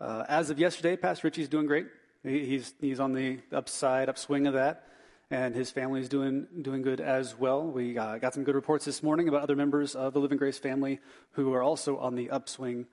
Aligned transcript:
Uh, 0.00 0.24
as 0.28 0.50
of 0.50 0.58
yesterday, 0.58 0.96
Pastor 0.96 1.28
Richie's 1.28 1.48
doing 1.48 1.66
great. 1.66 1.86
He, 2.24 2.44
he's, 2.46 2.74
he's 2.80 2.98
on 2.98 3.12
the 3.12 3.38
upside, 3.52 4.08
upswing 4.08 4.46
of 4.46 4.54
that, 4.54 4.88
and 5.30 5.54
his 5.54 5.70
family 5.70 6.00
is 6.00 6.08
doing, 6.08 6.48
doing 6.62 6.82
good 6.82 7.00
as 7.00 7.38
well. 7.38 7.64
We 7.64 7.96
uh, 7.96 8.18
got 8.18 8.34
some 8.34 8.42
good 8.42 8.56
reports 8.56 8.84
this 8.84 9.02
morning 9.02 9.28
about 9.28 9.42
other 9.42 9.54
members 9.54 9.94
of 9.94 10.12
the 10.12 10.20
Living 10.20 10.36
Grace 10.36 10.58
family 10.58 10.98
who 11.32 11.52
are 11.54 11.62
also 11.62 11.96
on 11.98 12.16
the 12.16 12.30
upswing 12.30 12.86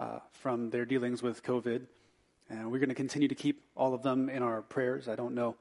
uh, 0.00 0.20
from 0.32 0.70
their 0.70 0.86
dealings 0.86 1.22
with 1.22 1.42
COVID. 1.42 1.82
And 2.48 2.72
we're 2.72 2.78
going 2.78 2.88
to 2.88 2.94
continue 2.94 3.28
to 3.28 3.34
keep 3.34 3.62
all 3.76 3.92
of 3.92 4.02
them 4.02 4.30
in 4.30 4.42
our 4.42 4.62
prayers. 4.62 5.08
I 5.08 5.14
don't 5.14 5.34
know 5.34 5.56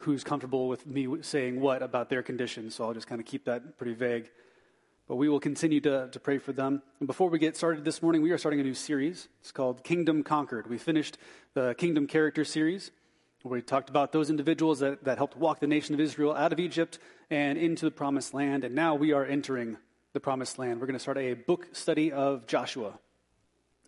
who's 0.00 0.22
comfortable 0.22 0.68
with 0.68 0.86
me 0.86 1.08
saying 1.22 1.60
what 1.60 1.82
about 1.82 2.10
their 2.10 2.22
condition, 2.22 2.70
so 2.70 2.84
I'll 2.84 2.94
just 2.94 3.06
kind 3.06 3.20
of 3.20 3.26
keep 3.26 3.46
that 3.46 3.76
pretty 3.76 3.94
vague. 3.94 4.30
But 5.08 5.16
we 5.16 5.28
will 5.28 5.38
continue 5.38 5.80
to, 5.82 6.08
to 6.10 6.18
pray 6.18 6.38
for 6.38 6.52
them. 6.52 6.82
And 6.98 7.06
before 7.06 7.30
we 7.30 7.38
get 7.38 7.56
started 7.56 7.84
this 7.84 8.02
morning, 8.02 8.22
we 8.22 8.32
are 8.32 8.38
starting 8.38 8.58
a 8.58 8.64
new 8.64 8.74
series. 8.74 9.28
It's 9.40 9.52
called 9.52 9.84
Kingdom 9.84 10.24
Conquered. 10.24 10.68
We 10.68 10.78
finished 10.78 11.16
the 11.54 11.76
Kingdom 11.78 12.08
Character 12.08 12.44
series, 12.44 12.90
where 13.42 13.52
we 13.52 13.62
talked 13.62 13.88
about 13.88 14.10
those 14.10 14.30
individuals 14.30 14.80
that, 14.80 15.04
that 15.04 15.16
helped 15.18 15.36
walk 15.36 15.60
the 15.60 15.68
nation 15.68 15.94
of 15.94 16.00
Israel 16.00 16.34
out 16.34 16.52
of 16.52 16.58
Egypt 16.58 16.98
and 17.30 17.56
into 17.56 17.84
the 17.84 17.92
promised 17.92 18.34
land. 18.34 18.64
And 18.64 18.74
now 18.74 18.96
we 18.96 19.12
are 19.12 19.24
entering 19.24 19.76
the 20.12 20.18
promised 20.18 20.58
land. 20.58 20.80
We're 20.80 20.86
going 20.86 20.98
to 20.98 21.02
start 21.02 21.18
a 21.18 21.34
book 21.34 21.68
study 21.72 22.10
of 22.10 22.48
Joshua. 22.48 22.98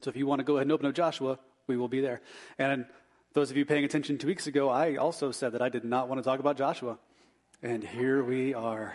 So 0.02 0.10
if 0.10 0.16
you 0.16 0.28
want 0.28 0.38
to 0.38 0.44
go 0.44 0.54
ahead 0.54 0.66
and 0.66 0.72
open 0.72 0.86
up 0.86 0.94
Joshua, 0.94 1.40
we 1.66 1.76
will 1.76 1.88
be 1.88 2.00
there. 2.00 2.20
And 2.58 2.86
those 3.32 3.50
of 3.50 3.56
you 3.56 3.64
paying 3.64 3.84
attention 3.84 4.18
two 4.18 4.28
weeks 4.28 4.46
ago, 4.46 4.68
I 4.68 4.96
also 4.96 5.32
said 5.32 5.52
that 5.52 5.62
I 5.62 5.68
did 5.68 5.84
not 5.84 6.08
want 6.08 6.20
to 6.20 6.22
talk 6.22 6.38
about 6.38 6.56
Joshua. 6.56 6.96
And 7.60 7.82
here 7.82 8.22
we 8.22 8.54
are. 8.54 8.94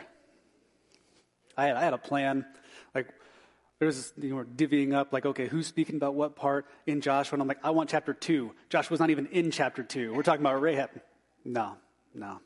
I 1.57 1.65
had, 1.65 1.75
I 1.75 1.81
had 1.81 1.93
a 1.93 1.97
plan. 1.97 2.45
Like, 2.93 3.07
there 3.79 3.87
was, 3.87 4.13
you 4.17 4.35
know, 4.35 4.43
divvying 4.43 4.93
up, 4.93 5.11
like, 5.11 5.25
okay, 5.25 5.47
who's 5.47 5.67
speaking 5.67 5.95
about 5.95 6.15
what 6.15 6.35
part 6.35 6.65
in 6.85 7.01
Joshua? 7.01 7.35
And 7.35 7.41
I'm 7.41 7.47
like, 7.47 7.63
I 7.63 7.71
want 7.71 7.89
chapter 7.89 8.13
two. 8.13 8.53
Joshua's 8.69 8.99
not 8.99 9.09
even 9.09 9.25
in 9.27 9.51
chapter 9.51 9.83
two. 9.83 10.13
We're 10.13 10.23
talking 10.23 10.41
about 10.41 10.61
Rahab. 10.61 10.89
No, 11.43 11.75
no. 12.13 12.39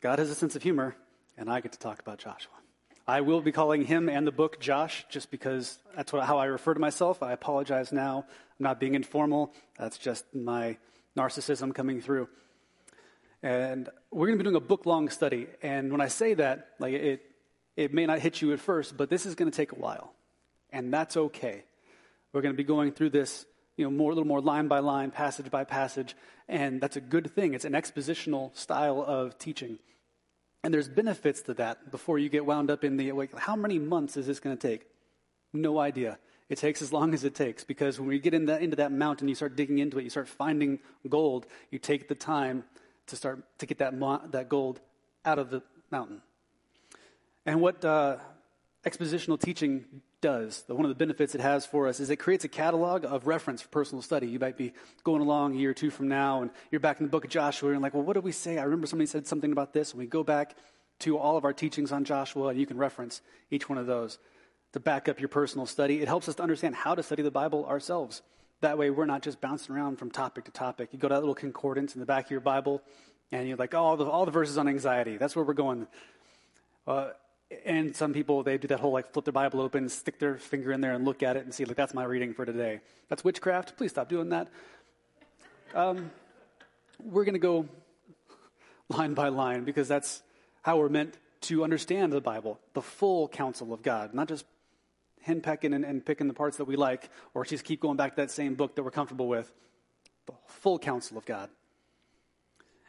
God 0.00 0.18
has 0.18 0.30
a 0.30 0.34
sense 0.34 0.56
of 0.56 0.62
humor, 0.62 0.96
and 1.38 1.48
I 1.48 1.60
get 1.60 1.72
to 1.72 1.78
talk 1.78 2.00
about 2.00 2.18
Joshua. 2.18 2.52
I 3.06 3.20
will 3.20 3.40
be 3.40 3.52
calling 3.52 3.84
him 3.84 4.08
and 4.08 4.26
the 4.26 4.32
book 4.32 4.60
Josh 4.60 5.04
just 5.08 5.30
because 5.30 5.78
that's 5.96 6.12
what, 6.12 6.24
how 6.24 6.38
I 6.38 6.46
refer 6.46 6.74
to 6.74 6.80
myself. 6.80 7.22
I 7.22 7.32
apologize 7.32 7.92
now. 7.92 8.24
I'm 8.28 8.64
not 8.64 8.80
being 8.80 8.94
informal. 8.94 9.52
That's 9.78 9.98
just 9.98 10.24
my 10.34 10.76
narcissism 11.16 11.74
coming 11.74 12.00
through. 12.00 12.28
And 13.42 13.88
we're 14.12 14.28
going 14.28 14.38
to 14.38 14.44
be 14.44 14.48
doing 14.48 14.56
a 14.56 14.60
book 14.60 14.86
long 14.86 15.08
study. 15.08 15.48
And 15.62 15.90
when 15.90 16.00
I 16.00 16.08
say 16.08 16.34
that, 16.34 16.68
like 16.78 16.94
it, 16.94 17.22
it 17.76 17.92
may 17.92 18.06
not 18.06 18.18
hit 18.20 18.42
you 18.42 18.52
at 18.52 18.60
first, 18.60 18.96
but 18.96 19.08
this 19.08 19.26
is 19.26 19.34
going 19.34 19.50
to 19.50 19.56
take 19.56 19.72
a 19.72 19.76
while. 19.76 20.12
And 20.70 20.92
that's 20.92 21.16
okay. 21.16 21.64
We're 22.32 22.42
going 22.42 22.54
to 22.54 22.56
be 22.56 22.64
going 22.64 22.92
through 22.92 23.10
this, 23.10 23.46
you 23.76 23.84
know, 23.84 23.90
more, 23.90 24.10
a 24.10 24.14
little 24.14 24.28
more 24.28 24.40
line 24.40 24.68
by 24.68 24.78
line, 24.78 25.10
passage 25.10 25.50
by 25.50 25.64
passage. 25.64 26.16
And 26.48 26.80
that's 26.80 26.96
a 26.96 27.00
good 27.00 27.34
thing. 27.34 27.54
It's 27.54 27.64
an 27.64 27.72
expositional 27.72 28.56
style 28.56 29.02
of 29.06 29.38
teaching. 29.38 29.78
And 30.64 30.72
there's 30.72 30.88
benefits 30.88 31.42
to 31.42 31.54
that 31.54 31.90
before 31.90 32.18
you 32.18 32.28
get 32.28 32.46
wound 32.46 32.70
up 32.70 32.84
in 32.84 32.96
the, 32.96 33.12
like, 33.12 33.36
how 33.36 33.56
many 33.56 33.78
months 33.78 34.16
is 34.16 34.26
this 34.26 34.40
going 34.40 34.56
to 34.56 34.68
take? 34.68 34.86
No 35.52 35.78
idea. 35.78 36.18
It 36.48 36.58
takes 36.58 36.82
as 36.82 36.92
long 36.92 37.14
as 37.14 37.24
it 37.24 37.34
takes 37.34 37.64
because 37.64 37.98
when 37.98 38.08
we 38.08 38.18
get 38.18 38.34
in 38.34 38.46
that, 38.46 38.62
into 38.62 38.76
that 38.76 38.92
mountain, 38.92 39.28
you 39.28 39.34
start 39.34 39.56
digging 39.56 39.78
into 39.78 39.98
it, 39.98 40.04
you 40.04 40.10
start 40.10 40.28
finding 40.28 40.78
gold, 41.08 41.46
you 41.70 41.78
take 41.78 42.08
the 42.08 42.14
time 42.14 42.64
to 43.06 43.16
start 43.16 43.42
to 43.58 43.66
get 43.66 43.78
that, 43.78 43.94
mo- 43.94 44.20
that 44.30 44.48
gold 44.48 44.80
out 45.24 45.38
of 45.38 45.50
the 45.50 45.62
mountain. 45.90 46.20
And 47.44 47.60
what 47.60 47.84
uh, 47.84 48.16
expositional 48.84 49.40
teaching 49.40 49.84
does, 50.20 50.62
the, 50.62 50.74
one 50.74 50.84
of 50.84 50.88
the 50.88 50.94
benefits 50.94 51.34
it 51.34 51.40
has 51.40 51.66
for 51.66 51.88
us, 51.88 51.98
is 51.98 52.08
it 52.08 52.16
creates 52.16 52.44
a 52.44 52.48
catalog 52.48 53.04
of 53.04 53.26
reference 53.26 53.60
for 53.60 53.68
personal 53.68 54.02
study. 54.02 54.28
You 54.28 54.38
might 54.38 54.56
be 54.56 54.72
going 55.02 55.20
along 55.20 55.54
a 55.54 55.58
year 55.58 55.70
or 55.70 55.74
two 55.74 55.90
from 55.90 56.08
now, 56.08 56.42
and 56.42 56.50
you're 56.70 56.80
back 56.80 57.00
in 57.00 57.06
the 57.06 57.10
book 57.10 57.24
of 57.24 57.30
Joshua, 57.30 57.70
and 57.70 57.76
you're 57.76 57.82
like, 57.82 57.94
well, 57.94 58.04
what 58.04 58.14
did 58.14 58.24
we 58.24 58.32
say? 58.32 58.58
I 58.58 58.62
remember 58.62 58.86
somebody 58.86 59.06
said 59.06 59.26
something 59.26 59.50
about 59.50 59.72
this, 59.72 59.90
and 59.90 59.98
we 59.98 60.06
go 60.06 60.22
back 60.22 60.56
to 61.00 61.18
all 61.18 61.36
of 61.36 61.44
our 61.44 61.52
teachings 61.52 61.90
on 61.90 62.04
Joshua, 62.04 62.48
and 62.48 62.60
you 62.60 62.66
can 62.66 62.76
reference 62.76 63.20
each 63.50 63.68
one 63.68 63.78
of 63.78 63.86
those 63.86 64.18
to 64.72 64.80
back 64.80 65.08
up 65.08 65.18
your 65.18 65.28
personal 65.28 65.66
study. 65.66 66.00
It 66.00 66.08
helps 66.08 66.28
us 66.28 66.36
to 66.36 66.42
understand 66.42 66.76
how 66.76 66.94
to 66.94 67.02
study 67.02 67.22
the 67.22 67.30
Bible 67.30 67.66
ourselves. 67.66 68.22
That 68.60 68.78
way, 68.78 68.90
we're 68.90 69.06
not 69.06 69.22
just 69.22 69.40
bouncing 69.40 69.74
around 69.74 69.98
from 69.98 70.12
topic 70.12 70.44
to 70.44 70.52
topic. 70.52 70.90
You 70.92 70.98
go 70.98 71.08
to 71.08 71.14
that 71.14 71.20
little 71.20 71.34
concordance 71.34 71.94
in 71.94 72.00
the 72.00 72.06
back 72.06 72.26
of 72.26 72.30
your 72.30 72.40
Bible, 72.40 72.80
and 73.32 73.48
you're 73.48 73.56
like, 73.56 73.74
oh, 73.74 73.78
all 73.78 73.96
the, 73.96 74.04
all 74.04 74.24
the 74.24 74.30
verses 74.30 74.56
on 74.56 74.68
anxiety. 74.68 75.16
That's 75.16 75.34
where 75.34 75.44
we're 75.44 75.54
going. 75.54 75.88
Uh, 76.86 77.10
and 77.64 77.94
some 77.94 78.12
people 78.12 78.42
they 78.42 78.58
do 78.58 78.68
that 78.68 78.80
whole 78.80 78.92
like 78.92 79.12
flip 79.12 79.24
their 79.24 79.32
bible 79.32 79.60
open 79.60 79.88
stick 79.88 80.18
their 80.18 80.36
finger 80.36 80.72
in 80.72 80.80
there 80.80 80.92
and 80.92 81.04
look 81.04 81.22
at 81.22 81.36
it 81.36 81.44
and 81.44 81.54
see 81.54 81.64
like 81.64 81.76
that's 81.76 81.94
my 81.94 82.04
reading 82.04 82.34
for 82.34 82.44
today. 82.44 82.80
That's 83.08 83.24
witchcraft. 83.24 83.76
Please 83.76 83.90
stop 83.90 84.08
doing 84.08 84.30
that. 84.30 84.48
Um, 85.74 86.10
we're 87.02 87.24
going 87.24 87.34
to 87.34 87.40
go 87.40 87.66
line 88.88 89.14
by 89.14 89.28
line 89.28 89.64
because 89.64 89.88
that's 89.88 90.22
how 90.62 90.78
we're 90.78 90.88
meant 90.88 91.18
to 91.42 91.64
understand 91.64 92.12
the 92.12 92.20
bible 92.20 92.60
the 92.74 92.82
full 92.82 93.26
counsel 93.26 93.72
of 93.72 93.82
god 93.82 94.14
not 94.14 94.28
just 94.28 94.44
henpecking 95.26 95.74
and, 95.74 95.84
and 95.84 96.04
picking 96.04 96.28
the 96.28 96.34
parts 96.34 96.56
that 96.56 96.64
we 96.64 96.76
like 96.76 97.10
or 97.34 97.44
just 97.44 97.64
keep 97.64 97.80
going 97.80 97.96
back 97.96 98.16
to 98.16 98.22
that 98.22 98.30
same 98.30 98.54
book 98.54 98.74
that 98.76 98.82
we're 98.82 98.90
comfortable 98.90 99.28
with. 99.28 99.52
The 100.26 100.32
full 100.46 100.78
counsel 100.78 101.18
of 101.18 101.24
god. 101.24 101.50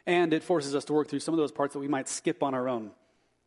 And 0.06 0.32
it 0.32 0.42
forces 0.42 0.74
us 0.74 0.84
to 0.86 0.92
work 0.92 1.08
through 1.08 1.20
some 1.20 1.34
of 1.34 1.38
those 1.38 1.52
parts 1.52 1.72
that 1.72 1.80
we 1.80 1.88
might 1.88 2.08
skip 2.08 2.42
on 2.42 2.54
our 2.54 2.68
own 2.68 2.90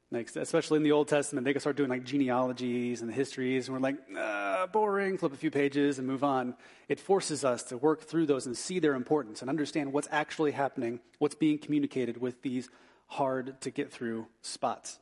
like, 0.10 0.34
especially 0.36 0.78
in 0.78 0.84
the 0.84 0.94
Old 0.94 1.10
Testament, 1.10 1.44
they 1.44 1.52
can 1.52 1.60
start 1.60 1.76
doing 1.76 1.90
like 1.90 2.06
genealogies 2.06 3.02
and 3.02 3.14
histories, 3.14 3.68
and 3.68 3.76
we're 3.76 3.82
like, 3.82 3.98
ah, 4.16 4.68
boring, 4.72 5.18
flip 5.18 5.34
a 5.34 5.38
few 5.38 5.52
pages 5.52 6.00
and 6.00 6.08
move 6.08 6.24
on. 6.24 6.56
It 6.88 7.00
forces 7.00 7.44
us 7.44 7.64
to 7.64 7.78
work 7.78 8.04
through 8.04 8.26
those 8.26 8.46
and 8.46 8.56
see 8.56 8.80
their 8.80 8.94
importance 8.94 9.42
and 9.42 9.50
understand 9.50 9.92
what's 9.92 10.08
actually 10.10 10.52
happening, 10.52 11.02
what's 11.20 11.36
being 11.36 11.58
communicated 11.58 12.22
with 12.22 12.42
these 12.42 12.70
hard 13.08 13.60
to 13.62 13.70
get 13.70 13.92
through 13.92 14.28
spots. 14.42 15.00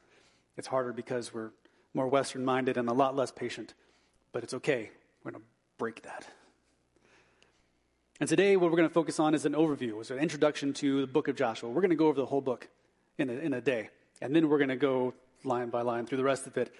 It's 0.57 0.67
harder 0.67 0.91
because 0.94 1.33
we're 1.33 1.51
more 1.94 2.07
Western 2.07 2.44
minded 2.44 2.77
and 2.77 2.89
a 2.89 2.94
lot 2.94 3.15
less 3.15 3.31
patient, 3.31 3.75
but 4.31 4.44
it's 4.44 4.55
okay. 4.55 4.89
We're 5.23 5.31
going 5.31 5.41
to 5.41 5.47
break 5.77 6.01
that. 6.03 6.27
And 8.19 8.29
today, 8.29 8.55
what 8.55 8.71
we're 8.71 8.77
going 8.77 8.88
to 8.88 8.94
focus 8.94 9.19
on 9.19 9.35
is 9.35 9.45
an 9.45 9.53
overview, 9.53 9.99
is 10.01 10.09
an 10.09 10.19
introduction 10.19 10.73
to 10.75 11.01
the 11.01 11.07
book 11.07 11.27
of 11.27 11.35
Joshua. 11.35 11.69
We're 11.69 11.81
going 11.81 11.89
to 11.89 11.95
go 11.95 12.07
over 12.07 12.19
the 12.19 12.25
whole 12.25 12.41
book 12.41 12.69
in 13.17 13.29
a, 13.29 13.33
in 13.33 13.53
a 13.53 13.61
day. 13.61 13.89
And 14.21 14.35
then 14.35 14.49
we're 14.49 14.57
going 14.57 14.69
to 14.69 14.75
go 14.75 15.13
line 15.43 15.69
by 15.69 15.81
line 15.81 16.05
through 16.05 16.17
the 16.17 16.23
rest 16.23 16.47
of 16.47 16.57
it 16.57 16.73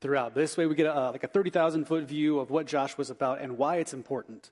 throughout. 0.00 0.34
This 0.34 0.56
way, 0.56 0.66
we 0.66 0.74
get 0.74 0.86
a, 0.86 1.10
like 1.10 1.24
a 1.24 1.28
30,000 1.28 1.84
foot 1.84 2.04
view 2.04 2.38
of 2.38 2.50
what 2.50 2.66
Joshua 2.66 2.98
was 2.98 3.10
about 3.10 3.40
and 3.40 3.58
why 3.58 3.76
it's 3.76 3.92
important. 3.92 4.50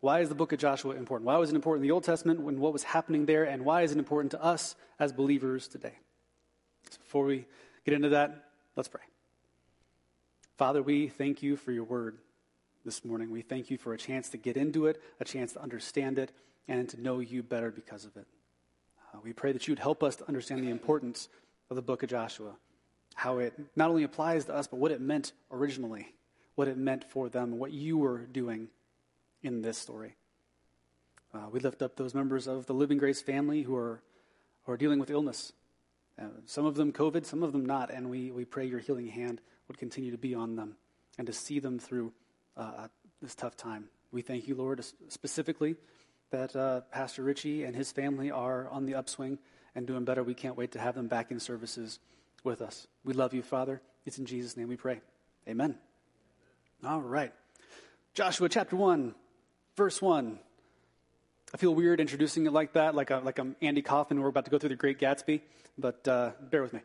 Why 0.00 0.20
is 0.20 0.28
the 0.28 0.34
book 0.34 0.52
of 0.52 0.58
Joshua 0.58 0.94
important? 0.94 1.26
Why 1.26 1.36
was 1.36 1.50
it 1.50 1.54
important 1.54 1.84
in 1.84 1.88
the 1.88 1.92
Old 1.92 2.04
Testament 2.04 2.40
when 2.40 2.58
what 2.58 2.72
was 2.72 2.82
happening 2.82 3.26
there? 3.26 3.44
And 3.44 3.64
why 3.64 3.82
is 3.82 3.92
it 3.92 3.98
important 3.98 4.32
to 4.32 4.42
us 4.42 4.74
as 4.98 5.12
believers 5.12 5.68
today? 5.68 5.94
So 6.90 6.98
before 6.98 7.24
we 7.24 7.46
get 7.84 7.94
into 7.94 8.08
that, 8.10 8.48
let's 8.74 8.88
pray. 8.88 9.02
Father, 10.56 10.82
we 10.82 11.08
thank 11.08 11.42
you 11.42 11.56
for 11.56 11.70
your 11.72 11.84
word 11.84 12.18
this 12.84 13.04
morning. 13.04 13.30
We 13.30 13.42
thank 13.42 13.70
you 13.70 13.78
for 13.78 13.94
a 13.94 13.98
chance 13.98 14.28
to 14.30 14.36
get 14.36 14.56
into 14.56 14.86
it, 14.86 15.00
a 15.20 15.24
chance 15.24 15.52
to 15.52 15.62
understand 15.62 16.18
it, 16.18 16.32
and 16.66 16.88
to 16.88 17.00
know 17.00 17.20
you 17.20 17.42
better 17.42 17.70
because 17.70 18.04
of 18.04 18.16
it. 18.16 18.26
Uh, 19.14 19.18
we 19.22 19.32
pray 19.32 19.52
that 19.52 19.68
you 19.68 19.72
would 19.72 19.78
help 19.78 20.02
us 20.02 20.16
to 20.16 20.26
understand 20.26 20.64
the 20.64 20.70
importance 20.70 21.28
of 21.72 21.76
the 21.76 21.82
book 21.82 22.02
of 22.02 22.10
Joshua. 22.10 22.52
How 23.14 23.38
it 23.38 23.54
not 23.74 23.90
only 23.90 24.04
applies 24.04 24.44
to 24.44 24.54
us, 24.54 24.66
but 24.66 24.78
what 24.78 24.92
it 24.92 25.00
meant 25.00 25.32
originally, 25.50 26.14
what 26.54 26.68
it 26.68 26.76
meant 26.76 27.04
for 27.10 27.28
them, 27.28 27.58
what 27.58 27.72
you 27.72 27.98
were 27.98 28.18
doing 28.18 28.68
in 29.42 29.62
this 29.62 29.78
story. 29.78 30.16
Uh, 31.34 31.48
we 31.50 31.60
lift 31.60 31.82
up 31.82 31.96
those 31.96 32.14
members 32.14 32.46
of 32.46 32.66
the 32.66 32.74
Living 32.74 32.98
Grace 32.98 33.22
family 33.22 33.62
who 33.62 33.74
are, 33.74 34.02
who 34.64 34.72
are 34.72 34.76
dealing 34.76 35.00
with 35.00 35.10
illness. 35.10 35.52
Uh, 36.20 36.26
some 36.44 36.66
of 36.66 36.74
them 36.74 36.92
COVID, 36.92 37.24
some 37.24 37.42
of 37.42 37.52
them 37.52 37.64
not, 37.64 37.90
and 37.90 38.10
we, 38.10 38.30
we 38.30 38.44
pray 38.44 38.66
your 38.66 38.80
healing 38.80 39.08
hand 39.08 39.40
would 39.66 39.78
continue 39.78 40.10
to 40.10 40.18
be 40.18 40.34
on 40.34 40.56
them 40.56 40.76
and 41.16 41.26
to 41.26 41.32
see 41.32 41.58
them 41.58 41.78
through 41.78 42.12
uh, 42.56 42.88
this 43.22 43.34
tough 43.34 43.56
time. 43.56 43.88
We 44.10 44.20
thank 44.20 44.46
you, 44.46 44.54
Lord, 44.54 44.84
specifically 45.08 45.76
that 46.30 46.54
uh, 46.54 46.82
Pastor 46.92 47.22
Richie 47.22 47.64
and 47.64 47.74
his 47.74 47.92
family 47.92 48.30
are 48.30 48.68
on 48.68 48.84
the 48.84 48.94
upswing 48.94 49.38
and 49.74 49.86
doing 49.86 50.04
better. 50.04 50.22
We 50.22 50.34
can't 50.34 50.56
wait 50.56 50.72
to 50.72 50.78
have 50.78 50.94
them 50.94 51.08
back 51.08 51.30
in 51.30 51.40
services 51.40 51.98
with 52.44 52.62
us. 52.62 52.86
We 53.04 53.14
love 53.14 53.34
you, 53.34 53.42
Father. 53.42 53.80
It's 54.04 54.18
in 54.18 54.26
Jesus' 54.26 54.56
name 54.56 54.68
we 54.68 54.76
pray. 54.76 55.00
Amen. 55.48 55.76
All 56.84 57.00
right. 57.00 57.32
Joshua 58.14 58.48
chapter 58.48 58.76
1, 58.76 59.14
verse 59.76 60.02
1. 60.02 60.38
I 61.54 61.56
feel 61.56 61.74
weird 61.74 62.00
introducing 62.00 62.46
it 62.46 62.52
like 62.52 62.72
that, 62.74 62.94
like, 62.94 63.10
a, 63.10 63.18
like 63.18 63.38
I'm 63.38 63.56
Andy 63.60 63.82
Kaufman. 63.82 64.20
We're 64.20 64.28
about 64.28 64.46
to 64.46 64.50
go 64.50 64.58
through 64.58 64.70
the 64.70 64.76
Great 64.76 64.98
Gatsby, 64.98 65.42
but 65.78 66.06
uh, 66.08 66.30
bear 66.40 66.62
with 66.62 66.72
me. 66.72 66.80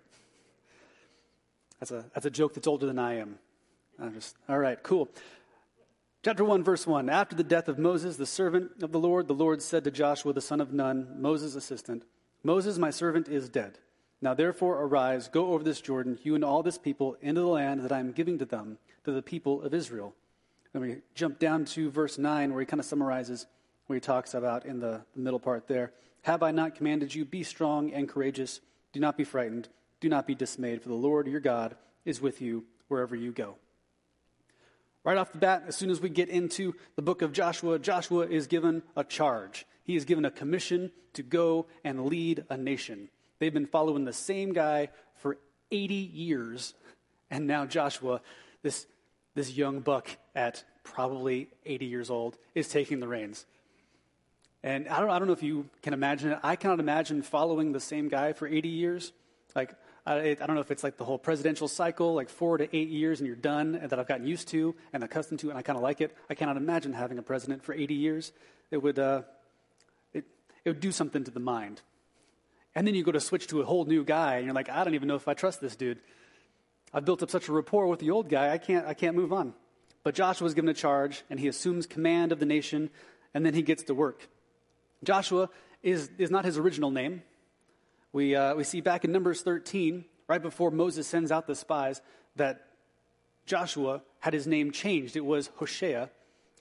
That's 1.79 1.91
a, 1.91 2.05
that's 2.13 2.25
a 2.25 2.29
joke 2.29 2.53
that's 2.53 2.67
older 2.67 2.85
than 2.85 2.99
I 2.99 3.17
am. 3.17 3.39
I'm 3.99 4.13
just, 4.13 4.35
all 4.49 4.59
right, 4.59 4.81
cool. 4.83 5.09
Chapter 6.23 6.43
1, 6.43 6.63
verse 6.63 6.85
1. 6.85 7.09
After 7.09 7.35
the 7.35 7.43
death 7.43 7.67
of 7.67 7.79
Moses, 7.79 8.17
the 8.17 8.25
servant 8.25 8.83
of 8.83 8.91
the 8.91 8.99
Lord, 8.99 9.27
the 9.27 9.33
Lord 9.33 9.61
said 9.61 9.83
to 9.85 9.91
Joshua, 9.91 10.33
the 10.33 10.41
son 10.41 10.59
of 10.59 10.73
Nun, 10.73 11.15
Moses' 11.19 11.55
assistant, 11.55 12.03
Moses, 12.43 12.77
my 12.77 12.89
servant, 12.89 13.27
is 13.27 13.49
dead. 13.49 13.79
Now 14.21 14.33
therefore 14.33 14.81
arise, 14.81 15.27
go 15.27 15.53
over 15.53 15.63
this 15.63 15.81
Jordan, 15.81 16.19
you 16.23 16.35
and 16.35 16.43
all 16.43 16.63
this 16.63 16.77
people, 16.77 17.17
into 17.21 17.41
the 17.41 17.47
land 17.47 17.81
that 17.81 17.91
I 17.91 17.99
am 17.99 18.11
giving 18.11 18.39
to 18.39 18.45
them, 18.45 18.77
to 19.03 19.11
the 19.11 19.21
people 19.21 19.61
of 19.61 19.73
Israel. 19.73 20.15
Then 20.73 20.81
we 20.81 20.97
jump 21.13 21.39
down 21.39 21.65
to 21.65 21.89
verse 21.89 22.17
9, 22.17 22.51
where 22.51 22.59
he 22.59 22.65
kind 22.65 22.79
of 22.79 22.85
summarizes 22.85 23.45
what 23.85 23.95
he 23.95 23.99
talks 23.99 24.33
about 24.33 24.65
in 24.65 24.79
the, 24.79 25.01
the 25.15 25.21
middle 25.21 25.39
part 25.39 25.67
there. 25.67 25.93
Have 26.23 26.43
I 26.43 26.51
not 26.51 26.75
commanded 26.75 27.13
you, 27.13 27.25
be 27.25 27.43
strong 27.43 27.93
and 27.93 28.09
courageous? 28.09 28.59
Do 28.91 28.99
not 28.99 29.17
be 29.17 29.23
frightened. 29.23 29.69
Do 29.99 30.09
not 30.09 30.27
be 30.27 30.35
dismayed, 30.35 30.81
for 30.81 30.89
the 30.89 30.95
Lord 30.95 31.27
your 31.27 31.39
God 31.39 31.75
is 32.05 32.21
with 32.21 32.41
you 32.41 32.65
wherever 32.87 33.15
you 33.15 33.31
go. 33.31 33.55
Right 35.07 35.17
off 35.17 35.31
the 35.31 35.37
bat, 35.37 35.63
as 35.69 35.77
soon 35.77 35.89
as 35.89 36.01
we 36.01 36.09
get 36.09 36.27
into 36.27 36.75
the 36.97 37.01
book 37.01 37.21
of 37.21 37.31
Joshua, 37.31 37.79
Joshua 37.79 38.27
is 38.27 38.45
given 38.45 38.83
a 38.97 39.05
charge. 39.05 39.65
He 39.85 39.95
is 39.95 40.03
given 40.03 40.25
a 40.25 40.29
commission 40.29 40.91
to 41.13 41.23
go 41.23 41.67
and 41.85 42.07
lead 42.07 42.43
a 42.49 42.57
nation. 42.57 43.07
They've 43.39 43.53
been 43.53 43.67
following 43.67 44.03
the 44.03 44.11
same 44.11 44.51
guy 44.51 44.89
for 45.15 45.37
80 45.71 45.93
years, 45.93 46.73
and 47.31 47.47
now 47.47 47.65
Joshua, 47.65 48.19
this, 48.63 48.85
this 49.33 49.55
young 49.55 49.79
buck 49.79 50.09
at 50.35 50.65
probably 50.83 51.47
80 51.65 51.85
years 51.85 52.09
old, 52.09 52.37
is 52.53 52.67
taking 52.67 52.99
the 52.99 53.07
reins. 53.07 53.45
And 54.61 54.89
I 54.89 54.99
don't, 54.99 55.09
I 55.09 55.19
don't 55.19 55.29
know 55.29 55.33
if 55.33 55.41
you 55.41 55.69
can 55.83 55.93
imagine 55.93 56.33
it. 56.33 56.39
I 56.43 56.57
cannot 56.57 56.81
imagine 56.81 57.21
following 57.21 57.71
the 57.71 57.79
same 57.79 58.09
guy 58.09 58.33
for 58.33 58.45
80 58.45 58.67
years. 58.67 59.13
Like, 59.55 59.73
I, 60.07 60.29
I, 60.29 60.33
don't 60.35 60.55
know 60.55 60.61
if 60.61 60.71
it's 60.71 60.83
like 60.83 60.95
the 60.95 61.03
whole 61.03 61.17
presidential 61.17 61.67
cycle, 61.67 62.13
like 62.13 62.29
four 62.29 62.57
to 62.57 62.75
eight 62.75 62.87
years 62.87 63.19
and 63.19 63.27
you're 63.27 63.35
done, 63.35 63.75
and 63.75 63.89
that 63.89 63.99
I've 63.99 64.07
gotten 64.07 64.25
used 64.25 64.47
to 64.49 64.73
and 64.93 65.03
accustomed 65.03 65.41
to, 65.41 65.49
and 65.49 65.57
I 65.57 65.61
kind 65.61 65.75
of 65.75 65.83
like 65.83 65.99
it. 65.99 66.15
I 66.29 66.33
cannot 66.33 66.55
imagine 66.55 66.93
having 66.93 67.17
a 67.17 67.21
president 67.21 67.63
for 67.63 67.73
80 67.73 67.93
years. 67.93 68.31
It 68.71 68.77
would, 68.77 68.97
uh, 68.97 69.23
it, 70.13 70.23
it 70.63 70.69
would 70.69 70.79
do 70.79 70.93
something 70.93 71.25
to 71.25 71.31
the 71.31 71.41
mind. 71.41 71.81
And 72.73 72.87
then 72.87 72.95
you 72.95 73.03
go 73.03 73.11
to 73.11 73.19
switch 73.19 73.47
to 73.47 73.59
a 73.59 73.65
whole 73.65 73.83
new 73.83 74.05
guy, 74.05 74.37
and 74.37 74.45
you're 74.45 74.55
like, 74.55 74.69
I 74.69 74.85
don't 74.85 74.95
even 74.95 75.09
know 75.09 75.15
if 75.15 75.27
I 75.27 75.33
trust 75.33 75.59
this 75.59 75.75
dude. 75.75 75.99
I've 76.93 77.03
built 77.03 77.21
up 77.21 77.29
such 77.29 77.49
a 77.49 77.51
rapport 77.51 77.87
with 77.87 77.99
the 77.99 78.11
old 78.11 78.29
guy, 78.29 78.53
I 78.53 78.57
can't, 78.57 78.87
I 78.87 78.93
can't 78.93 79.15
move 79.15 79.33
on. 79.33 79.53
But 80.03 80.15
Joshua 80.15 80.47
is 80.47 80.53
given 80.53 80.69
a 80.69 80.73
charge, 80.73 81.23
and 81.29 81.37
he 81.37 81.49
assumes 81.49 81.85
command 81.85 82.31
of 82.31 82.39
the 82.39 82.45
nation, 82.45 82.91
and 83.33 83.45
then 83.45 83.53
he 83.53 83.61
gets 83.61 83.83
to 83.83 83.93
work. 83.93 84.29
Joshua 85.03 85.49
is, 85.83 86.09
is 86.17 86.31
not 86.31 86.45
his 86.45 86.57
original 86.57 86.91
name. 86.91 87.23
We, 88.17 88.35
uh, 88.35 88.55
we 88.55 88.63
see 88.63 88.81
back 88.81 89.05
in 89.05 89.11
Numbers 89.11 89.41
13, 89.41 90.03
right 90.27 90.41
before 90.41 90.71
Moses 90.71 91.05
sends 91.05 91.31
out 91.31 91.45
the 91.45 91.53
spies, 91.53 92.01
that 92.35 92.65
Joshua 93.45 94.01
had 94.21 94.33
his 94.33 94.47
name 94.47 94.71
changed. 94.71 95.15
It 95.15 95.23
was 95.23 95.51
Hoshea, 95.57 96.09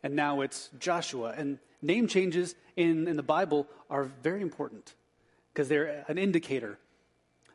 and 0.03 0.15
now 0.15 0.43
it's 0.43 0.69
Joshua. 0.79 1.33
And 1.35 1.59
name 1.81 2.09
changes 2.09 2.55
in, 2.77 3.09
in 3.09 3.17
the 3.17 3.23
Bible 3.23 3.67
are 3.89 4.05
very 4.05 4.43
important 4.43 4.93
because 5.51 5.71
they're 5.71 6.05
an 6.09 6.19
indicator. 6.19 6.79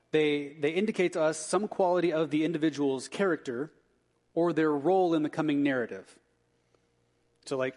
They, 0.09 0.55
they 0.59 0.71
indicate 0.71 1.13
to 1.13 1.21
us 1.21 1.37
some 1.37 1.67
quality 1.67 2.11
of 2.11 2.31
the 2.31 2.43
individual's 2.43 3.07
character 3.07 3.71
or 4.33 4.51
their 4.51 4.71
role 4.71 5.13
in 5.13 5.21
the 5.21 5.29
coming 5.29 5.61
narrative. 5.61 6.17
So, 7.45 7.55
like 7.55 7.75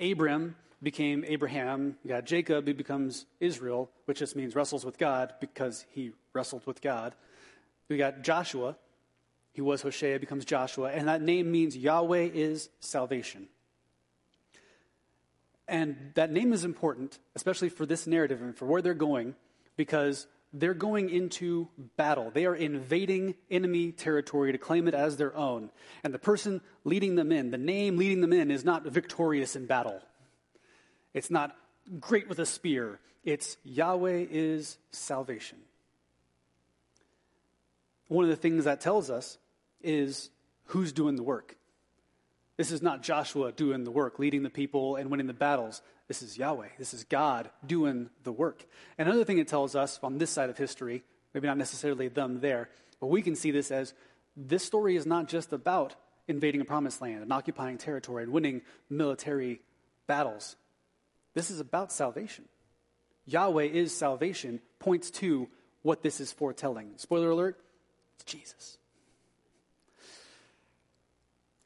Abram 0.00 0.56
became 0.86 1.24
Abraham. 1.26 1.96
You 2.04 2.10
got 2.10 2.26
Jacob, 2.26 2.68
he 2.68 2.72
becomes 2.72 3.26
Israel, 3.40 3.90
which 4.04 4.20
just 4.20 4.36
means 4.36 4.54
wrestles 4.54 4.84
with 4.84 4.98
God 4.98 5.34
because 5.40 5.84
he 5.90 6.12
wrestled 6.32 6.64
with 6.64 6.80
God. 6.80 7.12
We 7.88 7.96
got 7.96 8.22
Joshua. 8.22 8.76
He 9.52 9.60
was 9.60 9.82
Hoshea, 9.82 10.18
becomes 10.18 10.44
Joshua. 10.44 10.92
And 10.92 11.08
that 11.08 11.22
name 11.22 11.50
means 11.50 11.76
Yahweh 11.76 12.28
is 12.32 12.68
salvation. 12.78 13.48
And 15.66 16.12
that 16.14 16.30
name 16.30 16.52
is 16.52 16.64
important, 16.64 17.18
especially 17.34 17.68
for 17.68 17.84
this 17.84 18.06
narrative 18.06 18.40
and 18.40 18.56
for 18.56 18.66
where 18.66 18.80
they're 18.80 18.94
going, 18.94 19.34
because 19.76 20.28
they're 20.52 20.72
going 20.72 21.10
into 21.10 21.66
battle. 21.96 22.30
They 22.32 22.46
are 22.46 22.54
invading 22.54 23.34
enemy 23.50 23.90
territory 23.90 24.52
to 24.52 24.58
claim 24.58 24.86
it 24.86 24.94
as 24.94 25.16
their 25.16 25.36
own. 25.36 25.70
And 26.04 26.14
the 26.14 26.20
person 26.20 26.60
leading 26.84 27.16
them 27.16 27.32
in, 27.32 27.50
the 27.50 27.58
name 27.58 27.96
leading 27.96 28.20
them 28.20 28.32
in, 28.32 28.52
is 28.52 28.64
not 28.64 28.84
victorious 28.84 29.56
in 29.56 29.66
battle. 29.66 30.00
It's 31.16 31.30
not 31.30 31.56
great 31.98 32.28
with 32.28 32.38
a 32.38 32.44
spear. 32.44 33.00
It's 33.24 33.56
Yahweh 33.64 34.26
is 34.30 34.76
salvation. 34.90 35.56
One 38.08 38.24
of 38.24 38.28
the 38.28 38.36
things 38.36 38.64
that 38.64 38.82
tells 38.82 39.10
us 39.10 39.38
is 39.82 40.28
who's 40.66 40.92
doing 40.92 41.16
the 41.16 41.22
work. 41.22 41.56
This 42.58 42.70
is 42.70 42.82
not 42.82 43.02
Joshua 43.02 43.50
doing 43.50 43.84
the 43.84 43.90
work, 43.90 44.18
leading 44.18 44.42
the 44.42 44.50
people 44.50 44.96
and 44.96 45.10
winning 45.10 45.26
the 45.26 45.32
battles. 45.32 45.80
This 46.06 46.20
is 46.20 46.36
Yahweh. 46.36 46.68
This 46.78 46.92
is 46.92 47.04
God 47.04 47.48
doing 47.66 48.10
the 48.24 48.32
work. 48.32 48.66
And 48.98 49.08
another 49.08 49.24
thing 49.24 49.38
it 49.38 49.48
tells 49.48 49.74
us 49.74 49.98
on 50.02 50.18
this 50.18 50.30
side 50.30 50.50
of 50.50 50.58
history, 50.58 51.02
maybe 51.32 51.46
not 51.46 51.56
necessarily 51.56 52.08
them 52.08 52.40
there, 52.40 52.68
but 53.00 53.06
we 53.06 53.22
can 53.22 53.36
see 53.36 53.50
this 53.50 53.70
as 53.70 53.94
this 54.36 54.64
story 54.64 54.96
is 54.96 55.06
not 55.06 55.28
just 55.28 55.54
about 55.54 55.94
invading 56.28 56.60
a 56.60 56.66
promised 56.66 57.00
land 57.00 57.22
and 57.22 57.32
occupying 57.32 57.78
territory 57.78 58.22
and 58.22 58.32
winning 58.32 58.60
military 58.90 59.62
battles. 60.06 60.56
This 61.36 61.50
is 61.50 61.60
about 61.60 61.92
salvation. 61.92 62.46
Yahweh 63.26 63.64
is 63.64 63.94
salvation, 63.94 64.58
points 64.78 65.10
to 65.10 65.48
what 65.82 66.02
this 66.02 66.18
is 66.18 66.32
foretelling. 66.32 66.94
Spoiler 66.96 67.28
alert, 67.28 67.60
it's 68.14 68.24
Jesus. 68.24 68.78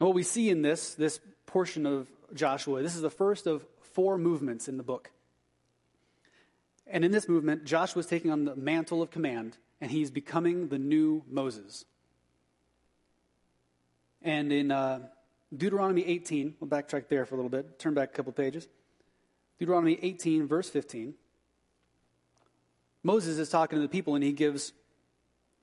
And 0.01 0.09
what 0.09 0.17
we 0.17 0.25
see 0.25 0.51
in 0.51 0.63
this, 0.63 0.95
this 0.95 1.21
portion 1.47 1.87
of 1.87 2.09
Joshua, 2.35 2.83
this 2.83 2.97
is 2.97 3.01
the 3.01 3.11
first 3.11 3.47
of 3.47 3.65
four 3.81 4.19
movements 4.19 4.67
in 4.67 4.77
the 4.77 4.83
book. 4.83 5.13
And 6.89 7.05
in 7.05 7.13
this 7.13 7.29
movement, 7.29 7.65
Joshua 7.65 8.01
is 8.01 8.07
taking 8.07 8.33
on 8.33 8.47
the 8.47 8.57
mantle 8.57 9.03
of 9.03 9.13
command, 9.13 9.57
and 9.81 9.89
he's 9.89 10.11
becoming 10.11 10.67
the 10.67 10.81
new 10.81 11.23
Moses. 11.31 11.85
And 14.21 14.53
in 14.53 14.73
uh, 14.73 14.99
Deuteronomy 15.57 16.05
18, 16.05 16.57
we'll 16.59 16.69
backtrack 16.69 17.07
there 17.07 17.25
for 17.25 17.37
a 17.37 17.39
little 17.39 17.51
bit, 17.51 17.79
turn 17.79 17.95
back 17.95 18.11
a 18.11 18.13
couple 18.15 18.33
pages. 18.33 18.67
Deuteronomy 19.61 19.99
18, 20.01 20.47
verse 20.47 20.71
15. 20.71 21.15
Moses 23.03 23.39
is 23.39 23.51
talking 23.51 23.77
to 23.79 23.83
the 23.83 23.89
people 23.89 24.15
and 24.15 24.25
he 24.25 24.33
gives, 24.33 24.73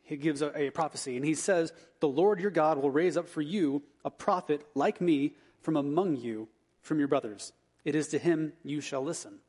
he 0.03 0.15
gives 0.17 0.43
a, 0.43 0.55
a, 0.55 0.69
prophecy. 0.69 1.17
And 1.17 1.25
he 1.25 1.33
says, 1.33 1.73
The 1.99 2.07
Lord 2.07 2.39
your 2.39 2.51
God 2.51 2.77
will 2.77 2.91
raise 2.91 3.17
up 3.17 3.27
for 3.27 3.41
you 3.41 3.81
a 4.05 4.11
prophet 4.11 4.61
like 4.75 5.01
me 5.01 5.33
from 5.61 5.75
among 5.75 6.17
you, 6.17 6.47
from 6.81 6.99
your 6.99 7.07
brothers. 7.07 7.51
It 7.83 7.95
is 7.95 8.09
to 8.09 8.19
him 8.19 8.53
you 8.63 8.81
shall 8.81 9.03
listen. 9.03 9.39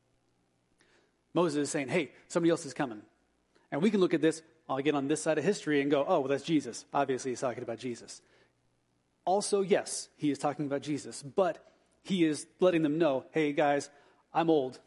Moses 1.34 1.64
is 1.64 1.70
saying, 1.70 1.88
Hey, 1.88 2.10
somebody 2.28 2.50
else 2.50 2.64
is 2.64 2.74
coming. 2.74 3.02
And 3.70 3.82
we 3.82 3.90
can 3.90 4.00
look 4.00 4.14
at 4.14 4.22
this, 4.22 4.40
I'll 4.66 4.78
get 4.78 4.94
on 4.94 5.08
this 5.08 5.22
side 5.22 5.36
of 5.36 5.44
history 5.44 5.82
and 5.82 5.90
go, 5.90 6.06
Oh, 6.08 6.20
well, 6.20 6.28
that's 6.28 6.42
Jesus. 6.42 6.86
Obviously, 6.94 7.32
he's 7.32 7.40
talking 7.40 7.62
about 7.62 7.78
Jesus. 7.78 8.22
Also, 9.26 9.60
yes, 9.60 10.08
he 10.16 10.30
is 10.30 10.38
talking 10.38 10.64
about 10.64 10.80
Jesus, 10.80 11.22
but 11.22 11.62
he 12.02 12.24
is 12.24 12.46
letting 12.60 12.82
them 12.82 12.96
know, 12.96 13.26
Hey, 13.32 13.52
guys, 13.52 13.90
I'm 14.32 14.50
old. 14.50 14.78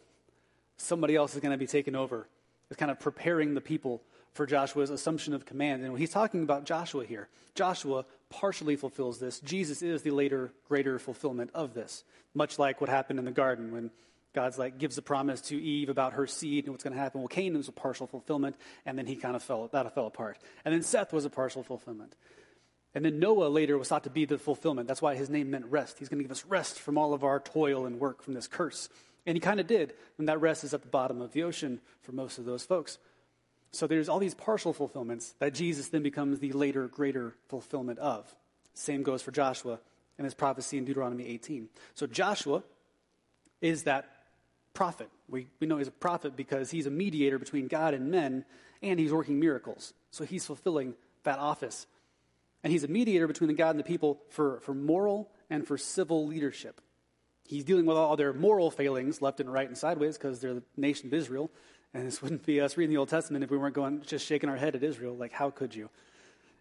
Somebody 0.78 1.16
else 1.16 1.36
is 1.36 1.42
going 1.42 1.52
to 1.52 1.58
be 1.58 1.68
taken 1.68 1.96
over. 1.96 2.28
It's 2.70 2.78
kind 2.78 2.92
of 2.92 3.00
preparing 3.00 3.54
the 3.54 3.62
people 3.62 4.02
for 4.34 4.46
Joshua's 4.46 4.90
assumption 4.90 5.34
of 5.34 5.46
command. 5.46 5.84
And 5.84 5.98
he's 5.98 6.12
talking 6.12 6.44
about 6.44 6.66
Joshua 6.66 7.06
here. 7.06 7.28
Joshua 7.54 8.06
partially 8.30 8.76
fulfills 8.76 9.20
this. 9.20 9.40
Jesus 9.42 9.82
is 9.82 10.04
the 10.04 10.12
later, 10.12 10.54
greater 10.68 10.98
fulfillment 11.00 11.52
of 11.54 11.74
this. 11.74 12.04
Much 12.34 12.58
like 12.58 12.80
what 12.80 12.90
happened 12.90 13.20
in 13.20 13.26
the 13.26 13.32
garden 13.32 13.72
when 13.72 13.92
God's 14.34 14.58
like 14.58 14.78
gives 14.78 14.96
the 14.96 15.02
promise 15.02 15.42
to 15.42 15.62
Eve 15.62 15.90
about 15.90 16.14
her 16.14 16.26
seed 16.26 16.64
and 16.64 16.74
what's 16.74 16.84
going 16.84 16.96
to 16.96 17.00
happen. 17.00 17.20
Well, 17.20 17.28
Cain 17.28 17.58
was 17.58 17.68
a 17.68 17.74
partial 17.74 18.08
fulfillment, 18.08 18.56
and 18.86 18.98
then 18.98 19.06
he 19.06 19.18
kind 19.18 19.36
of 19.36 19.44
fell 19.44 19.68
that 19.74 19.94
fell 19.94 20.08
apart. 20.08 20.38
And 20.64 20.74
then 20.74 20.82
Seth 20.82 21.12
was 21.12 21.26
a 21.26 21.30
partial 21.30 21.64
fulfillment. 21.64 22.16
And 22.94 23.04
then 23.06 23.20
Noah 23.20 23.48
later 23.48 23.78
was 23.78 23.88
thought 23.88 24.04
to 24.04 24.10
be 24.10 24.26
the 24.26 24.38
fulfillment. 24.38 24.88
That's 24.88 25.02
why 25.02 25.16
his 25.16 25.30
name 25.30 25.52
meant 25.52 25.66
rest. 25.66 26.00
He's 26.00 26.10
going 26.10 26.20
to 26.20 26.24
give 26.24 26.32
us 26.32 26.46
rest 26.46 26.80
from 26.80 26.98
all 26.98 27.14
of 27.14 27.24
our 27.24 27.40
toil 27.40 27.86
and 27.86 28.00
work 28.00 28.22
from 28.22 28.34
this 28.34 28.48
curse. 28.48 28.90
And 29.26 29.36
he 29.36 29.40
kind 29.40 29.60
of 29.60 29.68
did. 29.68 29.94
And 30.18 30.28
that 30.28 30.42
rest 30.42 30.64
is 30.64 30.74
at 30.74 30.82
the 30.82 30.88
bottom 30.88 31.22
of 31.22 31.34
the 31.34 31.44
ocean 31.44 31.80
for 32.02 32.12
most 32.12 32.38
of 32.38 32.46
those 32.46 32.64
folks. 32.64 32.98
So 33.72 33.88
there's 33.88 34.10
all 34.10 34.20
these 34.20 34.34
partial 34.34 34.74
fulfillments 34.74 35.34
that 35.40 35.54
Jesus 35.54 35.88
then 35.90 36.04
becomes 36.04 36.40
the 36.40 36.52
later, 36.52 36.88
greater 36.88 37.36
fulfillment 37.48 38.00
of. 38.00 38.34
Same 38.74 39.04
goes 39.04 39.22
for 39.22 39.32
Joshua 39.32 39.80
and 40.18 40.26
his 40.26 40.34
prophecy 40.34 40.78
in 40.78 40.86
Deuteronomy 40.86 41.26
18. 41.28 41.70
So 41.94 42.08
Joshua 42.08 42.64
is 43.62 43.84
that 43.84 44.10
prophet. 44.74 45.10
We, 45.30 45.48
we 45.60 45.68
know 45.68 45.78
he's 45.78 45.88
a 45.88 45.92
prophet 45.92 46.36
because 46.36 46.72
he's 46.72 46.86
a 46.86 46.92
mediator 46.92 47.40
between 47.40 47.68
God 47.68 47.94
and 47.94 48.12
men, 48.12 48.46
and 48.82 49.00
he's 49.00 49.14
working 49.14 49.40
miracles. 49.40 49.94
So 50.12 50.26
he's 50.26 50.46
fulfilling 50.46 50.96
that 51.24 51.40
office. 51.40 51.88
And 52.64 52.72
he's 52.72 52.84
a 52.84 52.88
mediator 52.88 53.28
between 53.28 53.48
the 53.48 53.54
God 53.54 53.72
and 53.72 53.80
the 53.80 53.84
people 53.84 54.20
for, 54.30 54.60
for 54.62 54.74
moral 54.74 55.32
and 55.50 55.66
for 55.66 55.78
civil 55.78 56.28
leadership. 56.28 56.82
He's 57.52 57.66
dealing 57.66 57.86
with 57.86 57.98
all 57.98 58.16
their 58.16 58.32
moral 58.32 58.72
failings, 58.72 59.22
left 59.22 59.42
and 59.42 59.52
right 59.52 59.68
and 59.68 59.78
sideways, 59.78 60.18
because 60.18 60.40
they're 60.40 60.54
the 60.54 60.64
nation 60.78 61.08
of 61.08 61.14
Israel. 61.14 61.52
And 61.94 62.08
this 62.08 62.22
wouldn't 62.22 62.46
be 62.46 62.62
us 62.62 62.78
reading 62.78 62.94
the 62.94 62.98
Old 62.98 63.10
Testament 63.10 63.44
if 63.44 63.52
we 63.52 63.58
weren't 63.58 63.76
going 63.76 64.02
just 64.04 64.26
shaking 64.26 64.48
our 64.50 64.56
head 64.56 64.74
at 64.74 64.84
Israel. 64.84 65.18
Like, 65.18 65.34
how 65.34 65.50
could 65.50 65.76
you? 65.76 65.90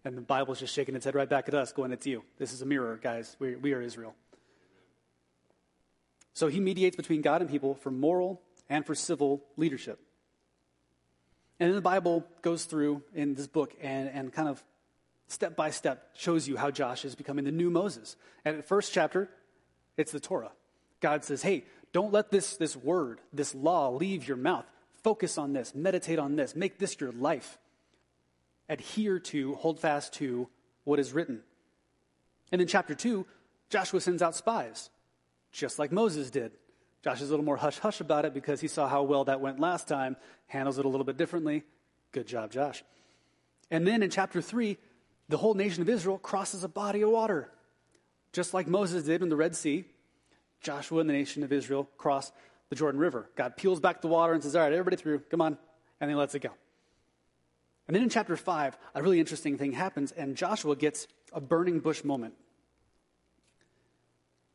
And 0.04 0.16
the 0.16 0.20
Bible's 0.20 0.58
just 0.58 0.74
shaking 0.74 0.96
its 0.96 1.04
head 1.04 1.14
right 1.14 1.28
back 1.28 1.46
at 1.46 1.54
us, 1.54 1.72
going, 1.72 1.92
It's 1.92 2.08
you. 2.08 2.24
This 2.38 2.52
is 2.52 2.60
a 2.60 2.66
mirror, 2.66 2.98
guys. 3.00 3.36
We, 3.38 3.54
we 3.54 3.72
are 3.72 3.80
Israel. 3.80 4.16
So 6.34 6.48
he 6.48 6.58
mediates 6.58 6.96
between 6.96 7.22
God 7.22 7.40
and 7.40 7.48
people 7.48 7.76
for 7.76 7.92
moral 7.92 8.42
and 8.68 8.84
for 8.84 8.96
civil 8.96 9.44
leadership. 9.56 10.00
And 11.60 11.68
then 11.68 11.76
the 11.76 11.82
Bible 11.82 12.26
goes 12.42 12.64
through 12.64 13.04
in 13.14 13.34
this 13.34 13.46
book 13.46 13.76
and, 13.80 14.08
and 14.08 14.32
kind 14.32 14.48
of 14.48 14.60
step 15.28 15.54
by 15.54 15.70
step 15.70 16.10
shows 16.14 16.48
you 16.48 16.56
how 16.56 16.72
Josh 16.72 17.04
is 17.04 17.14
becoming 17.14 17.44
the 17.44 17.52
new 17.52 17.70
Moses. 17.70 18.16
And 18.44 18.56
at 18.56 18.62
the 18.62 18.66
first 18.66 18.92
chapter, 18.92 19.30
It's 19.96 20.10
the 20.10 20.18
Torah. 20.18 20.50
God 21.00 21.24
says, 21.24 21.42
hey, 21.42 21.64
don't 21.92 22.12
let 22.12 22.30
this, 22.30 22.56
this 22.56 22.76
word, 22.76 23.20
this 23.32 23.54
law 23.54 23.90
leave 23.90 24.28
your 24.28 24.36
mouth. 24.36 24.66
Focus 25.02 25.38
on 25.38 25.52
this, 25.52 25.74
meditate 25.74 26.18
on 26.18 26.36
this, 26.36 26.54
make 26.54 26.78
this 26.78 27.00
your 27.00 27.12
life. 27.12 27.58
Adhere 28.68 29.18
to, 29.18 29.54
hold 29.56 29.80
fast 29.80 30.14
to 30.14 30.48
what 30.84 30.98
is 31.00 31.12
written. 31.12 31.40
And 32.52 32.60
in 32.60 32.68
chapter 32.68 32.94
2, 32.94 33.26
Joshua 33.70 34.00
sends 34.00 34.22
out 34.22 34.36
spies, 34.36 34.90
just 35.52 35.78
like 35.78 35.90
Moses 35.90 36.30
did. 36.30 36.52
Josh 37.02 37.22
is 37.22 37.28
a 37.28 37.32
little 37.32 37.44
more 37.44 37.56
hush 37.56 37.78
hush 37.78 38.00
about 38.00 38.24
it 38.24 38.34
because 38.34 38.60
he 38.60 38.68
saw 38.68 38.86
how 38.86 39.02
well 39.02 39.24
that 39.24 39.40
went 39.40 39.58
last 39.58 39.88
time, 39.88 40.16
handles 40.46 40.78
it 40.78 40.84
a 40.84 40.88
little 40.88 41.04
bit 41.04 41.16
differently. 41.16 41.64
Good 42.12 42.26
job, 42.26 42.52
Josh. 42.52 42.84
And 43.70 43.86
then 43.86 44.02
in 44.02 44.10
chapter 44.10 44.42
3, 44.42 44.76
the 45.28 45.38
whole 45.38 45.54
nation 45.54 45.82
of 45.82 45.88
Israel 45.88 46.18
crosses 46.18 46.64
a 46.64 46.68
body 46.68 47.02
of 47.02 47.10
water. 47.10 47.50
Just 48.32 48.52
like 48.52 48.66
Moses 48.66 49.04
did 49.04 49.22
in 49.22 49.28
the 49.28 49.36
Red 49.36 49.56
Sea, 49.56 49.84
Joshua 50.60 51.00
and 51.00 51.08
the 51.08 51.14
nation 51.14 51.42
of 51.42 51.52
Israel 51.52 51.88
cross 51.96 52.32
the 52.68 52.76
Jordan 52.76 53.00
River. 53.00 53.28
God 53.36 53.56
peels 53.56 53.80
back 53.80 54.00
the 54.00 54.08
water 54.08 54.32
and 54.32 54.42
says, 54.42 54.56
All 54.56 54.62
right, 54.62 54.72
everybody 54.72 54.96
through, 54.96 55.20
come 55.30 55.40
on. 55.40 55.58
And 56.00 56.10
he 56.10 56.16
lets 56.16 56.34
it 56.34 56.40
go. 56.40 56.50
And 57.86 57.96
then 57.96 58.04
in 58.04 58.08
chapter 58.08 58.36
5, 58.36 58.78
a 58.94 59.02
really 59.02 59.18
interesting 59.18 59.58
thing 59.58 59.72
happens, 59.72 60.12
and 60.12 60.36
Joshua 60.36 60.76
gets 60.76 61.08
a 61.32 61.40
burning 61.40 61.80
bush 61.80 62.04
moment. 62.04 62.34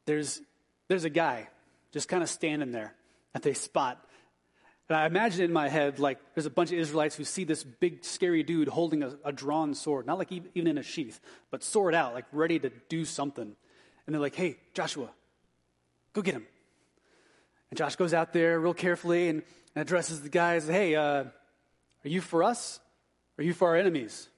There's, 0.06 0.42
there's 0.88 1.04
a 1.04 1.10
guy 1.10 1.50
just 1.92 2.08
kind 2.08 2.24
of 2.24 2.30
standing 2.30 2.72
there 2.72 2.94
that 3.34 3.44
they 3.44 3.54
spot. 3.54 4.02
And 4.88 4.98
I 4.98 5.06
imagine 5.06 5.44
in 5.44 5.52
my 5.52 5.68
head, 5.68 6.00
like, 6.00 6.20
there's 6.34 6.46
a 6.46 6.52
bunch 6.52 6.72
of 6.72 6.78
Israelites 6.78 7.16
who 7.16 7.26
see 7.26 7.44
this 7.44 7.64
big, 7.64 8.06
scary 8.06 8.44
dude 8.44 8.70
holding 8.70 9.04
a, 9.04 9.18
a 9.26 9.34
drawn 9.34 9.74
sword, 9.74 10.06
not 10.06 10.18
like 10.18 10.32
even 10.32 10.68
in 10.68 10.78
a 10.78 10.84
sheath, 10.84 11.20
but 11.52 11.64
sword 11.64 11.94
out, 11.94 12.14
like 12.14 12.26
ready 12.32 12.60
to 12.60 12.72
do 12.88 13.04
something. 13.04 13.56
And 14.06 14.14
they're 14.14 14.22
like, 14.22 14.36
hey, 14.36 14.58
Joshua, 14.74 15.10
go 16.16 16.22
get 16.22 16.34
him. 16.34 16.48
And 17.70 17.78
Josh 17.78 17.96
goes 17.98 18.14
out 18.14 18.34
there 18.34 18.60
real 18.60 18.74
carefully 18.74 19.28
and, 19.28 19.44
and 19.76 19.82
addresses 19.82 20.22
the 20.22 20.30
guys, 20.30 20.68
hey, 20.68 20.96
uh, 20.96 21.26
are 21.26 21.32
you 22.04 22.22
for 22.22 22.44
us? 22.44 22.80
Are 23.38 23.44
you 23.44 23.54
for 23.54 23.68
our 23.68 23.76
enemies? 23.76 24.30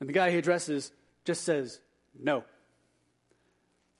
And 0.00 0.08
the 0.08 0.12
guy 0.12 0.30
he 0.30 0.38
addresses 0.38 0.90
just 1.24 1.44
says, 1.44 1.80
no. 2.20 2.44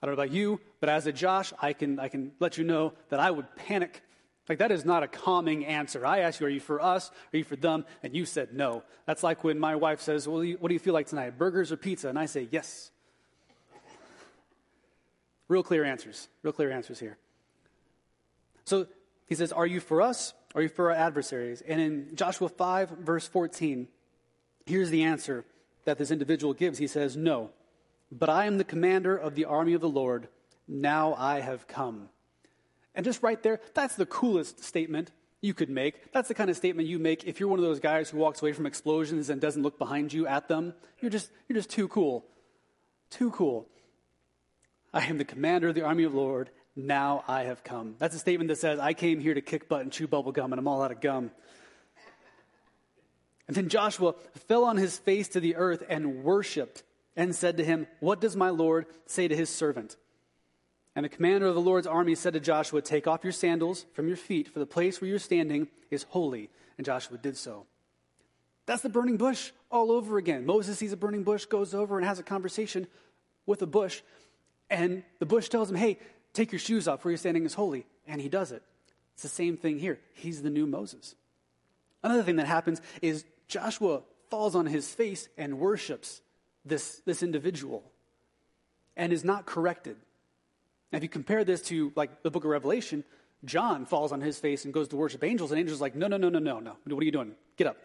I 0.02 0.06
don't 0.06 0.16
know 0.16 0.22
about 0.22 0.34
you, 0.34 0.60
but 0.80 0.88
as 0.88 1.06
a 1.06 1.12
Josh, 1.12 1.52
I 1.60 1.72
can, 1.72 1.98
I 1.98 2.08
can 2.08 2.32
let 2.40 2.58
you 2.58 2.64
know 2.64 2.92
that 3.10 3.20
I 3.20 3.30
would 3.30 3.46
panic. 3.56 4.02
Like, 4.48 4.58
that 4.58 4.72
is 4.72 4.84
not 4.84 5.02
a 5.02 5.08
calming 5.08 5.66
answer. 5.66 6.06
I 6.06 6.20
ask 6.20 6.40
you, 6.40 6.46
are 6.46 6.50
you 6.50 6.60
for 6.60 6.80
us? 6.80 7.10
Are 7.32 7.36
you 7.36 7.44
for 7.44 7.56
them? 7.56 7.84
And 8.02 8.16
you 8.16 8.24
said 8.24 8.54
no. 8.54 8.82
That's 9.06 9.22
like 9.22 9.44
when 9.44 9.58
my 9.58 9.76
wife 9.76 10.00
says, 10.00 10.26
well, 10.26 10.44
what 10.58 10.68
do 10.68 10.74
you 10.74 10.78
feel 10.80 10.94
like 10.94 11.06
tonight, 11.06 11.36
burgers 11.36 11.70
or 11.70 11.76
pizza? 11.76 12.08
And 12.08 12.18
I 12.18 12.26
say, 12.26 12.48
yes. 12.50 12.90
Real 15.48 15.62
clear 15.62 15.84
answers. 15.84 16.28
Real 16.42 16.52
clear 16.52 16.70
answers 16.70 17.00
here. 17.00 17.16
So 18.64 18.86
he 19.26 19.34
says, 19.34 19.52
Are 19.52 19.66
you 19.66 19.80
for 19.80 20.02
us? 20.02 20.34
Are 20.54 20.62
you 20.62 20.68
for 20.68 20.90
our 20.90 20.96
adversaries? 20.96 21.62
And 21.66 21.80
in 21.80 22.16
Joshua 22.16 22.48
5, 22.48 22.90
verse 22.90 23.26
14, 23.26 23.88
here's 24.66 24.90
the 24.90 25.04
answer 25.04 25.44
that 25.84 25.98
this 25.98 26.10
individual 26.10 26.54
gives. 26.54 26.78
He 26.78 26.86
says, 26.86 27.16
No, 27.16 27.50
but 28.12 28.28
I 28.28 28.46
am 28.46 28.58
the 28.58 28.64
commander 28.64 29.16
of 29.16 29.34
the 29.34 29.46
army 29.46 29.72
of 29.72 29.80
the 29.80 29.88
Lord. 29.88 30.28
Now 30.66 31.14
I 31.14 31.40
have 31.40 31.66
come. 31.66 32.10
And 32.94 33.04
just 33.04 33.22
right 33.22 33.42
there, 33.42 33.60
that's 33.74 33.94
the 33.94 34.06
coolest 34.06 34.62
statement 34.62 35.10
you 35.40 35.54
could 35.54 35.70
make. 35.70 36.12
That's 36.12 36.28
the 36.28 36.34
kind 36.34 36.50
of 36.50 36.56
statement 36.56 36.88
you 36.88 36.98
make 36.98 37.24
if 37.24 37.38
you're 37.40 37.48
one 37.48 37.58
of 37.58 37.64
those 37.64 37.80
guys 37.80 38.10
who 38.10 38.18
walks 38.18 38.42
away 38.42 38.52
from 38.52 38.66
explosions 38.66 39.30
and 39.30 39.40
doesn't 39.40 39.62
look 39.62 39.78
behind 39.78 40.12
you 40.12 40.26
at 40.26 40.48
them. 40.48 40.74
You're 41.00 41.10
just, 41.10 41.30
you're 41.48 41.56
just 41.56 41.70
too 41.70 41.88
cool. 41.88 42.26
Too 43.10 43.30
cool. 43.30 43.68
I 44.92 45.04
am 45.04 45.18
the 45.18 45.24
commander 45.24 45.68
of 45.68 45.74
the 45.74 45.82
army 45.82 46.04
of 46.04 46.12
the 46.12 46.18
Lord. 46.18 46.50
Now 46.74 47.24
I 47.26 47.44
have 47.44 47.64
come. 47.64 47.96
That's 47.98 48.14
a 48.14 48.18
statement 48.18 48.48
that 48.48 48.58
says, 48.58 48.78
I 48.78 48.94
came 48.94 49.20
here 49.20 49.34
to 49.34 49.40
kick 49.40 49.68
butt 49.68 49.82
and 49.82 49.92
chew 49.92 50.06
bubble 50.06 50.32
gum, 50.32 50.52
and 50.52 50.58
I'm 50.58 50.68
all 50.68 50.82
out 50.82 50.92
of 50.92 51.00
gum. 51.00 51.30
And 53.46 53.56
then 53.56 53.68
Joshua 53.68 54.14
fell 54.46 54.64
on 54.64 54.76
his 54.76 54.98
face 54.98 55.28
to 55.28 55.40
the 55.40 55.56
earth 55.56 55.82
and 55.88 56.22
worshiped 56.22 56.82
and 57.16 57.34
said 57.34 57.56
to 57.56 57.64
him, 57.64 57.86
What 58.00 58.20
does 58.20 58.36
my 58.36 58.50
Lord 58.50 58.86
say 59.06 59.26
to 59.26 59.34
his 59.34 59.50
servant? 59.50 59.96
And 60.94 61.04
the 61.04 61.08
commander 61.08 61.46
of 61.46 61.54
the 61.54 61.60
Lord's 61.60 61.86
army 61.86 62.14
said 62.14 62.34
to 62.34 62.40
Joshua, 62.40 62.82
Take 62.82 63.06
off 63.06 63.24
your 63.24 63.32
sandals 63.32 63.86
from 63.94 64.06
your 64.06 64.16
feet, 64.16 64.48
for 64.48 64.58
the 64.58 64.66
place 64.66 65.00
where 65.00 65.08
you're 65.08 65.18
standing 65.18 65.68
is 65.90 66.04
holy. 66.04 66.50
And 66.76 66.84
Joshua 66.84 67.18
did 67.18 67.36
so. 67.36 67.66
That's 68.66 68.82
the 68.82 68.88
burning 68.88 69.16
bush 69.16 69.50
all 69.70 69.90
over 69.90 70.18
again. 70.18 70.44
Moses 70.44 70.78
sees 70.78 70.92
a 70.92 70.96
burning 70.96 71.24
bush, 71.24 71.46
goes 71.46 71.74
over 71.74 71.96
and 71.96 72.06
has 72.06 72.18
a 72.18 72.22
conversation 72.22 72.86
with 73.46 73.62
a 73.62 73.66
bush. 73.66 74.02
And 74.70 75.02
the 75.18 75.26
bush 75.26 75.48
tells 75.48 75.70
him, 75.70 75.76
Hey, 75.76 75.98
take 76.32 76.52
your 76.52 76.58
shoes 76.58 76.88
off 76.88 77.04
where 77.04 77.12
you're 77.12 77.18
standing 77.18 77.44
is 77.44 77.54
holy. 77.54 77.86
And 78.06 78.20
he 78.20 78.28
does 78.28 78.52
it. 78.52 78.62
It's 79.14 79.22
the 79.22 79.28
same 79.28 79.56
thing 79.56 79.78
here. 79.78 79.98
He's 80.14 80.42
the 80.42 80.50
new 80.50 80.66
Moses. 80.66 81.14
Another 82.02 82.22
thing 82.22 82.36
that 82.36 82.46
happens 82.46 82.80
is 83.02 83.24
Joshua 83.48 84.02
falls 84.30 84.54
on 84.54 84.66
his 84.66 84.92
face 84.92 85.28
and 85.36 85.58
worships 85.58 86.20
this, 86.64 87.00
this 87.04 87.22
individual 87.22 87.82
and 88.96 89.12
is 89.12 89.24
not 89.24 89.46
corrected. 89.46 89.96
Now, 90.92 90.98
if 90.98 91.02
you 91.02 91.08
compare 91.08 91.44
this 91.44 91.62
to 91.62 91.92
like 91.96 92.22
the 92.22 92.30
book 92.30 92.44
of 92.44 92.50
Revelation, 92.50 93.04
John 93.44 93.86
falls 93.86 94.12
on 94.12 94.20
his 94.20 94.38
face 94.38 94.64
and 94.64 94.74
goes 94.74 94.88
to 94.88 94.96
worship 94.96 95.22
angels, 95.22 95.50
and 95.50 95.60
angels 95.60 95.80
are 95.80 95.84
like, 95.84 95.94
no, 95.94 96.08
no, 96.08 96.16
no, 96.16 96.28
no, 96.28 96.38
no, 96.38 96.60
no. 96.60 96.76
What 96.84 97.00
are 97.00 97.04
you 97.04 97.12
doing? 97.12 97.34
Get 97.56 97.66
up. 97.68 97.78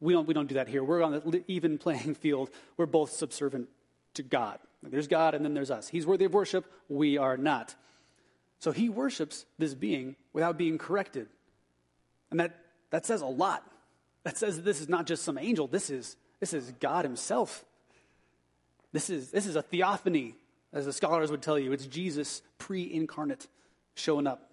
We 0.00 0.12
don't, 0.12 0.26
we 0.26 0.34
don't 0.34 0.48
do 0.48 0.56
that 0.56 0.68
here. 0.68 0.82
We're 0.82 1.02
on 1.02 1.12
the 1.12 1.44
even 1.46 1.78
playing 1.78 2.14
field. 2.20 2.50
We're 2.76 2.86
both 2.86 3.12
subservient 3.12 3.68
to 4.14 4.22
God. 4.22 4.58
There's 4.82 5.08
God 5.08 5.34
and 5.34 5.44
then 5.44 5.54
there's 5.54 5.70
us. 5.70 5.88
He's 5.88 6.06
worthy 6.06 6.24
of 6.24 6.34
worship. 6.34 6.64
We 6.88 7.18
are 7.18 7.36
not. 7.36 7.74
So 8.58 8.72
he 8.72 8.88
worships 8.88 9.44
this 9.58 9.74
being 9.74 10.16
without 10.32 10.58
being 10.58 10.78
corrected. 10.78 11.28
And 12.30 12.40
that, 12.40 12.58
that 12.90 13.06
says 13.06 13.20
a 13.20 13.26
lot. 13.26 13.64
That 14.24 14.38
says 14.38 14.56
that 14.56 14.64
this 14.64 14.80
is 14.80 14.88
not 14.88 15.06
just 15.06 15.24
some 15.24 15.38
angel. 15.38 15.66
This 15.66 15.90
is, 15.90 16.16
this 16.40 16.52
is 16.52 16.72
God 16.80 17.04
himself. 17.04 17.64
This 18.92 19.10
is, 19.10 19.30
this 19.30 19.46
is 19.46 19.56
a 19.56 19.62
theophany, 19.62 20.34
as 20.72 20.86
the 20.86 20.92
scholars 20.92 21.30
would 21.30 21.42
tell 21.42 21.58
you. 21.58 21.72
It's 21.72 21.86
Jesus 21.86 22.42
pre 22.58 22.92
incarnate 22.92 23.48
showing 23.94 24.26
up. 24.26 24.50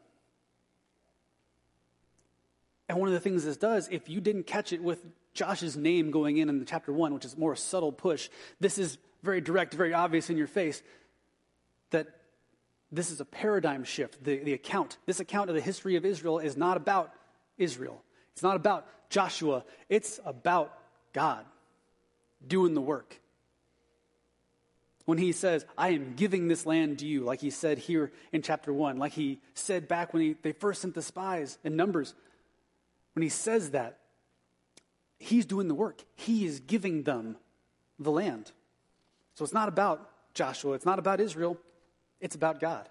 And 2.88 2.98
one 2.98 3.08
of 3.08 3.14
the 3.14 3.20
things 3.20 3.46
this 3.46 3.58
does, 3.58 3.88
if 3.92 4.10
you 4.10 4.20
didn't 4.20 4.48
catch 4.48 4.74
it 4.74 4.82
with 4.82 5.06
Josh's 5.34 5.78
name 5.78 6.12
going 6.12 6.38
in 6.38 6.50
in 6.50 6.60
the 6.60 6.66
chapter 6.66 6.92
one, 6.92 7.14
which 7.14 7.26
is 7.26 7.38
more 7.38 7.54
a 7.54 7.58
subtle 7.58 7.92
push, 7.92 8.30
this 8.60 8.78
is 8.78 8.98
very 9.24 9.42
direct, 9.42 9.74
very 9.74 9.94
obvious 9.94 10.30
in 10.30 10.38
your 10.38 10.48
face 10.48 10.82
that 11.92 12.08
this 12.92 13.12
is 13.12 13.20
a 13.20 13.26
paradigm 13.26 13.84
shift. 13.84 14.24
The, 14.24 14.40
the 14.40 14.54
account, 14.54 14.98
this 15.06 15.20
account 15.20 15.50
of 15.50 15.56
the 15.56 15.62
history 15.62 15.96
of 15.96 16.06
Israel 16.06 16.40
is 16.40 16.58
not 16.58 16.78
about 16.78 17.14
Israel. 17.58 18.02
It's 18.34 18.44
not 18.44 18.56
about 18.56 18.88
Joshua. 19.10 19.64
It's 19.90 20.20
about 20.26 20.74
God 21.14 21.46
doing 22.46 22.74
the 22.74 22.82
work. 22.82 23.20
When 25.06 25.18
he 25.18 25.32
says, 25.32 25.66
I 25.78 25.90
am 25.90 26.14
giving 26.16 26.48
this 26.48 26.66
land 26.66 27.00
to 27.00 27.06
you, 27.08 27.24
like 27.24 27.42
he 27.42 27.50
said 27.50 27.80
here 27.80 28.12
in 28.32 28.44
chapter 28.44 28.72
1, 28.72 28.98
like 28.98 29.14
he 29.14 29.40
said 29.56 29.88
back 29.88 30.14
when 30.14 30.22
he, 30.22 30.36
they 30.42 30.52
first 30.52 30.82
sent 30.82 30.94
the 30.94 31.02
spies 31.02 31.58
in 31.64 31.76
Numbers, 31.76 32.14
when 33.14 33.24
he 33.24 33.30
says 33.30 33.72
that, 33.72 33.99
he's 35.20 35.46
doing 35.46 35.68
the 35.68 35.76
work. 35.76 36.04
He 36.16 36.46
is 36.46 36.60
giving 36.60 37.04
them 37.04 37.38
the 38.00 38.12
land. 38.12 38.52
So 39.36 39.44
it's 39.44 39.54
not 39.54 39.70
about 39.70 40.10
Joshua, 40.34 40.74
it's 40.74 40.86
not 40.86 41.00
about 41.00 41.20
Israel, 41.20 41.58
it's 42.20 42.36
about 42.36 42.60
God. 42.60 42.90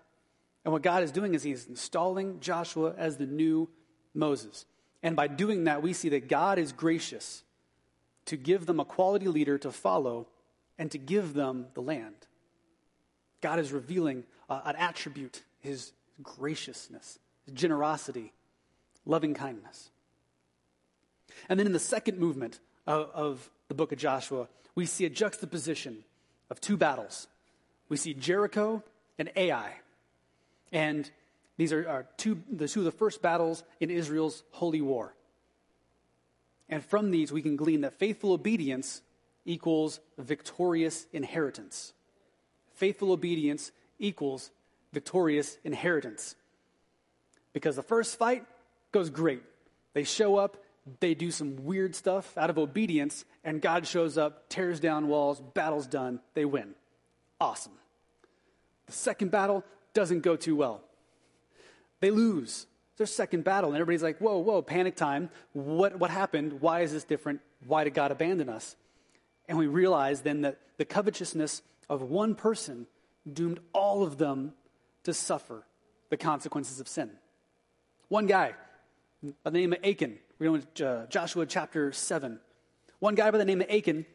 And 0.65 0.73
what 0.73 0.83
God 0.83 1.03
is 1.03 1.13
doing 1.13 1.35
is 1.35 1.43
He's 1.43 1.67
installing 1.67 2.41
Joshua 2.41 2.95
as 2.97 3.17
the 3.17 3.27
new 3.27 3.69
Moses. 4.15 4.67
And 5.03 5.17
by 5.17 5.27
doing 5.27 5.65
that, 5.65 5.83
we 5.83 5.93
see 5.93 6.11
that 6.11 6.29
God 6.29 6.59
is 6.59 6.73
gracious 6.73 7.43
to 8.27 8.37
give 8.37 8.67
them 8.67 8.81
a 8.81 8.85
quality 8.85 9.29
leader 9.29 9.57
to 9.59 9.71
follow 9.71 10.27
and 10.77 10.91
to 10.91 10.99
give 10.99 11.33
them 11.35 11.67
the 11.75 11.81
land. 11.81 12.27
God 13.41 13.59
is 13.59 13.73
revealing 13.73 14.25
uh, 14.51 14.61
an 14.65 14.77
attribute, 14.77 15.43
His 15.61 15.93
graciousness, 16.23 17.19
His 17.47 17.55
generosity, 17.55 18.33
loving 19.07 19.35
kindness. 19.35 19.91
And 21.49 21.59
then 21.59 21.67
in 21.67 21.73
the 21.73 21.79
second 21.79 22.19
movement 22.19 22.61
of, 22.87 23.11
of 23.15 23.51
the 23.69 23.75
book 23.75 23.93
of 23.93 23.99
Joshua, 23.99 24.49
we 24.75 24.87
see 24.87 25.05
a 25.05 25.11
juxtaposition 25.11 26.05
of 26.51 26.61
two 26.61 26.77
battles. 26.77 27.27
We 27.89 27.97
see 27.97 28.15
Jericho 28.15 28.83
and 29.19 29.31
Ai. 29.37 29.73
And 30.73 31.11
these 31.57 31.73
are, 31.73 31.89
are 31.89 32.07
two, 32.17 32.43
the 32.51 32.69
two 32.69 32.81
of 32.81 32.85
the 32.85 32.93
first 32.93 33.21
battles 33.21 33.65
in 33.81 33.91
Israel's 33.91 34.43
holy 34.53 34.81
war. 34.81 35.15
And 36.69 36.85
from 36.85 37.11
these, 37.11 37.33
we 37.33 37.43
can 37.43 37.57
glean 37.57 37.81
that 37.81 37.99
faithful 37.99 38.33
obedience 38.33 39.01
equals 39.45 40.01
victorious 40.19 41.07
inheritance. 41.13 41.95
Faithful 42.75 43.13
obedience 43.13 43.73
equals 43.99 44.51
victorious 44.93 45.59
inheritance. 45.65 46.37
Because 47.53 47.77
the 47.77 47.83
first 47.83 48.19
fight 48.19 48.45
goes 48.93 49.11
great. 49.11 49.43
They 49.95 50.05
show 50.05 50.37
up, 50.37 50.59
they 51.01 51.15
do 51.15 51.31
some 51.31 51.65
weird 51.65 51.95
stuff 51.95 52.37
out 52.37 52.51
of 52.51 52.59
obedience, 52.59 53.25
and 53.45 53.61
God 53.61 53.87
shows 53.87 54.17
up, 54.19 54.49
tears 54.49 54.81
down 54.81 55.09
walls, 55.09 55.41
battle's 55.55 55.87
done, 55.87 56.21
they 56.35 56.45
win. 56.45 56.75
Awesome. 57.41 57.73
The 58.87 58.93
second 58.93 59.31
battle 59.31 59.65
doesn't 59.95 60.21
go 60.21 60.37
too 60.37 60.57
well. 60.57 60.81
They 62.01 62.11
lose 62.11 62.67
their 62.97 63.07
second 63.07 63.45
battle, 63.45 63.71
and 63.71 63.77
everybody's 63.81 64.03
like, 64.03 64.19
whoa, 64.19 64.39
whoa, 64.39 64.63
panic 64.63 64.97
time. 64.97 65.31
What, 65.53 65.99
what 65.99 66.11
happened? 66.11 66.61
Why 66.61 66.81
is 66.81 66.93
this 66.93 67.05
different? 67.05 67.41
Why 67.67 67.85
did 67.85 67.95
God 67.95 68.11
abandon 68.11 68.49
us? 68.49 68.77
And 69.49 69.57
we 69.57 69.67
realize 69.67 70.23
then 70.23 70.43
that 70.43 70.59
the 70.77 70.85
covetousness 70.85 71.63
of 71.89 72.03
one 72.03 72.35
person 72.35 72.87
doomed 73.31 73.61
all 73.73 74.03
of 74.03 74.19
them 74.19 74.53
to 75.05 75.15
suffer 75.15 75.65
the 76.11 76.17
consequences 76.17 76.81
of 76.81 76.89
sin. 76.89 77.11
One 78.09 78.27
guy 78.27 78.55
by 79.23 79.51
the 79.51 79.59
name 79.59 79.73
of 79.73 79.81
Achan, 79.85 80.19
we're 80.39 80.47
going 80.47 80.67
to 80.77 80.89
uh, 80.89 81.07
Joshua 81.07 81.45
chapter 81.45 81.93
7. 81.93 82.39
One 83.01 83.15
guy 83.15 83.31
by 83.31 83.39
the 83.39 83.45
name 83.45 83.61
of 83.61 83.69
Achan, 83.69 84.07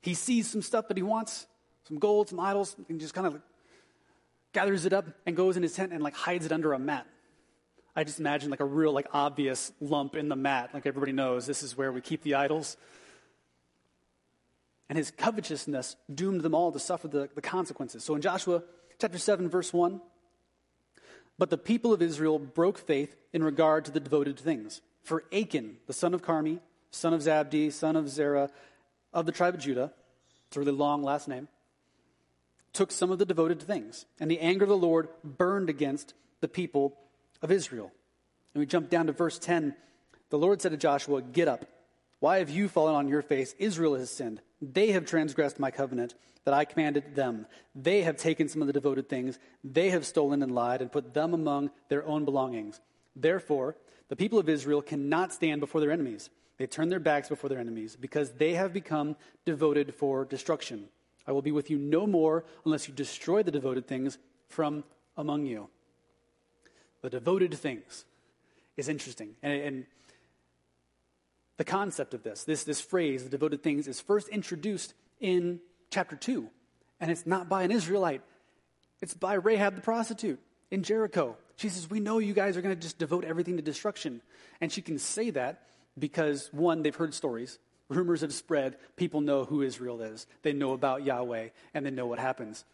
he 0.00 0.14
sees 0.14 0.48
some 0.48 0.62
stuff 0.62 0.88
that 0.88 0.96
he 0.96 1.02
wants, 1.02 1.46
some 1.88 1.98
gold, 1.98 2.28
some 2.28 2.38
idols, 2.38 2.76
and 2.88 3.00
just 3.00 3.14
kind 3.14 3.26
of 3.26 3.40
gathers 4.52 4.86
it 4.86 4.92
up 4.92 5.06
and 5.26 5.36
goes 5.36 5.56
in 5.56 5.62
his 5.62 5.74
tent 5.74 5.92
and 5.92 6.02
like 6.02 6.14
hides 6.14 6.46
it 6.46 6.52
under 6.52 6.72
a 6.72 6.78
mat. 6.78 7.06
I 7.96 8.04
just 8.04 8.20
imagine 8.20 8.50
like 8.50 8.60
a 8.60 8.64
real 8.64 8.92
like 8.92 9.08
obvious 9.12 9.72
lump 9.80 10.14
in 10.14 10.28
the 10.28 10.36
mat, 10.36 10.70
like 10.72 10.86
everybody 10.86 11.12
knows 11.12 11.46
this 11.46 11.62
is 11.62 11.76
where 11.76 11.90
we 11.90 12.00
keep 12.00 12.22
the 12.22 12.36
idols. 12.36 12.76
And 14.88 14.96
his 14.96 15.10
covetousness 15.10 15.96
doomed 16.14 16.42
them 16.42 16.54
all 16.54 16.70
to 16.70 16.78
suffer 16.78 17.08
the, 17.08 17.28
the 17.34 17.42
consequences. 17.42 18.04
So 18.04 18.14
in 18.14 18.20
Joshua 18.20 18.62
chapter 19.00 19.18
7, 19.18 19.48
verse 19.48 19.72
1, 19.72 20.00
but 21.38 21.50
the 21.50 21.58
people 21.58 21.92
of 21.92 22.02
Israel 22.02 22.38
broke 22.38 22.78
faith 22.78 23.16
in 23.32 23.42
regard 23.42 23.84
to 23.84 23.90
the 23.90 24.00
devoted 24.00 24.38
things. 24.38 24.80
For 25.02 25.24
Achan, 25.32 25.76
the 25.86 25.92
son 25.92 26.14
of 26.14 26.22
Carmi, 26.22 26.60
son 26.90 27.12
of 27.14 27.20
Zabdi, 27.20 27.72
son 27.72 27.96
of 27.96 28.08
Zerah, 28.08 28.50
of 29.12 29.26
the 29.26 29.32
tribe 29.32 29.54
of 29.54 29.60
Judah, 29.60 29.92
it's 30.48 30.56
a 30.56 30.60
really 30.60 30.72
long 30.72 31.02
last 31.02 31.28
name, 31.28 31.48
took 32.72 32.90
some 32.90 33.10
of 33.10 33.18
the 33.18 33.26
devoted 33.26 33.60
things. 33.60 34.06
And 34.20 34.30
the 34.30 34.40
anger 34.40 34.64
of 34.64 34.68
the 34.68 34.76
Lord 34.76 35.08
burned 35.24 35.70
against 35.70 36.14
the 36.40 36.48
people 36.48 36.96
of 37.42 37.50
Israel. 37.50 37.92
And 38.54 38.60
we 38.60 38.66
jump 38.66 38.90
down 38.90 39.06
to 39.06 39.12
verse 39.12 39.38
10. 39.38 39.74
The 40.30 40.38
Lord 40.38 40.60
said 40.60 40.72
to 40.72 40.76
Joshua, 40.76 41.22
Get 41.22 41.48
up. 41.48 41.66
Why 42.20 42.38
have 42.38 42.50
you 42.50 42.68
fallen 42.68 42.94
on 42.94 43.08
your 43.08 43.22
face? 43.22 43.54
Israel 43.58 43.94
has 43.94 44.10
sinned. 44.10 44.40
They 44.60 44.92
have 44.92 45.04
transgressed 45.04 45.58
my 45.58 45.70
covenant 45.70 46.14
that 46.44 46.54
I 46.54 46.64
commanded 46.64 47.14
them. 47.14 47.46
They 47.74 48.02
have 48.02 48.16
taken 48.16 48.48
some 48.48 48.62
of 48.62 48.66
the 48.66 48.72
devoted 48.72 49.08
things. 49.08 49.38
They 49.64 49.90
have 49.90 50.06
stolen 50.06 50.42
and 50.42 50.54
lied 50.54 50.80
and 50.80 50.90
put 50.92 51.12
them 51.12 51.34
among 51.34 51.70
their 51.88 52.06
own 52.06 52.24
belongings. 52.24 52.80
Therefore, 53.14 53.76
the 54.08 54.16
people 54.16 54.38
of 54.38 54.48
Israel 54.48 54.80
cannot 54.80 55.32
stand 55.32 55.60
before 55.60 55.80
their 55.80 55.90
enemies. 55.90 56.30
They 56.58 56.66
turn 56.66 56.88
their 56.88 57.00
backs 57.00 57.28
before 57.28 57.50
their 57.50 57.58
enemies 57.58 57.96
because 57.96 58.32
they 58.32 58.54
have 58.54 58.72
become 58.72 59.16
devoted 59.44 59.94
for 59.94 60.24
destruction. 60.24 60.88
I 61.26 61.32
will 61.32 61.42
be 61.42 61.52
with 61.52 61.68
you 61.68 61.78
no 61.78 62.06
more 62.06 62.44
unless 62.64 62.86
you 62.86 62.94
destroy 62.94 63.42
the 63.42 63.50
devoted 63.50 63.86
things 63.86 64.18
from 64.48 64.84
among 65.16 65.46
you. 65.46 65.68
The 67.02 67.10
devoted 67.10 67.52
things 67.54 68.04
is 68.76 68.88
interesting. 68.88 69.34
And, 69.42 69.60
and 69.60 69.86
the 71.56 71.64
concept 71.64 72.14
of 72.14 72.22
this, 72.22 72.44
this, 72.44 72.64
this 72.64 72.80
phrase, 72.80 73.24
the 73.24 73.30
devoted 73.30 73.62
things, 73.62 73.88
is 73.88 74.00
first 74.00 74.28
introduced 74.28 74.94
in 75.20 75.60
chapter 75.90 76.16
2. 76.16 76.48
And 77.00 77.10
it's 77.10 77.26
not 77.26 77.48
by 77.48 77.62
an 77.62 77.70
Israelite, 77.70 78.22
it's 79.00 79.14
by 79.14 79.34
Rahab 79.34 79.74
the 79.74 79.82
prostitute 79.82 80.40
in 80.70 80.82
Jericho. 80.82 81.36
She 81.56 81.68
says, 81.68 81.88
We 81.88 82.00
know 82.00 82.18
you 82.18 82.34
guys 82.34 82.56
are 82.56 82.62
going 82.62 82.74
to 82.74 82.80
just 82.80 82.98
devote 82.98 83.24
everything 83.24 83.56
to 83.56 83.62
destruction. 83.62 84.20
And 84.60 84.72
she 84.72 84.82
can 84.82 84.98
say 84.98 85.30
that 85.30 85.62
because, 85.98 86.48
one, 86.52 86.82
they've 86.82 86.94
heard 86.94 87.14
stories. 87.14 87.58
Rumors 87.88 88.22
have 88.22 88.32
spread. 88.32 88.76
People 88.96 89.20
know 89.20 89.44
who 89.44 89.62
Israel 89.62 90.00
is. 90.00 90.26
They 90.42 90.52
know 90.52 90.72
about 90.72 91.04
Yahweh, 91.04 91.48
and 91.72 91.86
they 91.86 91.90
know 91.90 92.06
what 92.06 92.18
happens. 92.18 92.64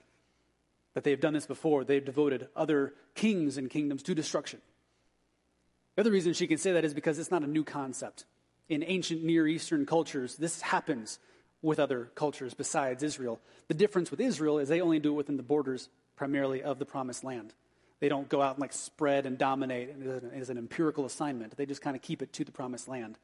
That 0.94 1.04
they've 1.04 1.20
done 1.20 1.34
this 1.34 1.46
before. 1.46 1.84
They've 1.84 2.04
devoted 2.04 2.48
other 2.56 2.94
kings 3.14 3.58
and 3.58 3.68
kingdoms 3.68 4.02
to 4.04 4.14
destruction. 4.14 4.60
The 5.96 6.02
other 6.02 6.10
reason 6.10 6.32
she 6.32 6.46
can 6.46 6.58
say 6.58 6.72
that 6.72 6.84
is 6.84 6.94
because 6.94 7.18
it's 7.18 7.30
not 7.30 7.42
a 7.42 7.46
new 7.46 7.64
concept 7.64 8.24
in 8.72 8.82
ancient 8.86 9.22
Near 9.22 9.46
Eastern 9.46 9.84
cultures, 9.84 10.36
this 10.36 10.62
happens 10.62 11.18
with 11.60 11.78
other 11.78 12.10
cultures 12.14 12.54
besides 12.54 13.02
Israel. 13.02 13.38
The 13.68 13.74
difference 13.74 14.10
with 14.10 14.18
Israel 14.18 14.58
is 14.58 14.70
they 14.70 14.80
only 14.80 14.98
do 14.98 15.10
it 15.10 15.16
within 15.16 15.36
the 15.36 15.42
borders 15.42 15.90
primarily 16.16 16.62
of 16.62 16.78
the 16.78 16.86
promised 16.86 17.22
land. 17.22 17.52
They 18.00 18.08
don't 18.08 18.30
go 18.30 18.40
out 18.40 18.54
and 18.54 18.62
like 18.62 18.72
spread 18.72 19.26
and 19.26 19.36
dominate 19.36 19.90
as 20.34 20.48
an 20.48 20.56
empirical 20.56 21.04
assignment. 21.04 21.54
They 21.54 21.66
just 21.66 21.82
kind 21.82 21.94
of 21.94 22.00
keep 22.00 22.22
it 22.22 22.32
to 22.32 22.44
the 22.44 22.50
promised 22.50 22.88
land. 22.88 23.18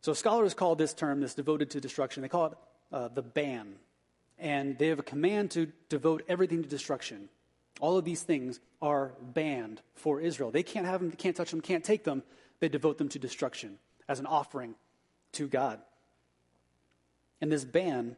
So 0.00 0.12
scholars 0.12 0.52
call 0.52 0.74
this 0.74 0.92
term, 0.92 1.20
this 1.20 1.34
devoted 1.34 1.70
to 1.70 1.80
destruction, 1.80 2.22
they 2.22 2.28
call 2.28 2.46
it 2.46 2.52
uh, 2.92 3.08
the 3.08 3.22
ban. 3.22 3.76
And 4.40 4.76
they 4.76 4.88
have 4.88 4.98
a 4.98 5.04
command 5.04 5.52
to 5.52 5.70
devote 5.88 6.24
everything 6.28 6.64
to 6.64 6.68
destruction. 6.68 7.28
All 7.78 7.96
of 7.96 8.04
these 8.04 8.22
things 8.22 8.58
are 8.82 9.12
banned 9.20 9.82
for 9.94 10.20
Israel. 10.20 10.50
They 10.50 10.64
can't 10.64 10.84
have 10.84 11.00
them, 11.00 11.10
they 11.10 11.16
can't 11.16 11.36
touch 11.36 11.52
them, 11.52 11.60
can't 11.60 11.84
take 11.84 12.02
them 12.02 12.24
they 12.60 12.68
devote 12.68 12.98
them 12.98 13.08
to 13.10 13.18
destruction 13.18 13.78
as 14.08 14.18
an 14.20 14.26
offering 14.26 14.74
to 15.32 15.48
God. 15.48 15.80
And 17.40 17.52
this 17.52 17.64
ban 17.64 18.16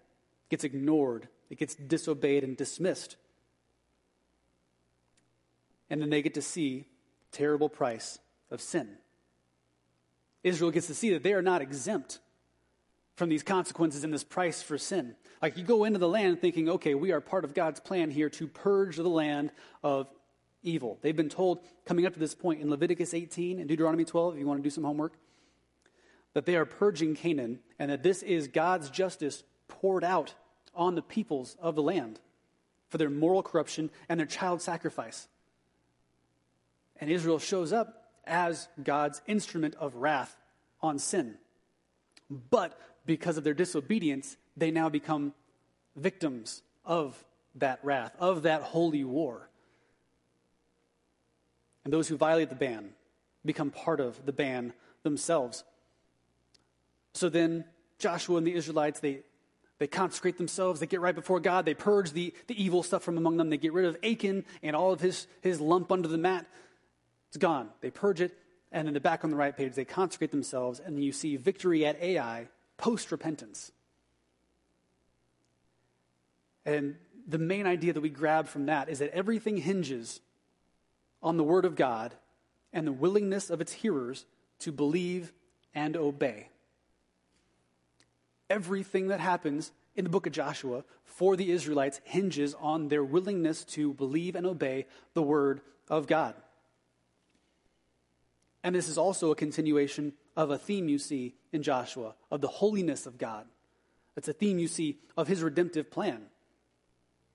gets 0.48 0.64
ignored, 0.64 1.28
it 1.50 1.58
gets 1.58 1.74
disobeyed 1.74 2.44
and 2.44 2.56
dismissed. 2.56 3.16
And 5.90 6.00
then 6.00 6.10
they 6.10 6.22
get 6.22 6.34
to 6.34 6.42
see 6.42 6.86
terrible 7.32 7.68
price 7.68 8.18
of 8.50 8.60
sin. 8.60 8.88
Israel 10.44 10.70
gets 10.70 10.86
to 10.86 10.94
see 10.94 11.10
that 11.10 11.22
they 11.22 11.32
are 11.32 11.42
not 11.42 11.62
exempt 11.62 12.20
from 13.16 13.28
these 13.28 13.42
consequences 13.42 14.04
and 14.04 14.14
this 14.14 14.22
price 14.22 14.62
for 14.62 14.78
sin. 14.78 15.16
Like 15.42 15.56
you 15.56 15.64
go 15.64 15.84
into 15.84 15.98
the 15.98 16.08
land 16.08 16.40
thinking, 16.40 16.68
okay, 16.68 16.94
we 16.94 17.10
are 17.10 17.20
part 17.20 17.44
of 17.44 17.54
God's 17.54 17.80
plan 17.80 18.10
here 18.10 18.30
to 18.30 18.46
purge 18.46 18.96
the 18.96 19.08
land 19.08 19.50
of 19.82 20.08
evil. 20.62 20.98
They've 21.02 21.16
been 21.16 21.28
told, 21.28 21.60
coming 21.84 22.06
up 22.06 22.14
to 22.14 22.18
this 22.18 22.34
point 22.34 22.60
in 22.60 22.70
Leviticus 22.70 23.14
18 23.14 23.58
and 23.58 23.68
Deuteronomy 23.68 24.04
12, 24.04 24.34
if 24.34 24.40
you 24.40 24.46
want 24.46 24.58
to 24.58 24.62
do 24.62 24.70
some 24.70 24.84
homework, 24.84 25.14
that 26.34 26.46
they 26.46 26.56
are 26.56 26.64
purging 26.64 27.14
Canaan 27.14 27.60
and 27.78 27.90
that 27.90 28.02
this 28.02 28.22
is 28.22 28.48
God's 28.48 28.90
justice 28.90 29.42
poured 29.66 30.04
out 30.04 30.34
on 30.74 30.94
the 30.94 31.02
peoples 31.02 31.56
of 31.60 31.74
the 31.74 31.82
land 31.82 32.20
for 32.88 32.98
their 32.98 33.10
moral 33.10 33.42
corruption 33.42 33.90
and 34.08 34.18
their 34.18 34.26
child 34.26 34.62
sacrifice. 34.62 35.28
And 37.00 37.10
Israel 37.10 37.38
shows 37.38 37.72
up 37.72 38.12
as 38.26 38.68
God's 38.82 39.22
instrument 39.26 39.74
of 39.76 39.94
wrath 39.96 40.36
on 40.80 40.98
sin. 40.98 41.36
But 42.28 42.78
because 43.06 43.38
of 43.38 43.44
their 43.44 43.54
disobedience, 43.54 44.36
they 44.56 44.70
now 44.70 44.88
become 44.88 45.32
victims 45.96 46.62
of 46.84 47.24
that 47.54 47.80
wrath, 47.82 48.14
of 48.18 48.42
that 48.42 48.62
holy 48.62 49.04
war. 49.04 49.47
And 51.88 51.92
those 51.94 52.06
who 52.06 52.18
violate 52.18 52.50
the 52.50 52.54
ban 52.54 52.90
become 53.46 53.70
part 53.70 53.98
of 53.98 54.26
the 54.26 54.32
ban 54.32 54.74
themselves. 55.04 55.64
So 57.14 57.30
then 57.30 57.64
Joshua 57.98 58.36
and 58.36 58.46
the 58.46 58.52
Israelites, 58.52 59.00
they, 59.00 59.20
they 59.78 59.86
consecrate 59.86 60.36
themselves, 60.36 60.80
they 60.80 60.86
get 60.86 61.00
right 61.00 61.14
before 61.14 61.40
God, 61.40 61.64
they 61.64 61.72
purge 61.72 62.12
the, 62.12 62.34
the 62.46 62.62
evil 62.62 62.82
stuff 62.82 63.02
from 63.02 63.16
among 63.16 63.38
them, 63.38 63.48
they 63.48 63.56
get 63.56 63.72
rid 63.72 63.86
of 63.86 63.96
Achan 64.04 64.44
and 64.62 64.76
all 64.76 64.92
of 64.92 65.00
his, 65.00 65.26
his 65.40 65.62
lump 65.62 65.90
under 65.90 66.08
the 66.08 66.18
mat. 66.18 66.44
It's 67.28 67.38
gone. 67.38 67.70
They 67.80 67.90
purge 67.90 68.20
it, 68.20 68.36
and 68.70 68.86
in 68.86 68.92
the 68.92 69.00
back 69.00 69.24
on 69.24 69.30
the 69.30 69.36
right 69.36 69.56
page, 69.56 69.72
they 69.72 69.86
consecrate 69.86 70.30
themselves, 70.30 70.80
and 70.80 71.02
you 71.02 71.12
see 71.12 71.36
victory 71.36 71.86
at 71.86 71.98
Ai 72.02 72.48
post 72.76 73.10
repentance. 73.10 73.72
And 76.66 76.96
the 77.26 77.38
main 77.38 77.66
idea 77.66 77.94
that 77.94 78.02
we 78.02 78.10
grab 78.10 78.46
from 78.46 78.66
that 78.66 78.90
is 78.90 78.98
that 78.98 79.08
everything 79.14 79.56
hinges 79.56 80.20
on 81.22 81.36
the 81.36 81.44
Word 81.44 81.64
of 81.64 81.76
God 81.76 82.14
and 82.72 82.86
the 82.86 82.92
willingness 82.92 83.50
of 83.50 83.60
its 83.60 83.72
hearers 83.72 84.26
to 84.60 84.72
believe 84.72 85.32
and 85.74 85.96
obey. 85.96 86.48
Everything 88.50 89.08
that 89.08 89.20
happens 89.20 89.72
in 89.94 90.04
the 90.04 90.10
book 90.10 90.26
of 90.26 90.32
Joshua 90.32 90.84
for 91.04 91.36
the 91.36 91.50
Israelites 91.50 92.00
hinges 92.04 92.54
on 92.54 92.88
their 92.88 93.04
willingness 93.04 93.64
to 93.64 93.92
believe 93.94 94.36
and 94.36 94.46
obey 94.46 94.86
the 95.14 95.22
Word 95.22 95.60
of 95.88 96.06
God. 96.06 96.34
And 98.62 98.74
this 98.74 98.88
is 98.88 98.98
also 98.98 99.30
a 99.30 99.36
continuation 99.36 100.12
of 100.36 100.50
a 100.50 100.58
theme 100.58 100.88
you 100.88 100.98
see 100.98 101.34
in 101.52 101.62
Joshua 101.62 102.14
of 102.30 102.40
the 102.40 102.48
holiness 102.48 103.06
of 103.06 103.18
God. 103.18 103.46
It's 104.16 104.28
a 104.28 104.32
theme 104.32 104.58
you 104.58 104.68
see 104.68 104.98
of 105.16 105.28
his 105.28 105.42
redemptive 105.42 105.90
plan. 105.90 106.22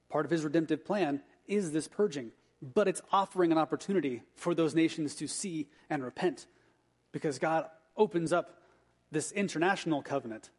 Part 0.09 0.25
of 0.25 0.31
his 0.31 0.43
redemptive 0.43 0.85
plan 0.85 1.21
is 1.47 1.71
this 1.71 1.87
purging 1.87 2.31
but 2.63 2.87
it's 2.87 3.01
offering 3.11 3.51
an 3.51 3.57
opportunity 3.57 4.23
for 4.35 4.55
those 4.55 4.73
nations 4.73 5.15
to 5.15 5.27
see 5.27 5.67
and 5.89 6.03
repent 6.03 6.47
because 7.11 7.37
God 7.37 7.65
opens 7.97 8.31
up 8.31 8.61
this 9.11 9.31
international 9.31 10.01
covenant. 10.01 10.49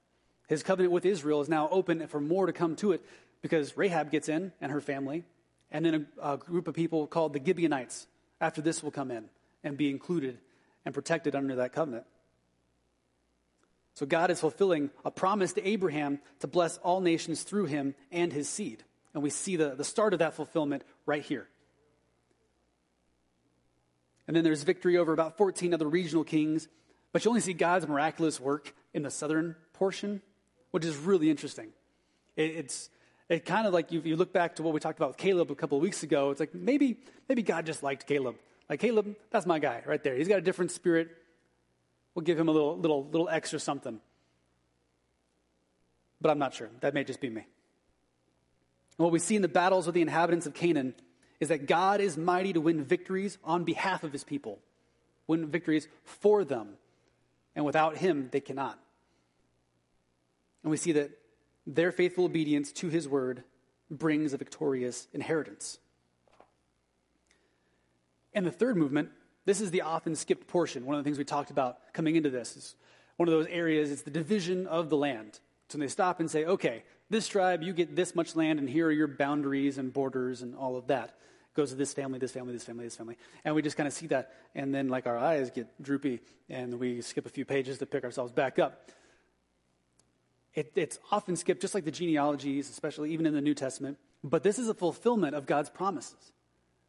His 0.47 0.63
covenant 0.63 0.93
with 0.93 1.07
Israel 1.07 1.41
is 1.41 1.49
now 1.49 1.69
open 1.71 2.07
for 2.09 2.21
more 2.21 2.47
to 2.47 2.53
come 2.53 2.77
to 2.77 2.93
it 2.93 3.03
because 3.41 3.77
Rahab 3.77 4.11
gets 4.11 4.29
in 4.29 4.53
and 4.61 4.71
her 4.71 4.81
family, 4.81 5.25
and 5.71 5.85
then 5.85 6.07
a, 6.21 6.35
a 6.35 6.37
group 6.37 6.69
of 6.69 6.75
people 6.75 7.07
called 7.07 7.33
the 7.33 7.43
Gibeonites 7.45 8.07
after 8.41 8.61
this 8.61 8.83
will 8.83 8.91
come 8.91 9.11
in 9.11 9.25
and 9.63 9.77
be 9.77 9.91
included 9.91 10.39
and 10.85 10.95
protected 10.95 11.35
under 11.35 11.57
that 11.57 11.73
covenant. 11.73 12.05
So 13.95 14.07
God 14.07 14.31
is 14.31 14.41
fulfilling 14.41 14.91
a 15.05 15.11
promise 15.11 15.53
to 15.55 15.67
Abraham 15.67 16.19
to 16.41 16.47
bless 16.47 16.79
all 16.79 17.01
nations 17.01 17.43
through 17.43 17.67
him 17.67 17.95
and 18.11 18.33
his 18.33 18.49
seed. 18.49 18.83
And 19.15 19.23
we 19.23 19.31
see 19.31 19.57
the, 19.57 19.75
the 19.77 19.85
start 19.85 20.13
of 20.13 20.19
that 20.19 20.35
fulfillment 20.35 20.83
right 21.07 21.23
here. 21.23 21.49
And 24.27 24.37
then 24.37 24.45
there's 24.45 24.63
victory 24.63 24.97
over 24.97 25.13
about 25.13 25.37
14 25.37 25.75
other 25.75 25.89
regional 25.89 26.25
kings, 26.25 26.69
but 27.13 27.25
you 27.25 27.31
only 27.31 27.41
see 27.41 27.53
God's 27.53 27.87
miraculous 27.87 28.41
work 28.41 28.75
in 28.93 29.03
the 29.03 29.11
southern 29.11 29.57
portion, 29.75 30.23
which 30.71 30.85
is 30.85 30.97
really 30.97 31.31
interesting. 31.31 31.69
It, 32.37 32.51
it's 32.57 32.91
it 33.29 33.45
kind 33.47 33.67
of 33.67 33.73
like 33.73 33.91
you, 33.91 34.01
you 34.05 34.17
look 34.17 34.33
back 34.33 34.57
to 34.57 34.63
what 34.63 34.75
we 34.75 34.81
talked 34.81 34.99
about 34.99 35.11
with 35.11 35.17
Caleb 35.17 35.51
a 35.51 35.55
couple 35.55 35.79
of 35.79 35.83
weeks 35.83 36.03
ago. 36.03 36.31
It's 36.31 36.41
like 36.41 36.55
maybe 36.55 36.99
maybe 37.29 37.43
God 37.43 37.67
just 37.67 37.83
liked 37.83 38.07
Caleb. 38.07 38.37
Like 38.69 38.81
Caleb, 38.81 39.17
that's 39.31 39.47
my 39.47 39.59
guy 39.59 39.83
right 39.87 40.03
there. 40.03 40.15
He's 40.15 40.29
got 40.29 40.39
a 40.39 40.43
different 40.43 40.71
spirit. 40.73 41.09
We'll 42.15 42.25
give 42.25 42.39
him 42.39 42.49
a 42.49 42.53
little 42.53 42.77
little 42.77 43.05
little 43.05 43.29
extra 43.29 43.59
something. 43.59 44.01
But 46.21 46.31
I'm 46.31 46.39
not 46.39 46.55
sure. 46.55 46.71
That 46.81 46.95
may 46.95 47.05
just 47.05 47.21
be 47.21 47.29
me. 47.29 47.43
And 48.97 49.05
what 49.05 49.13
we 49.13 49.19
see 49.19 49.37
in 49.37 49.43
the 49.43 49.49
battles 49.49 49.87
with 49.87 49.95
the 49.95 50.03
inhabitants 50.03 50.47
of 50.47 50.55
Canaan 50.55 50.95
is 51.45 51.51
that 51.51 51.67
God 51.67 52.01
is 52.01 52.17
mighty 52.17 52.55
to 52.55 52.61
win 52.61 52.83
victories 52.83 53.37
on 53.45 53.65
behalf 53.65 54.03
of 54.03 54.13
his 54.13 54.25
people, 54.25 54.61
win 55.27 55.47
victories 55.47 55.89
for 56.03 56.43
them. 56.43 56.71
And 57.55 57.67
without 57.67 57.99
him, 57.99 58.31
they 58.33 58.41
cannot. 58.41 58.79
And 60.63 60.71
we 60.71 60.79
see 60.79 60.93
that 60.93 61.11
their 61.67 61.93
faithful 61.93 62.25
obedience 62.25 62.73
to 62.73 62.89
his 62.89 63.07
word 63.07 63.45
brings 63.91 64.33
a 64.33 64.39
victorious 64.39 65.07
inheritance. 65.13 65.79
And 68.33 68.47
the 68.47 68.51
third 68.51 68.79
movement, 68.79 69.11
this 69.45 69.61
is 69.61 69.71
the 69.71 69.83
often 69.83 70.17
skipped 70.17 70.47
portion. 70.47 70.87
One 70.87 70.97
of 70.97 71.05
the 71.05 71.07
things 71.07 71.19
we 71.19 71.25
talked 71.25 71.51
about 71.51 71.77
coming 71.93 72.17
into 72.17 72.31
this 72.31 72.57
is 72.57 72.75
one 73.19 73.29
of 73.29 73.35
those 73.35 73.49
areas, 73.49 73.91
it's 73.91 74.01
the 74.01 74.11
division 74.11 74.67
of 74.67 74.89
the 74.89 74.97
land. 74.97 75.41
So 75.69 75.77
they 75.77 75.89
stop 75.89 76.21
and 76.21 76.31
say, 76.31 76.47
okay, 76.47 76.85
this 77.11 77.29
tribe, 77.29 77.63
you 77.63 77.75
get 77.75 77.95
this 77.95 78.15
much 78.15 78.35
land, 78.35 78.59
and 78.59 78.69
here 78.69 78.87
are 78.87 78.93
your 78.93 79.09
boundaries 79.09 79.77
and 79.77 79.93
borders 79.93 80.41
and 80.41 80.57
all 80.57 80.77
of 80.77 80.87
that. 80.87 81.19
Goes 81.55 81.71
to 81.71 81.77
this 81.77 81.95
family, 81.95 82.19
this 82.19 82.33
family, 82.33 82.53
this 82.53 82.65
family, 82.65 82.85
this 82.85 82.97
family. 82.97 83.17
And 83.45 83.55
we 83.55 83.63
just 83.63 83.77
kind 83.77 83.87
of 83.87 83.93
see 83.93 84.09
that, 84.09 84.33
and 84.55 84.75
then 84.75 84.89
like 84.89 85.07
our 85.07 85.17
eyes 85.17 85.51
get 85.51 85.67
droopy, 85.81 86.21
and 86.49 86.81
we 86.81 87.01
skip 87.01 87.27
a 87.27 87.29
few 87.29 87.45
pages 87.45 87.79
to 87.79 87.87
pick 87.87 88.05
ourselves 88.05 88.33
back 88.33 88.59
up. 88.59 88.91
It, 90.55 90.73
it's 90.77 90.99
often 91.11 91.37
skipped, 91.37 91.61
just 91.61 91.75
like 91.75 91.85
the 91.85 91.91
genealogies, 91.91 92.71
especially 92.71 93.13
even 93.13 93.27
in 93.27 93.35
the 93.35 93.41
New 93.41 93.55
Testament. 93.55 93.99
But 94.23 94.43
this 94.43 94.59
is 94.59 94.69
a 94.69 94.75
fulfillment 94.75 95.35
of 95.35 95.47
God's 95.47 95.69
promises. 95.69 96.33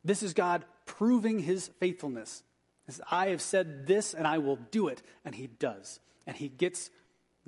This 0.03 0.21
is 0.21 0.33
God 0.33 0.63
proving 0.85 1.39
his 1.39 1.69
faithfulness. 1.79 2.43
Says, 2.87 3.01
I 3.09 3.27
have 3.29 3.41
said 3.41 3.87
this 3.87 4.13
and 4.13 4.27
I 4.27 4.37
will 4.37 4.57
do 4.69 4.87
it. 4.87 5.01
And 5.25 5.33
he 5.33 5.47
does. 5.47 5.99
And 6.27 6.37
he 6.37 6.47
gets, 6.47 6.91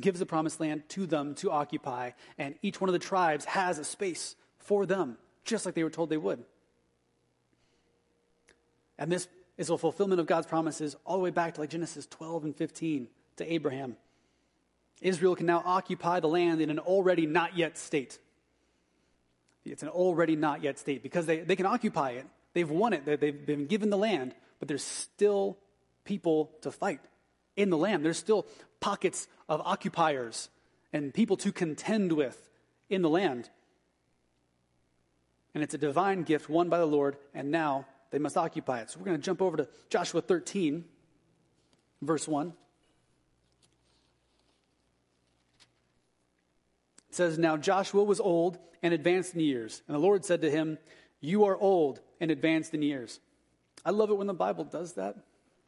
gives 0.01 0.19
the 0.19 0.25
promised 0.25 0.59
land 0.59 0.89
to 0.89 1.05
them 1.05 1.35
to 1.35 1.51
occupy. 1.51 2.11
And 2.37 2.55
each 2.63 2.81
one 2.81 2.89
of 2.89 2.93
the 2.93 2.99
tribes 2.99 3.45
has 3.45 3.77
a 3.77 3.83
space 3.83 4.35
for 4.57 4.87
them, 4.87 5.17
just 5.45 5.65
like 5.65 5.75
they 5.75 5.83
were 5.83 5.91
told 5.91 6.09
they 6.09 6.17
would. 6.17 6.43
And 8.97 9.11
this 9.11 9.27
is 9.57 9.69
a 9.69 9.77
fulfillment 9.77 10.19
of 10.19 10.27
God's 10.27 10.47
promises 10.47 10.95
all 11.05 11.17
the 11.17 11.23
way 11.23 11.29
back 11.31 11.55
to 11.55 11.61
like 11.61 11.69
Genesis 11.69 12.05
12 12.07 12.45
and 12.45 12.55
15 12.55 13.07
to 13.37 13.53
Abraham. 13.53 13.97
Israel 15.01 15.35
can 15.35 15.45
now 15.45 15.61
occupy 15.63 16.19
the 16.19 16.27
land 16.27 16.61
in 16.61 16.69
an 16.69 16.79
already 16.79 17.25
not 17.25 17.57
yet 17.57 17.77
state. 17.77 18.19
It's 19.65 19.83
an 19.83 19.89
already 19.89 20.35
not 20.35 20.63
yet 20.63 20.79
state 20.79 21.03
because 21.03 21.25
they, 21.25 21.39
they 21.39 21.55
can 21.55 21.65
occupy 21.65 22.11
it. 22.11 22.25
They've 22.53 22.69
won 22.69 22.93
it. 22.93 23.05
They've 23.05 23.45
been 23.45 23.67
given 23.67 23.89
the 23.89 23.97
land, 23.97 24.33
but 24.59 24.67
there's 24.67 24.83
still 24.83 25.57
people 26.05 26.51
to 26.61 26.71
fight 26.71 27.01
in 27.55 27.69
the 27.69 27.77
land. 27.77 28.03
There's 28.03 28.17
still 28.17 28.47
pockets 28.79 29.27
of 29.49 29.61
occupiers 29.61 30.49
and 30.93 31.13
people 31.13 31.37
to 31.37 31.51
contend 31.51 32.13
with 32.13 32.49
in 32.89 33.01
the 33.01 33.09
land. 33.09 33.49
And 35.53 35.63
it's 35.63 35.73
a 35.73 35.77
divine 35.77 36.23
gift 36.23 36.49
won 36.49 36.69
by 36.69 36.77
the 36.77 36.85
Lord, 36.85 37.17
and 37.33 37.51
now 37.51 37.85
they 38.11 38.19
must 38.19 38.37
occupy 38.37 38.79
it. 38.79 38.89
So 38.89 38.99
we're 38.99 39.05
going 39.05 39.17
to 39.17 39.23
jump 39.23 39.41
over 39.41 39.57
to 39.57 39.67
Joshua 39.89 40.21
13, 40.21 40.85
verse 42.01 42.27
1. 42.27 42.53
It 47.09 47.15
says, 47.15 47.37
Now 47.37 47.57
Joshua 47.57 48.03
was 48.03 48.19
old 48.19 48.59
and 48.83 48.93
advanced 48.93 49.33
in 49.33 49.39
years. 49.39 49.81
And 49.87 49.95
the 49.95 49.99
Lord 49.99 50.23
said 50.25 50.41
to 50.41 50.51
him, 50.51 50.77
You 51.19 51.45
are 51.45 51.57
old 51.57 52.01
and 52.19 52.31
advanced 52.31 52.73
in 52.73 52.81
years. 52.81 53.19
I 53.85 53.91
love 53.91 54.09
it 54.09 54.17
when 54.17 54.27
the 54.27 54.33
Bible 54.33 54.63
does 54.63 54.93
that. 54.93 55.15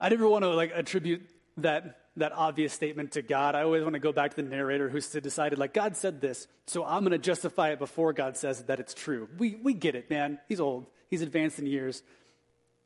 I 0.00 0.08
never 0.08 0.28
want 0.28 0.42
to 0.44 0.50
like 0.50 0.72
attribute 0.74 1.28
that 1.58 2.01
that 2.16 2.32
obvious 2.32 2.72
statement 2.72 3.12
to 3.12 3.22
God. 3.22 3.54
I 3.54 3.62
always 3.62 3.82
want 3.82 3.94
to 3.94 4.00
go 4.00 4.12
back 4.12 4.34
to 4.34 4.42
the 4.42 4.48
narrator 4.48 4.88
who's 4.88 5.08
decided, 5.08 5.58
like, 5.58 5.72
God 5.72 5.96
said 5.96 6.20
this, 6.20 6.46
so 6.66 6.84
I'm 6.84 7.00
going 7.00 7.12
to 7.12 7.18
justify 7.18 7.70
it 7.70 7.78
before 7.78 8.12
God 8.12 8.36
says 8.36 8.64
that 8.64 8.80
it's 8.80 8.94
true. 8.94 9.28
We, 9.38 9.56
we 9.62 9.72
get 9.72 9.94
it, 9.94 10.10
man. 10.10 10.38
He's 10.48 10.60
old, 10.60 10.86
he's 11.08 11.22
advanced 11.22 11.58
in 11.58 11.66
years. 11.66 12.02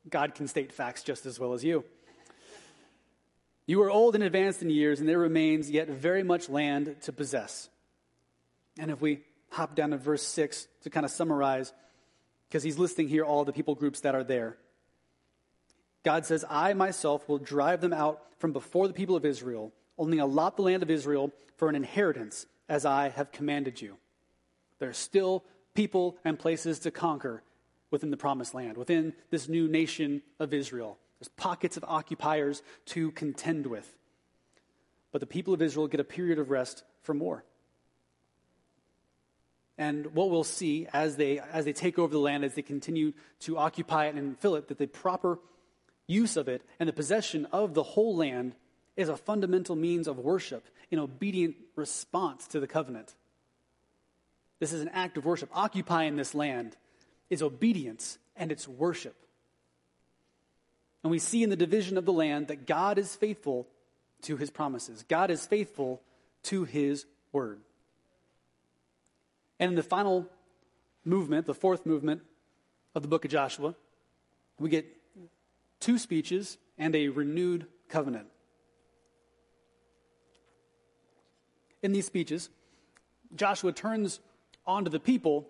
God 0.08 0.34
can 0.34 0.46
state 0.46 0.72
facts 0.72 1.02
just 1.02 1.26
as 1.26 1.40
well 1.40 1.52
as 1.52 1.64
you. 1.64 1.84
You 3.66 3.82
are 3.82 3.90
old 3.90 4.14
and 4.14 4.22
advanced 4.22 4.62
in 4.62 4.70
years, 4.70 5.00
and 5.00 5.08
there 5.08 5.18
remains 5.18 5.68
yet 5.68 5.88
very 5.88 6.22
much 6.22 6.48
land 6.48 6.94
to 7.02 7.12
possess. 7.12 7.68
And 8.78 8.92
if 8.92 9.00
we 9.00 9.22
hop 9.50 9.74
down 9.74 9.90
to 9.90 9.96
verse 9.96 10.22
6 10.22 10.68
to 10.84 10.90
kind 10.90 11.04
of 11.04 11.10
summarize, 11.10 11.72
because 12.48 12.62
he's 12.62 12.78
listing 12.78 13.08
here 13.08 13.24
all 13.24 13.44
the 13.44 13.52
people 13.52 13.74
groups 13.74 14.00
that 14.00 14.14
are 14.14 14.22
there. 14.22 14.56
God 16.06 16.24
says, 16.24 16.44
I 16.48 16.72
myself 16.72 17.28
will 17.28 17.38
drive 17.38 17.80
them 17.80 17.92
out 17.92 18.22
from 18.38 18.52
before 18.52 18.86
the 18.86 18.94
people 18.94 19.16
of 19.16 19.24
Israel, 19.24 19.72
only 19.98 20.18
allot 20.18 20.54
the 20.54 20.62
land 20.62 20.84
of 20.84 20.90
Israel 20.90 21.32
for 21.56 21.68
an 21.68 21.74
inheritance, 21.74 22.46
as 22.68 22.86
I 22.86 23.08
have 23.08 23.32
commanded 23.32 23.82
you. 23.82 23.96
There 24.78 24.88
are 24.88 24.92
still 24.92 25.42
people 25.74 26.16
and 26.24 26.38
places 26.38 26.78
to 26.80 26.92
conquer 26.92 27.42
within 27.90 28.12
the 28.12 28.16
promised 28.16 28.54
land, 28.54 28.76
within 28.76 29.14
this 29.30 29.48
new 29.48 29.66
nation 29.66 30.22
of 30.38 30.54
Israel. 30.54 30.96
There's 31.18 31.28
pockets 31.30 31.76
of 31.76 31.84
occupiers 31.88 32.62
to 32.86 33.10
contend 33.10 33.66
with. 33.66 33.92
But 35.10 35.20
the 35.20 35.26
people 35.26 35.54
of 35.54 35.60
Israel 35.60 35.88
get 35.88 35.98
a 35.98 36.04
period 36.04 36.38
of 36.38 36.50
rest 36.50 36.84
from 37.02 37.18
war. 37.18 37.44
And 39.76 40.14
what 40.14 40.30
we'll 40.30 40.44
see 40.44 40.86
as 40.92 41.16
they, 41.16 41.40
as 41.40 41.64
they 41.64 41.72
take 41.72 41.98
over 41.98 42.12
the 42.12 42.20
land, 42.20 42.44
as 42.44 42.54
they 42.54 42.62
continue 42.62 43.12
to 43.40 43.58
occupy 43.58 44.06
it 44.06 44.14
and 44.14 44.38
fill 44.38 44.54
it, 44.54 44.68
that 44.68 44.78
the 44.78 44.86
proper 44.86 45.40
use 46.06 46.36
of 46.36 46.48
it 46.48 46.62
and 46.78 46.88
the 46.88 46.92
possession 46.92 47.46
of 47.46 47.74
the 47.74 47.82
whole 47.82 48.16
land 48.16 48.54
is 48.96 49.08
a 49.08 49.16
fundamental 49.16 49.76
means 49.76 50.08
of 50.08 50.18
worship 50.18 50.66
in 50.90 50.98
obedient 50.98 51.56
response 51.74 52.46
to 52.48 52.60
the 52.60 52.66
covenant. 52.66 53.14
This 54.58 54.72
is 54.72 54.80
an 54.80 54.88
act 54.88 55.18
of 55.18 55.24
worship. 55.24 55.50
Occupying 55.52 56.16
this 56.16 56.34
land 56.34 56.76
is 57.28 57.42
obedience 57.42 58.18
and 58.36 58.50
it's 58.50 58.66
worship. 58.66 59.16
And 61.02 61.10
we 61.10 61.18
see 61.18 61.42
in 61.42 61.50
the 61.50 61.56
division 61.56 61.98
of 61.98 62.04
the 62.04 62.12
land 62.12 62.48
that 62.48 62.66
God 62.66 62.98
is 62.98 63.14
faithful 63.14 63.66
to 64.22 64.36
his 64.36 64.50
promises, 64.50 65.04
God 65.08 65.30
is 65.30 65.46
faithful 65.46 66.00
to 66.44 66.64
his 66.64 67.04
word. 67.32 67.60
And 69.60 69.70
in 69.70 69.76
the 69.76 69.82
final 69.82 70.26
movement, 71.04 71.46
the 71.46 71.54
fourth 71.54 71.86
movement 71.86 72.22
of 72.94 73.02
the 73.02 73.08
book 73.08 73.24
of 73.24 73.30
Joshua, 73.30 73.74
we 74.58 74.70
get 74.70 74.95
two 75.86 75.98
speeches 75.98 76.58
and 76.76 76.96
a 76.96 77.06
renewed 77.06 77.64
covenant. 77.88 78.26
In 81.80 81.92
these 81.92 82.06
speeches, 82.06 82.50
Joshua 83.36 83.70
turns 83.70 84.18
onto 84.66 84.90
the 84.90 84.98
people 84.98 85.46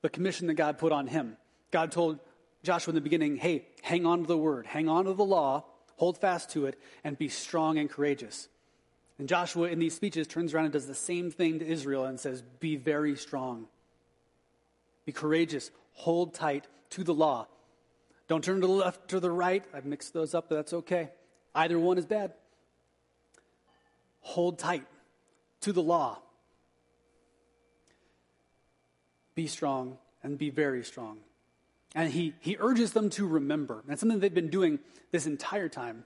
the 0.00 0.08
commission 0.08 0.46
that 0.46 0.54
God 0.54 0.78
put 0.78 0.92
on 0.92 1.06
him. 1.06 1.36
God 1.72 1.92
told 1.92 2.20
Joshua 2.62 2.92
in 2.92 2.94
the 2.94 3.02
beginning, 3.02 3.36
hey, 3.36 3.66
hang 3.82 4.06
on 4.06 4.22
to 4.22 4.26
the 4.26 4.38
word, 4.38 4.66
hang 4.66 4.88
on 4.88 5.04
to 5.04 5.12
the 5.12 5.26
law, 5.26 5.66
hold 5.96 6.16
fast 6.16 6.48
to 6.52 6.64
it, 6.64 6.80
and 7.04 7.18
be 7.18 7.28
strong 7.28 7.76
and 7.76 7.90
courageous. 7.90 8.48
And 9.18 9.28
Joshua 9.28 9.68
in 9.68 9.78
these 9.78 9.94
speeches 9.94 10.26
turns 10.26 10.54
around 10.54 10.64
and 10.64 10.72
does 10.72 10.86
the 10.86 10.94
same 10.94 11.30
thing 11.30 11.58
to 11.58 11.66
Israel 11.66 12.06
and 12.06 12.18
says, 12.18 12.42
be 12.60 12.76
very 12.76 13.14
strong, 13.14 13.66
be 15.04 15.12
courageous, 15.12 15.70
hold 15.92 16.32
tight 16.32 16.66
to 16.90 17.04
the 17.04 17.12
law. 17.12 17.46
Don't 18.30 18.44
turn 18.44 18.60
to 18.60 18.66
the 18.68 18.72
left 18.72 19.12
or 19.12 19.18
the 19.18 19.28
right. 19.28 19.64
I've 19.74 19.84
mixed 19.84 20.14
those 20.14 20.36
up, 20.36 20.48
but 20.48 20.54
that's 20.54 20.72
okay. 20.72 21.10
Either 21.52 21.80
one 21.80 21.98
is 21.98 22.06
bad. 22.06 22.32
Hold 24.20 24.56
tight 24.56 24.86
to 25.62 25.72
the 25.72 25.82
law. 25.82 26.20
Be 29.34 29.48
strong 29.48 29.98
and 30.22 30.38
be 30.38 30.48
very 30.48 30.84
strong. 30.84 31.18
And 31.92 32.12
he, 32.12 32.34
he 32.38 32.56
urges 32.60 32.92
them 32.92 33.10
to 33.10 33.26
remember. 33.26 33.82
And 33.88 33.98
something 33.98 34.20
they've 34.20 34.32
been 34.32 34.48
doing 34.48 34.78
this 35.10 35.26
entire 35.26 35.68
time 35.68 36.04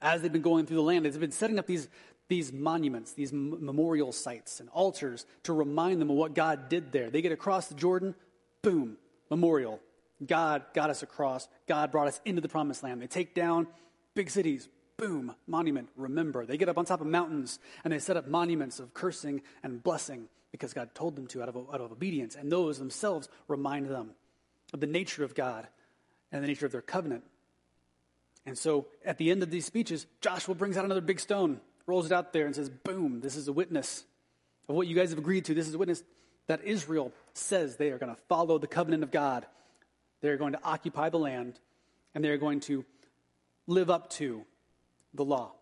as 0.00 0.22
they've 0.22 0.32
been 0.32 0.40
going 0.40 0.64
through 0.64 0.78
the 0.78 0.82
land. 0.82 1.04
They've 1.04 1.20
been 1.20 1.32
setting 1.32 1.58
up 1.58 1.66
these, 1.66 1.86
these 2.28 2.50
monuments, 2.50 3.12
these 3.12 3.34
m- 3.34 3.62
memorial 3.62 4.12
sites 4.12 4.58
and 4.58 4.70
altars 4.70 5.26
to 5.42 5.52
remind 5.52 6.00
them 6.00 6.08
of 6.08 6.16
what 6.16 6.32
God 6.32 6.70
did 6.70 6.92
there. 6.92 7.10
They 7.10 7.20
get 7.20 7.32
across 7.32 7.66
the 7.66 7.74
Jordan, 7.74 8.14
boom, 8.62 8.96
memorial. 9.28 9.82
God 10.24 10.64
got 10.74 10.90
us 10.90 11.02
across. 11.02 11.48
God 11.66 11.90
brought 11.90 12.08
us 12.08 12.20
into 12.24 12.40
the 12.40 12.48
promised 12.48 12.82
land. 12.82 13.02
They 13.02 13.06
take 13.06 13.34
down 13.34 13.66
big 14.14 14.30
cities, 14.30 14.68
boom, 14.96 15.34
monument, 15.46 15.88
remember. 15.96 16.46
They 16.46 16.56
get 16.56 16.68
up 16.68 16.78
on 16.78 16.84
top 16.84 17.00
of 17.00 17.06
mountains 17.06 17.58
and 17.84 17.92
they 17.92 17.98
set 17.98 18.16
up 18.16 18.26
monuments 18.26 18.80
of 18.80 18.94
cursing 18.94 19.42
and 19.62 19.82
blessing 19.82 20.28
because 20.52 20.72
God 20.72 20.94
told 20.94 21.16
them 21.16 21.26
to 21.28 21.42
out 21.42 21.50
of, 21.50 21.56
out 21.56 21.80
of 21.80 21.92
obedience. 21.92 22.34
And 22.34 22.50
those 22.50 22.78
themselves 22.78 23.28
remind 23.48 23.88
them 23.88 24.12
of 24.72 24.80
the 24.80 24.86
nature 24.86 25.24
of 25.24 25.34
God 25.34 25.66
and 26.32 26.42
the 26.42 26.48
nature 26.48 26.66
of 26.66 26.72
their 26.72 26.82
covenant. 26.82 27.24
And 28.46 28.56
so 28.56 28.86
at 29.04 29.18
the 29.18 29.30
end 29.30 29.42
of 29.42 29.50
these 29.50 29.66
speeches, 29.66 30.06
Joshua 30.20 30.54
brings 30.54 30.76
out 30.76 30.84
another 30.84 31.00
big 31.00 31.20
stone, 31.20 31.60
rolls 31.86 32.06
it 32.06 32.12
out 32.12 32.32
there, 32.32 32.46
and 32.46 32.54
says, 32.54 32.70
Boom, 32.70 33.20
this 33.20 33.36
is 33.36 33.48
a 33.48 33.52
witness 33.52 34.04
of 34.68 34.76
what 34.76 34.86
you 34.86 34.94
guys 34.94 35.10
have 35.10 35.18
agreed 35.18 35.44
to. 35.46 35.54
This 35.54 35.68
is 35.68 35.74
a 35.74 35.78
witness 35.78 36.02
that 36.46 36.64
Israel 36.64 37.12
says 37.34 37.76
they 37.76 37.90
are 37.90 37.98
going 37.98 38.14
to 38.14 38.20
follow 38.28 38.58
the 38.58 38.66
covenant 38.66 39.02
of 39.02 39.10
God. 39.10 39.46
They're 40.20 40.36
going 40.36 40.52
to 40.52 40.60
occupy 40.64 41.10
the 41.10 41.18
land, 41.18 41.58
and 42.14 42.24
they're 42.24 42.38
going 42.38 42.60
to 42.60 42.84
live 43.66 43.90
up 43.90 44.10
to 44.10 44.44
the 45.14 45.24
law. 45.24 45.52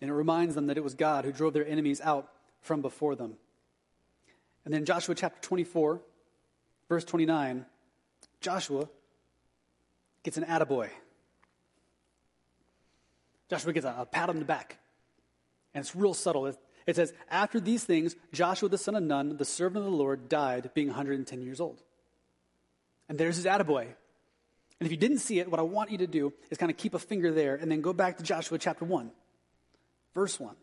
And 0.00 0.10
it 0.10 0.14
reminds 0.14 0.54
them 0.54 0.66
that 0.66 0.76
it 0.76 0.84
was 0.84 0.94
God 0.94 1.24
who 1.24 1.32
drove 1.32 1.52
their 1.52 1.66
enemies 1.66 2.00
out 2.00 2.30
from 2.60 2.82
before 2.82 3.14
them. 3.14 3.34
And 4.64 4.74
then 4.74 4.84
Joshua 4.84 5.14
chapter 5.14 5.40
24, 5.40 6.00
verse 6.88 7.04
29, 7.04 7.64
Joshua 8.40 8.88
gets 10.22 10.36
an 10.36 10.44
attaboy. 10.44 10.90
Joshua 13.48 13.72
gets 13.72 13.86
a, 13.86 13.94
a 13.98 14.06
pat 14.06 14.28
on 14.28 14.38
the 14.38 14.44
back. 14.44 14.78
And 15.72 15.82
it's 15.82 15.94
real 15.94 16.14
subtle. 16.14 16.46
It, 16.46 16.58
it 16.86 16.96
says, 16.96 17.12
After 17.30 17.60
these 17.60 17.84
things, 17.84 18.14
Joshua 18.32 18.68
the 18.68 18.78
son 18.78 18.94
of 18.94 19.02
Nun, 19.02 19.36
the 19.36 19.44
servant 19.44 19.84
of 19.84 19.90
the 19.90 19.96
Lord, 19.96 20.28
died, 20.28 20.70
being 20.74 20.88
110 20.88 21.42
years 21.42 21.60
old. 21.60 21.82
And 23.08 23.18
there's 23.18 23.36
his 23.36 23.44
attaboy. 23.44 23.86
And 24.78 24.86
if 24.86 24.90
you 24.90 24.96
didn't 24.96 25.18
see 25.18 25.38
it, 25.38 25.50
what 25.50 25.58
I 25.58 25.64
want 25.64 25.90
you 25.90 25.98
to 25.98 26.06
do 26.06 26.32
is 26.50 26.58
kind 26.58 26.70
of 26.70 26.76
keep 26.76 26.94
a 26.94 26.98
finger 26.98 27.32
there 27.32 27.54
and 27.54 27.70
then 27.70 27.80
go 27.80 27.92
back 27.92 28.18
to 28.18 28.22
Joshua 28.22 28.58
chapter 28.58 28.84
1, 28.84 29.10
verse 30.14 30.38
1. 30.38 30.54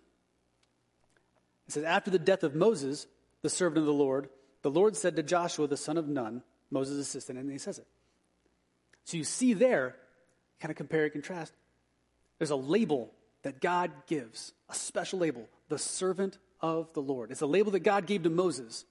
It 1.68 1.74
says, 1.74 1.84
After 1.84 2.12
the 2.12 2.20
death 2.20 2.44
of 2.44 2.56
Moses, 2.56 3.08
the 3.42 3.50
servant 3.50 3.80
of 3.80 3.86
the 3.86 3.94
Lord, 3.94 4.30
the 4.62 4.72
Lord 4.72 4.96
said 4.96 5.16
to 5.16 5.24
Joshua 5.24 5.68
the 5.68 5.78
son 5.78 5.98
of 5.98 6.08
Nun, 6.08 6.44
Moses' 6.70 7.00
assistant, 7.00 7.40
and 7.40 7.52
he 7.52 7.58
says 7.58 7.80
it. 7.80 7.88
So 9.06 9.18
you 9.18 9.24
see 9.24 9.54
there, 9.54 9.96
kind 10.60 10.70
of 10.70 10.78
compare 10.78 11.04
and 11.04 11.12
contrast, 11.12 11.54
there's 12.38 12.52
a 12.52 12.56
label 12.56 13.12
that 13.44 13.62
God 13.62 13.92
gives, 14.08 14.54
a 14.70 14.76
special 14.76 15.20
label, 15.20 15.48
the 15.74 15.80
servant 15.80 16.38
of 16.62 16.94
the 16.94 17.02
Lord. 17.02 17.32
It's 17.32 17.42
a 17.42 17.48
label 17.48 17.72
that 17.72 17.80
God 17.80 18.06
gave 18.06 18.24
to 18.24 18.30
Moses 18.30 18.86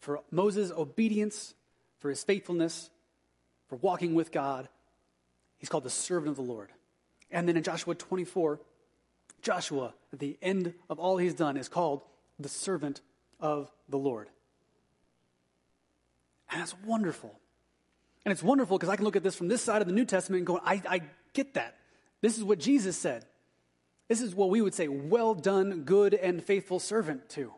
for 0.00 0.20
Moses' 0.30 0.70
obedience, 0.70 1.54
for 2.00 2.10
his 2.10 2.22
faithfulness, 2.24 2.90
for 3.68 3.76
walking 3.76 4.14
with 4.14 4.32
God. 4.32 4.68
He's 5.58 5.70
called 5.70 5.84
the 5.84 5.90
servant 5.90 6.30
of 6.30 6.36
the 6.36 6.42
Lord. 6.42 6.70
And 7.30 7.48
then 7.48 7.56
in 7.56 7.62
Joshua 7.62 7.94
24, 7.94 8.60
Joshua, 9.40 9.94
at 10.12 10.18
the 10.18 10.36
end 10.42 10.74
of 10.90 10.98
all 10.98 11.16
he's 11.16 11.34
done, 11.34 11.56
is 11.56 11.68
called 11.68 12.02
the 12.38 12.50
servant 12.50 13.00
of 13.40 13.70
the 13.88 13.96
Lord. 13.96 14.28
And 16.50 16.60
that's 16.60 16.74
wonderful. 16.84 17.34
And 18.26 18.32
it's 18.32 18.42
wonderful 18.42 18.76
because 18.76 18.90
I 18.90 18.96
can 18.96 19.06
look 19.06 19.16
at 19.16 19.22
this 19.22 19.36
from 19.36 19.48
this 19.48 19.62
side 19.62 19.80
of 19.80 19.88
the 19.88 19.94
New 19.94 20.04
Testament 20.04 20.40
and 20.40 20.46
go, 20.46 20.60
I, 20.62 20.82
I 20.86 21.00
get 21.32 21.54
that. 21.54 21.78
This 22.20 22.36
is 22.36 22.44
what 22.44 22.58
Jesus 22.58 22.96
said. 22.96 23.24
This 24.12 24.20
is 24.20 24.34
what 24.34 24.50
we 24.50 24.60
would 24.60 24.74
say, 24.74 24.88
well 24.88 25.34
done, 25.34 25.84
good 25.84 26.12
and 26.12 26.44
faithful 26.44 26.78
servant, 26.78 27.30
too. 27.30 27.50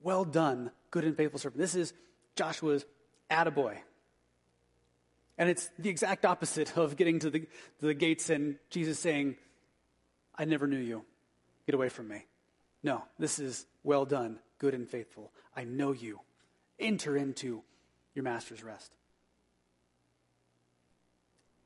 Well 0.00 0.24
done, 0.24 0.70
good 0.92 1.02
and 1.02 1.16
faithful 1.16 1.40
servant. 1.40 1.60
This 1.60 1.74
is 1.74 1.92
Joshua's 2.36 2.86
attaboy. 3.28 3.78
And 5.38 5.50
it's 5.50 5.68
the 5.76 5.88
exact 5.88 6.24
opposite 6.24 6.78
of 6.78 6.94
getting 6.94 7.18
to 7.18 7.30
the, 7.30 7.40
to 7.40 7.86
the 7.86 7.94
gates 7.94 8.30
and 8.30 8.58
Jesus 8.70 8.96
saying, 9.00 9.34
I 10.36 10.44
never 10.44 10.68
knew 10.68 10.78
you. 10.78 11.04
Get 11.66 11.74
away 11.74 11.88
from 11.88 12.06
me. 12.06 12.24
No, 12.84 13.02
this 13.18 13.40
is 13.40 13.66
well 13.82 14.04
done, 14.04 14.38
good 14.58 14.72
and 14.72 14.88
faithful. 14.88 15.32
I 15.56 15.64
know 15.64 15.90
you. 15.90 16.20
Enter 16.78 17.16
into 17.16 17.64
your 18.14 18.22
master's 18.22 18.62
rest. 18.62 18.92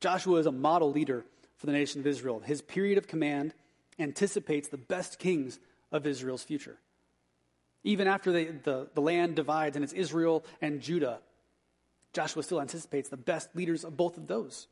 Joshua 0.00 0.38
is 0.38 0.46
a 0.46 0.52
model 0.52 0.90
leader 0.90 1.26
for 1.60 1.66
the 1.66 1.72
nation 1.72 2.00
of 2.00 2.06
Israel. 2.06 2.40
His 2.40 2.62
period 2.62 2.96
of 2.96 3.06
command 3.06 3.52
anticipates 3.98 4.68
the 4.68 4.78
best 4.78 5.18
kings 5.18 5.60
of 5.92 6.06
Israel's 6.06 6.42
future. 6.42 6.78
Even 7.84 8.06
after 8.06 8.32
the, 8.32 8.88
the, 8.94 9.00
land 9.00 9.36
divides 9.36 9.76
and 9.76 9.84
it's 9.84 9.92
Israel 9.92 10.42
and 10.62 10.80
Judah, 10.80 11.20
Joshua 12.14 12.42
still 12.42 12.62
anticipates 12.62 13.10
the 13.10 13.18
best 13.18 13.54
leaders 13.54 13.84
of 13.84 13.94
both 13.94 14.16
of 14.16 14.26
those. 14.26 14.68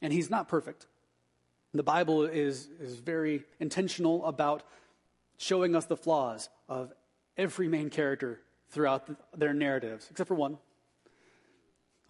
And 0.00 0.12
he's 0.12 0.30
not 0.30 0.48
perfect. 0.48 0.86
The 1.72 1.82
Bible 1.82 2.22
is, 2.22 2.68
is 2.80 2.94
very 2.94 3.42
intentional 3.58 4.24
about 4.24 4.62
showing 5.38 5.74
us 5.74 5.86
the 5.86 5.96
flaws 5.96 6.48
of 6.68 6.92
every 7.36 7.66
main 7.66 7.90
character 7.90 8.40
throughout 8.70 9.08
the, 9.08 9.16
their 9.36 9.52
narratives, 9.52 10.06
except 10.08 10.28
for 10.28 10.36
one. 10.36 10.58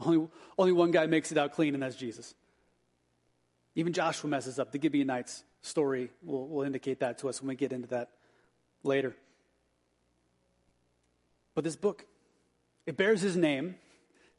Only, 0.05 0.29
only 0.59 0.73
one 0.73 0.91
guy 0.91 1.07
makes 1.07 1.33
it 1.33 1.39
out 1.39 1.53
clean, 1.53 1.73
and 1.73 1.83
that's 1.83 1.97
Jesus. 1.97 2.35
Even 3.75 3.93
Joshua 3.93 4.31
messes 4.31 4.59
up. 4.59 4.73
The 4.73 4.81
Gibeonites 4.81 5.43
story 5.63 6.11
will, 6.23 6.49
will 6.49 6.63
indicate 6.63 7.01
that 7.01 7.19
to 7.19 7.29
us 7.29 7.41
when 7.41 7.49
we 7.49 7.57
get 7.57 7.73
into 7.73 7.89
that 7.89 8.11
later. 8.83 9.17
But 11.55 11.65
this 11.65 11.77
book, 11.77 12.05
it 12.87 12.97
bears 12.97 13.21
his 13.21 13.37
name, 13.37 13.77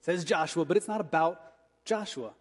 says 0.01 0.23
Joshua, 0.23 0.65
but 0.65 0.77
it's 0.77 0.87
not 0.87 1.01
about 1.01 1.41
Joshua. 1.83 2.33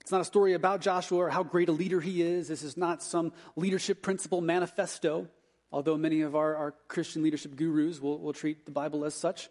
It's 0.00 0.12
not 0.12 0.20
a 0.20 0.24
story 0.24 0.52
about 0.52 0.80
Joshua 0.82 1.18
or 1.18 1.30
how 1.30 1.42
great 1.42 1.68
a 1.68 1.72
leader 1.72 2.00
he 2.00 2.20
is. 2.20 2.48
This 2.48 2.62
is 2.62 2.76
not 2.76 3.02
some 3.02 3.32
leadership 3.56 4.02
principle 4.02 4.42
manifesto, 4.42 5.28
although 5.72 5.96
many 5.96 6.20
of 6.20 6.36
our, 6.36 6.56
our 6.56 6.74
Christian 6.88 7.22
leadership 7.22 7.56
gurus 7.56 8.00
will, 8.00 8.18
will 8.18 8.34
treat 8.34 8.66
the 8.66 8.70
Bible 8.70 9.04
as 9.04 9.14
such. 9.14 9.48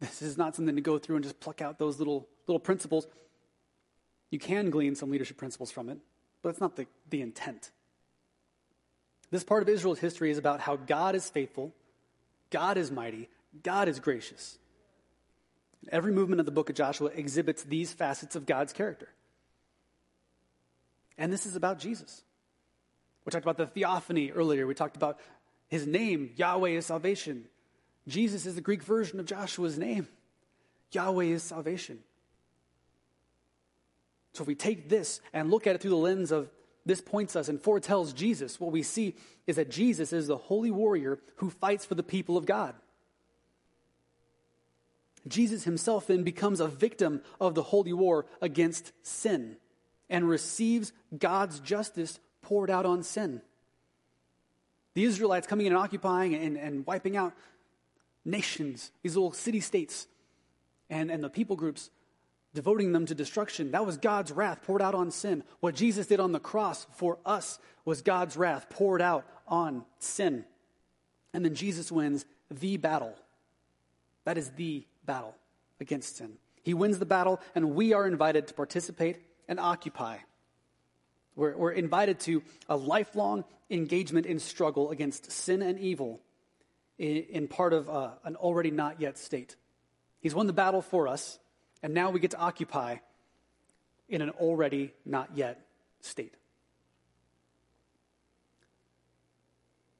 This 0.00 0.22
is 0.22 0.36
not 0.36 0.54
something 0.54 0.76
to 0.76 0.82
go 0.82 0.98
through 0.98 1.16
and 1.16 1.24
just 1.24 1.40
pluck 1.40 1.60
out 1.62 1.78
those 1.78 1.98
little, 1.98 2.28
little 2.46 2.60
principles. 2.60 3.06
You 4.34 4.40
can 4.40 4.70
glean 4.70 4.96
some 4.96 5.12
leadership 5.12 5.36
principles 5.36 5.70
from 5.70 5.88
it, 5.88 5.98
but 6.42 6.48
it's 6.48 6.60
not 6.60 6.74
the, 6.74 6.88
the 7.08 7.22
intent. 7.22 7.70
This 9.30 9.44
part 9.44 9.62
of 9.62 9.68
Israel's 9.68 10.00
history 10.00 10.32
is 10.32 10.38
about 10.38 10.58
how 10.58 10.74
God 10.74 11.14
is 11.14 11.30
faithful, 11.30 11.72
God 12.50 12.76
is 12.76 12.90
mighty, 12.90 13.28
God 13.62 13.86
is 13.86 14.00
gracious. 14.00 14.58
Every 15.88 16.10
movement 16.10 16.40
of 16.40 16.46
the 16.46 16.52
book 16.52 16.68
of 16.68 16.74
Joshua 16.74 17.10
exhibits 17.14 17.62
these 17.62 17.92
facets 17.92 18.34
of 18.34 18.44
God's 18.44 18.72
character. 18.72 19.06
And 21.16 21.32
this 21.32 21.46
is 21.46 21.54
about 21.54 21.78
Jesus. 21.78 22.24
We 23.24 23.30
talked 23.30 23.44
about 23.44 23.56
the 23.56 23.68
theophany 23.68 24.32
earlier. 24.32 24.66
We 24.66 24.74
talked 24.74 24.96
about 24.96 25.20
his 25.68 25.86
name, 25.86 26.32
Yahweh 26.34 26.70
is 26.70 26.86
salvation. 26.86 27.44
Jesus 28.08 28.46
is 28.46 28.56
the 28.56 28.60
Greek 28.60 28.82
version 28.82 29.20
of 29.20 29.26
Joshua's 29.26 29.78
name. 29.78 30.08
Yahweh 30.90 31.26
is 31.26 31.44
salvation. 31.44 32.00
So 34.34 34.42
if 34.42 34.48
we 34.48 34.56
take 34.56 34.88
this 34.88 35.20
and 35.32 35.50
look 35.50 35.66
at 35.66 35.76
it 35.76 35.80
through 35.80 35.92
the 35.92 35.96
lens 35.96 36.32
of 36.32 36.50
this 36.84 37.00
points 37.00 37.34
us 37.36 37.48
and 37.48 37.60
foretells 37.60 38.12
Jesus, 38.12 38.60
what 38.60 38.72
we 38.72 38.82
see 38.82 39.14
is 39.46 39.56
that 39.56 39.70
Jesus 39.70 40.12
is 40.12 40.26
the 40.26 40.36
holy 40.36 40.70
warrior 40.70 41.20
who 41.36 41.48
fights 41.48 41.86
for 41.86 41.94
the 41.94 42.02
people 42.02 42.36
of 42.36 42.44
God. 42.44 42.74
Jesus 45.26 45.64
himself 45.64 46.06
then 46.06 46.24
becomes 46.24 46.60
a 46.60 46.68
victim 46.68 47.22
of 47.40 47.54
the 47.54 47.62
holy 47.62 47.92
war 47.92 48.26
against 48.42 48.92
sin 49.02 49.56
and 50.10 50.28
receives 50.28 50.92
God's 51.16 51.60
justice 51.60 52.18
poured 52.42 52.70
out 52.70 52.84
on 52.84 53.02
sin. 53.02 53.40
The 54.94 55.04
Israelites 55.04 55.46
coming 55.46 55.66
in 55.66 55.72
and 55.72 55.80
occupying 55.80 56.34
and, 56.34 56.58
and 56.58 56.86
wiping 56.86 57.16
out 57.16 57.32
nations, 58.24 58.90
these 59.02 59.14
little 59.14 59.32
city 59.32 59.60
states, 59.60 60.06
and, 60.90 61.10
and 61.10 61.24
the 61.24 61.30
people 61.30 61.56
groups, 61.56 61.90
devoting 62.54 62.92
them 62.92 63.06
to 63.06 63.14
destruction. 63.14 63.72
That 63.72 63.84
was 63.84 63.96
God's 63.96 64.32
wrath 64.32 64.62
poured 64.62 64.80
out 64.80 64.94
on 64.94 65.10
sin. 65.10 65.42
What 65.60 65.74
Jesus 65.74 66.06
did 66.06 66.20
on 66.20 66.32
the 66.32 66.40
cross 66.40 66.86
for 66.96 67.18
us 67.26 67.58
was 67.84 68.00
God's 68.00 68.36
wrath 68.36 68.70
poured 68.70 69.02
out 69.02 69.26
on 69.46 69.84
sin. 69.98 70.44
And 71.32 71.44
then 71.44 71.54
Jesus 71.54 71.90
wins 71.92 72.24
the 72.50 72.76
battle. 72.76 73.14
That 74.24 74.38
is 74.38 74.50
the 74.50 74.86
battle 75.04 75.34
against 75.80 76.16
sin. 76.16 76.34
He 76.62 76.72
wins 76.72 76.98
the 76.98 77.06
battle, 77.06 77.40
and 77.54 77.74
we 77.74 77.92
are 77.92 78.06
invited 78.06 78.46
to 78.46 78.54
participate 78.54 79.18
and 79.48 79.60
occupy. 79.60 80.18
We're, 81.36 81.56
we're 81.56 81.72
invited 81.72 82.20
to 82.20 82.42
a 82.68 82.76
lifelong 82.76 83.44
engagement 83.68 84.26
in 84.26 84.38
struggle 84.38 84.90
against 84.90 85.30
sin 85.30 85.60
and 85.60 85.78
evil 85.78 86.20
in, 86.98 87.16
in 87.24 87.48
part 87.48 87.72
of 87.72 87.90
uh, 87.90 88.10
an 88.24 88.36
already 88.36 88.70
not 88.70 89.00
yet 89.00 89.18
state. 89.18 89.56
He's 90.20 90.34
won 90.34 90.46
the 90.46 90.52
battle 90.52 90.80
for 90.80 91.08
us, 91.08 91.38
and 91.84 91.92
now 91.92 92.08
we 92.08 92.18
get 92.18 92.30
to 92.30 92.38
occupy 92.38 92.96
in 94.08 94.22
an 94.22 94.30
already 94.30 94.94
not 95.04 95.28
yet 95.34 95.60
state. 96.00 96.32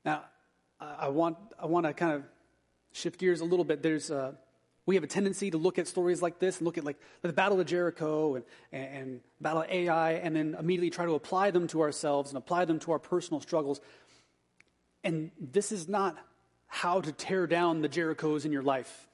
Now, 0.02 0.22
I 0.80 1.08
want, 1.08 1.36
I 1.62 1.66
want 1.66 1.84
to 1.84 1.92
kind 1.92 2.12
of 2.14 2.22
shift 2.92 3.20
gears 3.20 3.42
a 3.42 3.44
little 3.44 3.66
bit. 3.66 3.82
There's 3.82 4.10
a, 4.10 4.34
We 4.86 4.94
have 4.96 5.04
a 5.04 5.06
tendency 5.08 5.50
to 5.50 5.58
look 5.58 5.78
at 5.78 5.88
stories 5.88 6.20
like 6.20 6.38
this 6.38 6.58
and 6.58 6.66
look 6.66 6.76
at 6.76 6.84
like 6.84 6.98
the 7.22 7.32
Battle 7.32 7.58
of 7.60 7.66
Jericho 7.66 8.36
and, 8.36 8.44
and, 8.72 8.96
and 8.96 9.20
Battle 9.40 9.62
of 9.62 9.70
Ai 9.70 10.12
and 10.12 10.36
then 10.36 10.56
immediately 10.58 10.90
try 10.90 11.06
to 11.06 11.14
apply 11.14 11.50
them 11.50 11.66
to 11.68 11.80
ourselves 11.80 12.30
and 12.30 12.38
apply 12.38 12.66
them 12.66 12.78
to 12.80 12.92
our 12.92 12.98
personal 12.98 13.40
struggles. 13.40 13.80
And 15.02 15.30
this 15.38 15.72
is 15.72 15.88
not 15.88 16.16
how 16.66 17.00
to 17.00 17.12
tear 17.12 17.46
down 17.46 17.80
the 17.80 17.88
Jerichos 17.88 18.44
in 18.44 18.52
your 18.52 18.62
life. 18.62 19.06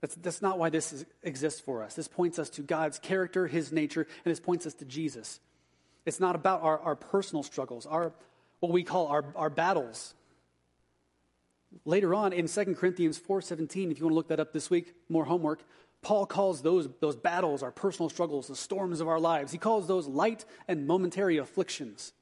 That's, 0.00 0.14
that's 0.16 0.42
not 0.42 0.58
why 0.58 0.70
this 0.70 0.92
is, 0.92 1.04
exists 1.22 1.60
for 1.60 1.82
us. 1.82 1.94
This 1.94 2.08
points 2.08 2.38
us 2.38 2.50
to 2.50 2.62
God's 2.62 2.98
character, 2.98 3.46
His 3.46 3.72
nature, 3.72 4.02
and 4.24 4.30
this 4.30 4.40
points 4.40 4.66
us 4.66 4.74
to 4.74 4.84
Jesus. 4.84 5.40
It's 6.06 6.20
not 6.20 6.36
about 6.36 6.62
our, 6.62 6.78
our 6.78 6.96
personal 6.96 7.42
struggles, 7.42 7.84
our, 7.86 8.12
what 8.60 8.72
we 8.72 8.84
call 8.84 9.08
our, 9.08 9.24
our 9.34 9.50
battles. 9.50 10.14
Later 11.84 12.14
on 12.14 12.32
in 12.32 12.48
2 12.48 12.74
Corinthians 12.76 13.18
4.17, 13.18 13.90
if 13.90 13.98
you 13.98 14.04
want 14.04 14.12
to 14.12 14.14
look 14.14 14.28
that 14.28 14.40
up 14.40 14.52
this 14.52 14.70
week, 14.70 14.94
more 15.08 15.24
homework, 15.24 15.62
Paul 16.00 16.26
calls 16.26 16.62
those, 16.62 16.88
those 17.00 17.16
battles, 17.16 17.62
our 17.62 17.72
personal 17.72 18.08
struggles, 18.08 18.46
the 18.46 18.56
storms 18.56 19.00
of 19.00 19.08
our 19.08 19.18
lives, 19.18 19.52
he 19.52 19.58
calls 19.58 19.86
those 19.86 20.06
light 20.06 20.44
and 20.68 20.86
momentary 20.86 21.38
afflictions. 21.38 22.12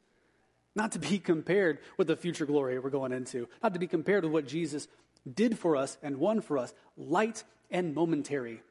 Not 0.74 0.92
to 0.92 0.98
be 0.98 1.18
compared 1.24 1.78
with 1.96 2.06
the 2.06 2.16
future 2.16 2.46
glory 2.46 2.78
we're 2.78 2.90
going 2.90 3.12
into, 3.12 3.48
not 3.62 3.74
to 3.74 3.78
be 3.78 3.86
compared 3.86 4.24
with 4.24 4.32
what 4.32 4.46
Jesus 4.46 4.88
did 5.34 5.58
for 5.58 5.76
us 5.76 5.98
and 6.02 6.18
won 6.18 6.40
for 6.40 6.58
us, 6.58 6.72
light 6.96 7.44
and 7.70 7.94
momentary. 7.94 8.62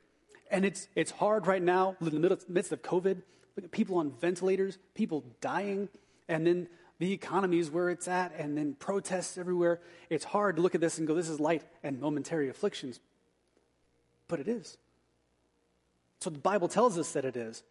And 0.52 0.66
it's, 0.66 0.88
it's 0.96 1.12
hard 1.12 1.48
right 1.48 1.62
now, 1.62 1.96
in 2.00 2.22
the 2.22 2.40
midst 2.48 2.72
of 2.72 2.82
COVID. 2.82 3.22
Look 3.56 3.66
at 3.66 3.72
people 3.72 3.98
on 3.98 4.12
ventilators, 4.20 4.78
people 4.94 5.24
dying, 5.42 5.90
and 6.28 6.46
then 6.46 6.68
the 7.00 7.12
economy 7.12 7.60
is 7.60 7.70
where 7.70 7.90
it's 7.90 8.08
at, 8.08 8.34
and 8.38 8.58
then 8.58 8.74
protests 8.74 9.38
everywhere. 9.38 9.82
It's 10.10 10.26
hard 10.26 10.58
to 10.58 10.62
look 10.62 10.76
at 10.76 10.82
this 10.82 10.98
and 10.98 11.08
go, 11.08 11.16
this 11.16 11.30
is 11.30 11.40
light 11.40 11.64
and 11.84 12.00
momentary 12.00 12.50
afflictions. 12.50 13.00
But 14.28 14.40
it 14.40 14.48
is. 14.48 14.78
So 16.20 16.30
the 16.30 16.40
Bible 16.40 16.68
tells 16.68 16.98
us 16.98 17.12
that 17.14 17.26
it 17.26 17.36
is. 17.36 17.64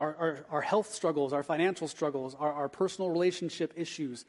Our, 0.00 0.14
our, 0.16 0.46
our 0.50 0.60
health 0.60 0.92
struggles, 0.92 1.32
our 1.32 1.42
financial 1.42 1.88
struggles, 1.88 2.34
our, 2.34 2.52
our 2.52 2.68
personal 2.68 3.10
relationship 3.10 3.72
issues, 3.76 4.26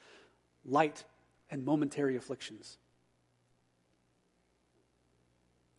light 0.66 1.04
and 1.50 1.66
momentary 1.66 2.16
afflictions. 2.16 2.78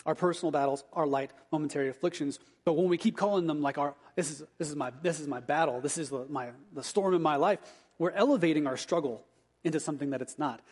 Our 0.09 0.15
personal 0.15 0.51
battles 0.51 0.85
are 0.95 1.07
light, 1.07 1.33
momentary 1.53 1.91
afflictions. 1.91 2.39
But 2.65 2.79
when 2.79 2.89
we 2.89 2.97
keep 2.97 3.15
calling 3.15 3.47
them 3.47 3.61
like 3.61 3.77
our, 3.77 3.95
this 4.17 4.31
is, 4.31 4.43
this 4.57 4.71
is, 4.71 4.75
my, 4.75 4.91
this 5.03 5.21
is 5.21 5.29
my 5.29 5.41
battle, 5.41 5.83
this 5.83 5.99
is 5.99 6.09
the, 6.09 6.25
my, 6.31 6.49
the 6.73 6.83
storm 6.83 7.13
in 7.13 7.21
my 7.21 7.37
life, 7.37 7.59
we're 7.99 8.13
elevating 8.13 8.67
our 8.67 8.79
struggle 8.79 9.23
into 9.65 9.79
something 9.79 10.09
that 10.09 10.23
it's 10.23 10.39
not. 10.39 10.63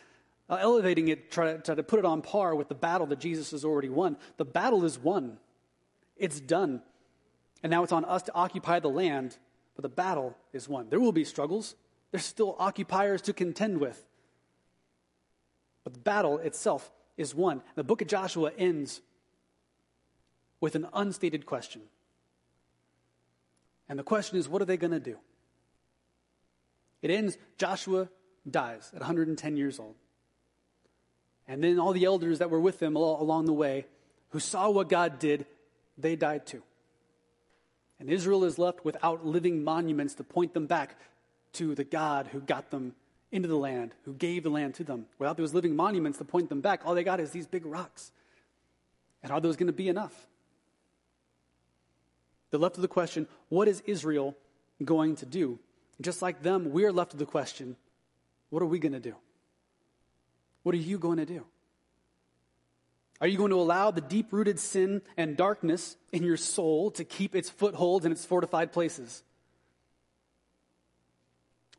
Uh, 0.49 0.57
elevating 0.59 1.09
it, 1.09 1.29
try 1.29 1.53
try 1.57 1.75
to 1.75 1.83
put 1.83 1.99
it 1.99 2.05
on 2.05 2.23
par 2.23 2.55
with 2.55 2.67
the 2.67 2.73
battle 2.73 3.05
that 3.05 3.19
Jesus 3.19 3.51
has 3.51 3.63
already 3.63 3.89
won. 3.89 4.17
The 4.37 4.45
battle 4.45 4.83
is 4.83 4.97
won, 4.97 5.37
it's 6.15 6.39
done. 6.39 6.81
And 7.61 7.69
now 7.69 7.83
it's 7.83 7.93
on 7.93 8.05
us 8.05 8.23
to 8.23 8.33
occupy 8.33 8.79
the 8.79 8.89
land, 8.89 9.37
but 9.75 9.83
the 9.83 9.89
battle 9.89 10.35
is 10.51 10.67
won. 10.67 10.89
There 10.89 10.99
will 10.99 11.11
be 11.11 11.23
struggles, 11.23 11.75
there's 12.09 12.25
still 12.25 12.55
occupiers 12.57 13.21
to 13.23 13.33
contend 13.33 13.77
with. 13.77 14.03
But 15.83 15.93
the 15.93 15.99
battle 15.99 16.39
itself 16.39 16.91
is 17.17 17.35
won. 17.35 17.61
The 17.75 17.83
book 17.83 18.01
of 18.01 18.07
Joshua 18.07 18.51
ends 18.57 19.01
with 20.59 20.75
an 20.75 20.87
unstated 20.93 21.45
question. 21.45 21.81
And 23.89 23.97
the 23.97 24.03
question 24.03 24.37
is 24.37 24.49
what 24.49 24.61
are 24.61 24.65
they 24.65 24.77
going 24.77 24.91
to 24.91 24.99
do? 24.99 25.17
It 27.01 27.11
ends, 27.11 27.37
Joshua 27.57 28.09
dies 28.49 28.91
at 28.93 28.99
110 28.99 29.57
years 29.57 29.79
old. 29.79 29.95
And 31.47 31.63
then 31.63 31.79
all 31.79 31.93
the 31.93 32.05
elders 32.05 32.39
that 32.39 32.49
were 32.49 32.59
with 32.59 32.81
him 32.81 32.95
along 32.95 33.45
the 33.45 33.53
way, 33.53 33.85
who 34.29 34.39
saw 34.39 34.69
what 34.69 34.89
God 34.89 35.19
did, 35.19 35.45
they 35.97 36.15
died 36.15 36.45
too. 36.45 36.61
And 37.99 38.09
Israel 38.09 38.43
is 38.43 38.59
left 38.59 38.83
without 38.83 39.25
living 39.25 39.63
monuments 39.63 40.15
to 40.15 40.23
point 40.23 40.53
them 40.53 40.67
back 40.67 40.99
to 41.53 41.73
the 41.73 41.83
God 41.83 42.27
who 42.27 42.41
got 42.41 42.69
them 42.69 42.95
into 43.31 43.47
the 43.47 43.57
land, 43.57 43.93
who 44.05 44.13
gave 44.13 44.43
the 44.43 44.49
land 44.49 44.75
to 44.75 44.83
them. 44.83 45.05
Without 45.17 45.37
those 45.37 45.53
living 45.53 45.75
monuments 45.75 46.17
to 46.17 46.25
point 46.25 46.49
them 46.49 46.61
back, 46.61 46.81
all 46.85 46.95
they 46.95 47.03
got 47.03 47.19
is 47.19 47.31
these 47.31 47.47
big 47.47 47.65
rocks. 47.65 48.11
And 49.23 49.31
are 49.31 49.41
those 49.41 49.55
going 49.55 49.67
to 49.67 49.73
be 49.73 49.89
enough? 49.89 50.27
They're 52.49 52.59
left 52.59 52.75
with 52.75 52.81
the 52.81 52.87
question 52.87 53.27
what 53.49 53.67
is 53.67 53.81
Israel 53.85 54.35
going 54.83 55.15
to 55.17 55.25
do? 55.25 55.59
Just 55.99 56.21
like 56.21 56.43
them, 56.43 56.71
we 56.71 56.85
are 56.85 56.91
left 56.91 57.11
with 57.11 57.19
the 57.19 57.25
question 57.25 57.75
what 58.49 58.61
are 58.61 58.67
we 58.67 58.79
going 58.79 58.93
to 58.93 58.99
do? 58.99 59.15
What 60.63 60.75
are 60.75 60.79
you 60.79 60.97
going 60.97 61.17
to 61.17 61.25
do? 61.25 61.45
Are 63.19 63.27
you 63.27 63.37
going 63.37 63.49
to 63.49 63.59
allow 63.59 63.91
the 63.91 64.01
deep 64.01 64.31
rooted 64.31 64.59
sin 64.59 65.01
and 65.15 65.35
darkness 65.35 65.97
in 66.11 66.23
your 66.23 66.37
soul 66.37 66.91
to 66.91 67.03
keep 67.03 67.35
its 67.35 67.49
footholds 67.49 68.05
in 68.05 68.11
its 68.11 68.25
fortified 68.25 68.71
places? 68.71 69.23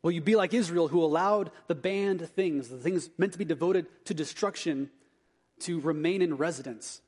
Will 0.01 0.11
you 0.11 0.21
be 0.21 0.35
like 0.35 0.53
Israel, 0.53 0.87
who 0.87 1.03
allowed 1.03 1.51
the 1.67 1.75
banned 1.75 2.27
things, 2.29 2.69
the 2.69 2.77
things 2.77 3.09
meant 3.17 3.33
to 3.33 3.37
be 3.37 3.45
devoted 3.45 3.85
to 4.05 4.13
destruction, 4.13 4.89
to 5.61 5.79
remain 5.79 6.21
in 6.21 6.35
residence? 6.35 7.01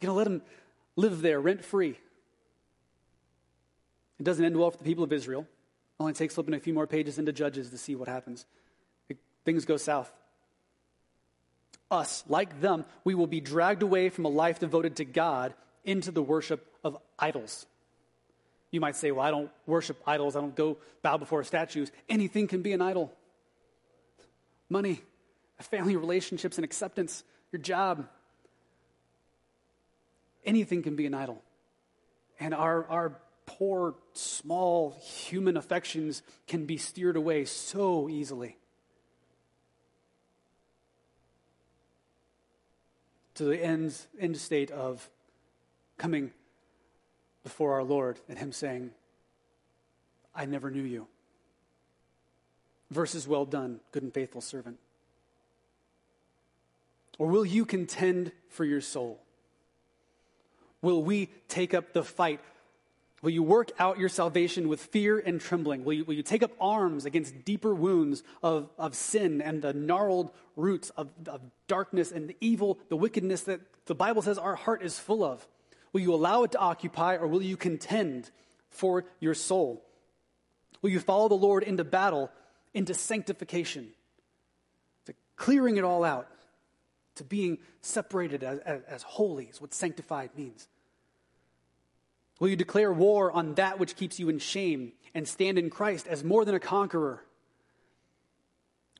You're 0.00 0.08
going 0.08 0.14
to 0.14 0.30
let 0.30 0.40
them 0.40 0.48
live 0.96 1.22
there 1.22 1.40
rent 1.40 1.64
free. 1.64 1.98
It 4.18 4.24
doesn't 4.24 4.44
end 4.44 4.56
well 4.56 4.70
for 4.70 4.78
the 4.78 4.84
people 4.84 5.04
of 5.04 5.12
Israel. 5.12 5.42
It 5.42 6.02
only 6.02 6.12
takes 6.12 6.34
flipping 6.34 6.54
a 6.54 6.60
few 6.60 6.74
more 6.74 6.86
pages 6.86 7.18
into 7.18 7.32
Judges 7.32 7.70
to 7.70 7.78
see 7.78 7.94
what 7.94 8.08
happens. 8.08 8.46
Things 9.44 9.64
go 9.64 9.76
south. 9.76 10.12
Us, 11.90 12.22
like 12.28 12.60
them, 12.60 12.84
we 13.04 13.14
will 13.14 13.26
be 13.26 13.40
dragged 13.40 13.82
away 13.82 14.10
from 14.10 14.26
a 14.26 14.28
life 14.28 14.58
devoted 14.58 14.96
to 14.96 15.04
God 15.04 15.54
into 15.84 16.10
the 16.10 16.22
worship 16.22 16.66
of 16.84 16.98
idols. 17.18 17.64
You 18.70 18.80
might 18.80 18.96
say, 18.96 19.10
Well, 19.10 19.24
I 19.24 19.30
don't 19.30 19.50
worship 19.66 19.96
idols. 20.06 20.36
I 20.36 20.40
don't 20.40 20.54
go 20.54 20.76
bow 21.02 21.16
before 21.16 21.42
statues. 21.44 21.90
Anything 22.08 22.46
can 22.46 22.60
be 22.60 22.72
an 22.72 22.82
idol 22.82 23.12
money, 24.68 25.00
family 25.60 25.96
relationships 25.96 26.58
and 26.58 26.64
acceptance, 26.64 27.24
your 27.52 27.60
job. 27.60 28.06
Anything 30.44 30.82
can 30.82 30.96
be 30.96 31.06
an 31.06 31.14
idol. 31.14 31.42
And 32.40 32.54
our, 32.54 32.86
our 32.86 33.12
poor, 33.48 33.94
small 34.12 34.94
human 35.02 35.56
affections 35.56 36.22
can 36.46 36.66
be 36.66 36.76
steered 36.76 37.16
away 37.16 37.46
so 37.46 38.08
easily. 38.08 38.58
To 43.36 43.44
the 43.44 43.56
end, 43.56 43.96
end 44.20 44.36
state 44.36 44.70
of 44.70 45.08
coming 45.96 46.32
before 47.42 47.72
our 47.72 47.82
Lord 47.82 48.20
and 48.28 48.38
Him 48.38 48.52
saying, 48.52 48.90
I 50.34 50.44
never 50.44 50.70
knew 50.70 50.82
you. 50.82 51.06
Verses, 52.90 53.26
well 53.26 53.46
done, 53.46 53.80
good 53.92 54.02
and 54.02 54.12
faithful 54.12 54.42
servant. 54.42 54.76
Or 57.18 57.28
will 57.28 57.46
you 57.46 57.64
contend 57.64 58.32
for 58.50 58.64
your 58.64 58.82
soul? 58.82 59.20
Will 60.82 61.02
we 61.02 61.30
take 61.48 61.72
up 61.72 61.92
the 61.92 62.04
fight 62.04 62.40
Will 63.20 63.30
you 63.30 63.42
work 63.42 63.72
out 63.80 63.98
your 63.98 64.08
salvation 64.08 64.68
with 64.68 64.80
fear 64.80 65.18
and 65.18 65.40
trembling? 65.40 65.84
Will 65.84 65.94
you, 65.94 66.04
will 66.04 66.14
you 66.14 66.22
take 66.22 66.42
up 66.42 66.52
arms 66.60 67.04
against 67.04 67.44
deeper 67.44 67.74
wounds 67.74 68.22
of, 68.42 68.70
of 68.78 68.94
sin 68.94 69.42
and 69.42 69.60
the 69.60 69.72
gnarled 69.72 70.30
roots 70.54 70.90
of, 70.90 71.08
of 71.26 71.40
darkness 71.66 72.12
and 72.12 72.28
the 72.28 72.36
evil, 72.40 72.78
the 72.88 72.96
wickedness 72.96 73.42
that 73.42 73.60
the 73.86 73.94
Bible 73.94 74.22
says 74.22 74.38
our 74.38 74.54
heart 74.54 74.82
is 74.82 74.98
full 74.98 75.24
of? 75.24 75.46
Will 75.92 76.00
you 76.00 76.14
allow 76.14 76.44
it 76.44 76.52
to 76.52 76.58
occupy 76.58 77.16
or 77.16 77.26
will 77.26 77.42
you 77.42 77.56
contend 77.56 78.30
for 78.70 79.04
your 79.18 79.34
soul? 79.34 79.82
Will 80.80 80.90
you 80.90 81.00
follow 81.00 81.28
the 81.28 81.34
Lord 81.34 81.64
into 81.64 81.82
battle, 81.82 82.30
into 82.72 82.94
sanctification, 82.94 83.88
to 85.06 85.14
clearing 85.34 85.76
it 85.76 85.82
all 85.82 86.04
out, 86.04 86.28
to 87.16 87.24
being 87.24 87.58
separated 87.80 88.44
as, 88.44 88.60
as, 88.60 88.82
as 88.86 89.02
holy, 89.02 89.46
is 89.46 89.60
what 89.60 89.74
sanctified 89.74 90.30
means? 90.36 90.68
Will 92.38 92.48
you 92.48 92.56
declare 92.56 92.92
war 92.92 93.32
on 93.32 93.54
that 93.54 93.78
which 93.78 93.96
keeps 93.96 94.18
you 94.18 94.28
in 94.28 94.38
shame 94.38 94.92
and 95.14 95.26
stand 95.26 95.58
in 95.58 95.70
Christ 95.70 96.06
as 96.06 96.22
more 96.22 96.44
than 96.44 96.54
a 96.54 96.60
conqueror? 96.60 97.24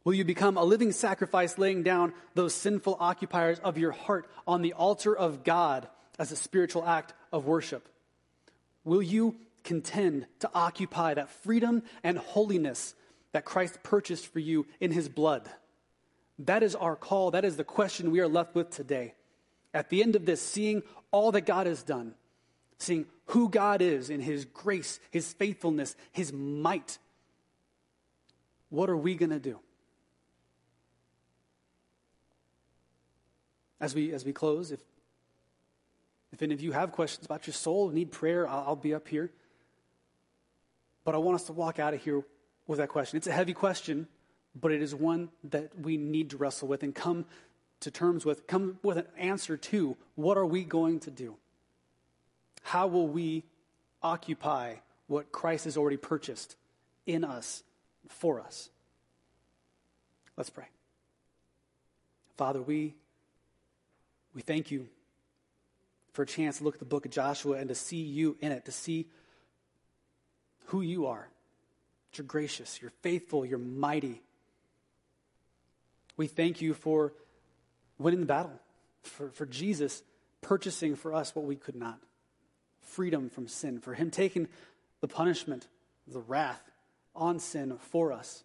Will 0.05 0.15
you 0.15 0.25
become 0.25 0.57
a 0.57 0.65
living 0.65 0.93
sacrifice, 0.93 1.59
laying 1.59 1.83
down 1.83 2.15
those 2.35 2.55
sinful 2.55 2.97
occupiers 2.99 3.59
of 3.59 3.79
your 3.79 3.93
heart 3.93 4.29
on 4.47 4.63
the 4.63 4.73
altar 4.73 5.17
of 5.17 5.45
God 5.45 5.89
as 6.19 6.33
a 6.33 6.37
spiritual 6.37 6.85
act 6.85 7.13
of 7.33 7.47
worship? 7.47 7.89
Will 8.85 9.03
you 9.03 9.37
contend 9.65 10.27
to 10.41 10.51
occupy 10.55 11.15
that 11.15 11.31
freedom 11.31 11.83
and 12.03 12.17
holiness 12.17 12.95
that 13.33 13.45
Christ 13.45 13.83
purchased 13.83 14.27
for 14.27 14.39
you 14.39 14.67
in 14.81 14.93
his 14.93 15.09
blood? 15.09 15.49
That 16.39 16.63
is 16.63 16.75
our 16.75 16.97
call. 16.97 17.33
That 17.33 17.45
is 17.45 17.57
the 17.57 17.65
question 17.65 18.11
we 18.11 18.21
are 18.21 18.29
left 18.29 18.55
with 18.55 18.71
today. 18.71 19.15
At 19.75 19.91
the 19.91 20.03
end 20.03 20.17
of 20.17 20.25
this, 20.25 20.41
seeing 20.41 20.83
all 21.11 21.33
that 21.33 21.43
God 21.43 21.67
has 21.67 21.83
done, 21.83 22.15
seeing 22.79 23.07
who 23.29 23.49
God 23.49 23.81
is 23.81 24.11
in 24.11 24.21
His 24.21 24.45
grace, 24.45 25.01
His 25.11 25.33
faithfulness, 25.33 25.97
His 26.13 26.33
might, 26.33 26.99
what 28.69 28.91
are 28.91 28.97
we 28.97 29.15
going 29.15 29.31
to 29.31 29.39
do? 29.39 29.59
As 33.81 33.95
we, 33.95 34.13
as 34.13 34.25
we 34.25 34.33
close, 34.33 34.73
if 34.73 34.81
If 36.33 36.43
any 36.43 36.53
of 36.53 36.61
you 36.61 36.73
have 36.73 36.93
questions 36.93 37.25
about 37.25 37.47
your 37.47 37.55
soul, 37.55 37.89
need 37.91 38.11
prayer, 38.11 38.47
I'll, 38.47 38.65
I'll 38.69 38.77
be 38.77 38.93
up 38.93 39.09
here. 39.09 39.31
But 41.05 41.15
I 41.15 41.19
want 41.19 41.37
us 41.37 41.45
to 41.45 41.53
walk 41.53 41.79
out 41.79 41.95
of 41.95 42.03
here 42.03 42.23
with 42.67 42.79
that 42.79 42.89
question. 42.91 43.17
It's 43.17 43.27
a 43.27 43.33
heavy 43.33 43.55
question, 43.55 44.07
but 44.55 44.73
it 44.73 44.83
is 44.83 44.95
one 44.95 45.31
that 45.45 45.79
we 45.81 45.97
need 45.97 46.31
to 46.31 46.37
wrestle 46.37 46.69
with 46.69 46.83
and 46.83 46.95
come 46.95 47.25
to 47.81 47.91
terms 47.91 48.27
with, 48.27 48.47
come 48.47 48.79
with 48.83 48.99
an 48.99 49.07
answer 49.17 49.57
to. 49.57 49.97
What 50.17 50.37
are 50.37 50.45
we 50.45 50.65
going 50.65 51.01
to 51.01 51.11
do? 51.11 51.37
How 52.63 52.87
will 52.87 53.09
we 53.09 53.45
occupy 54.03 54.75
what 55.07 55.33
Christ 55.33 55.65
has 55.65 55.77
already 55.77 55.97
purchased 55.97 56.57
in 57.07 57.25
us, 57.25 57.63
for 58.09 58.41
us? 58.41 58.69
Let's 60.37 60.51
pray. 60.51 60.67
Father, 62.37 62.61
we, 62.61 62.95
we 64.35 64.43
thank 64.43 64.71
you 64.71 64.87
for 66.13 66.23
a 66.23 66.27
chance 66.27 66.59
to 66.59 66.65
look 66.65 66.75
at 66.75 66.81
the 66.81 66.87
book 66.87 67.05
of 67.05 67.11
Joshua 67.11 67.59
and 67.59 67.69
to 67.69 67.75
see 67.75 68.03
you 68.03 68.37
in 68.41 68.53
it, 68.53 68.65
to 68.67 68.73
see 68.73 69.07
who 70.67 70.81
you 70.81 71.07
are. 71.07 71.29
You're 72.15 72.27
gracious, 72.27 72.81
you're 72.81 72.93
faithful, 73.03 73.45
you're 73.45 73.59
mighty. 73.59 74.21
We 76.17 76.27
thank 76.27 76.61
you 76.61 76.75
for 76.75 77.13
winning 77.99 78.21
the 78.21 78.27
battle, 78.27 78.59
for, 79.03 79.31
for 79.31 79.47
Jesus 79.47 80.03
purchasing 80.41 80.97
for 80.97 81.15
us 81.15 81.35
what 81.35 81.45
we 81.45 81.57
could 81.57 81.77
not 81.77 81.99
freedom 82.89 83.31
from 83.31 83.49
sin, 83.49 83.81
for 83.81 83.95
Him 83.95 84.11
taking 84.11 84.49
the 85.01 85.09
punishment, 85.09 85.69
the 86.07 86.21
wrath 86.21 86.63
on 87.15 87.39
sin 87.39 87.79
for 87.79 88.13
us. 88.13 88.45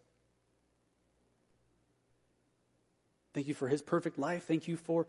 Thank 3.34 3.48
you 3.48 3.54
for 3.54 3.68
His 3.68 3.82
perfect 3.82 4.20
life. 4.20 4.46
Thank 4.46 4.68
you 4.68 4.78
for 4.78 5.08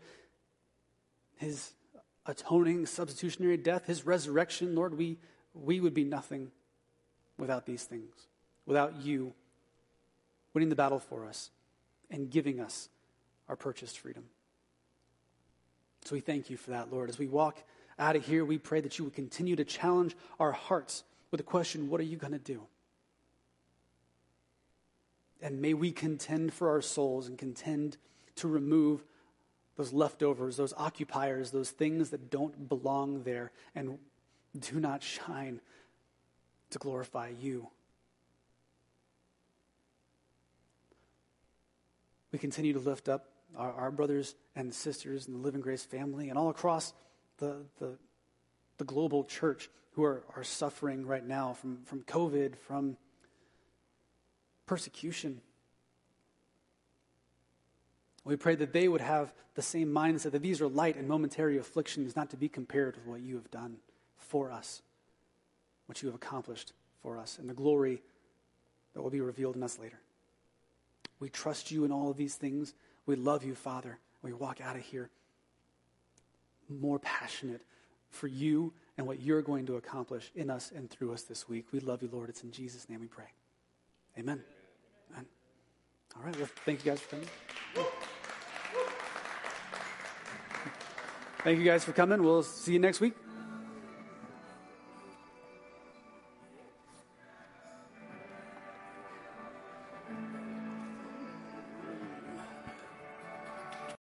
His 1.37 1.73
atoning, 2.25 2.85
substitutionary 2.85 3.57
death, 3.57 3.85
His 3.85 4.05
resurrection. 4.05 4.75
Lord, 4.75 4.97
we, 4.97 5.17
we 5.53 5.79
would 5.79 5.93
be 5.93 6.03
nothing 6.03 6.51
without 7.37 7.65
these 7.65 7.83
things, 7.83 8.13
without 8.65 9.01
you 9.01 9.33
winning 10.53 10.69
the 10.69 10.75
battle 10.75 10.99
for 10.99 11.25
us 11.25 11.51
and 12.09 12.29
giving 12.29 12.59
us 12.59 12.89
our 13.47 13.55
purchased 13.55 13.99
freedom. 13.99 14.23
So 16.05 16.15
we 16.15 16.21
thank 16.21 16.49
you 16.49 16.57
for 16.57 16.71
that, 16.71 16.91
Lord. 16.91 17.09
As 17.09 17.19
we 17.19 17.27
walk 17.27 17.63
out 17.97 18.15
of 18.15 18.25
here, 18.25 18.43
we 18.43 18.57
pray 18.57 18.81
that 18.81 18.97
you 18.97 19.05
would 19.05 19.13
continue 19.13 19.55
to 19.55 19.63
challenge 19.63 20.15
our 20.39 20.51
hearts 20.51 21.03
with 21.31 21.39
the 21.39 21.43
question, 21.43 21.89
What 21.89 21.99
are 22.01 22.05
you 22.05 22.17
going 22.17 22.33
to 22.33 22.39
do? 22.39 22.63
And 25.41 25.61
may 25.61 25.73
we 25.73 25.91
contend 25.91 26.53
for 26.53 26.69
our 26.69 26.81
souls 26.81 27.27
and 27.27 27.37
contend 27.37 27.97
to 28.37 28.47
remove 28.47 29.03
those 29.75 29.93
leftovers, 29.93 30.57
those 30.57 30.73
occupiers, 30.77 31.51
those 31.51 31.69
things 31.69 32.09
that 32.09 32.29
don't 32.29 32.69
belong 32.69 33.23
there 33.23 33.51
and 33.75 33.97
do 34.57 34.79
not 34.79 35.03
shine 35.03 35.59
to 36.69 36.79
glorify 36.79 37.31
you. 37.39 37.67
We 42.31 42.39
continue 42.39 42.73
to 42.73 42.79
lift 42.79 43.07
up 43.07 43.29
our, 43.55 43.71
our 43.73 43.91
brothers 43.91 44.35
and 44.55 44.73
sisters 44.73 45.27
in 45.27 45.33
the 45.33 45.39
Living 45.39 45.61
Grace 45.61 45.83
family 45.83 46.29
and 46.29 46.37
all 46.37 46.49
across 46.49 46.93
the, 47.37 47.57
the, 47.79 47.97
the 48.77 48.83
global 48.83 49.23
church 49.23 49.69
who 49.91 50.03
are, 50.03 50.23
are 50.35 50.43
suffering 50.43 51.05
right 51.05 51.25
now 51.25 51.53
from, 51.53 51.79
from 51.85 52.01
COVID, 52.01 52.57
from 52.57 52.97
persecution. 54.65 55.41
We 58.23 58.35
pray 58.35 58.55
that 58.55 58.73
they 58.73 58.87
would 58.87 59.01
have 59.01 59.33
the 59.53 59.61
same 59.61 59.89
mindset 59.89 60.31
that 60.31 60.41
these 60.41 60.61
are 60.61 60.67
light 60.67 60.97
and 60.97 61.07
momentary 61.07 61.57
afflictions, 61.57 62.15
not 62.15 62.29
to 62.31 62.37
be 62.37 62.49
compared 62.49 62.97
with 62.97 63.05
what 63.05 63.21
you 63.21 63.35
have 63.35 63.49
done 63.51 63.77
for 64.17 64.51
us, 64.51 64.81
what 65.85 66.01
you 66.01 66.07
have 66.07 66.15
accomplished 66.15 66.73
for 67.01 67.17
us, 67.17 67.37
and 67.39 67.49
the 67.49 67.53
glory 67.53 68.01
that 68.93 69.01
will 69.01 69.09
be 69.09 69.21
revealed 69.21 69.55
in 69.55 69.63
us 69.63 69.79
later. 69.79 69.99
We 71.19 71.29
trust 71.29 71.71
you 71.71 71.85
in 71.85 71.91
all 71.91 72.09
of 72.09 72.17
these 72.17 72.35
things. 72.35 72.73
We 73.05 73.15
love 73.15 73.43
you, 73.45 73.55
Father. 73.55 73.99
We 74.21 74.33
walk 74.33 74.59
out 74.59 74.75
of 74.75 74.81
here 74.81 75.09
more 76.69 76.99
passionate 76.99 77.61
for 78.09 78.27
you 78.27 78.73
and 78.97 79.05
what 79.05 79.21
you're 79.21 79.41
going 79.41 79.65
to 79.65 79.75
accomplish 79.75 80.31
in 80.35 80.49
us 80.49 80.71
and 80.75 80.89
through 80.89 81.13
us 81.13 81.23
this 81.23 81.49
week. 81.49 81.65
We 81.71 81.79
love 81.79 82.01
you, 82.01 82.09
Lord. 82.11 82.29
It's 82.29 82.43
in 82.43 82.51
Jesus' 82.51 82.89
name 82.89 83.01
we 83.01 83.07
pray. 83.07 83.25
Amen. 84.17 84.41
Amen. 85.11 85.25
All 86.15 86.23
right. 86.23 86.37
Well, 86.37 86.49
thank 86.65 86.85
you 86.85 86.91
guys 86.91 87.01
for 87.01 87.09
coming. 87.15 87.27
Thank 91.43 91.59
you 91.59 91.65
guys 91.65 91.83
for 91.83 91.91
coming. 91.91 92.23
We'll 92.23 92.43
see 92.43 92.73
you 92.73 92.79
next 92.79 93.01
week. 93.01 93.24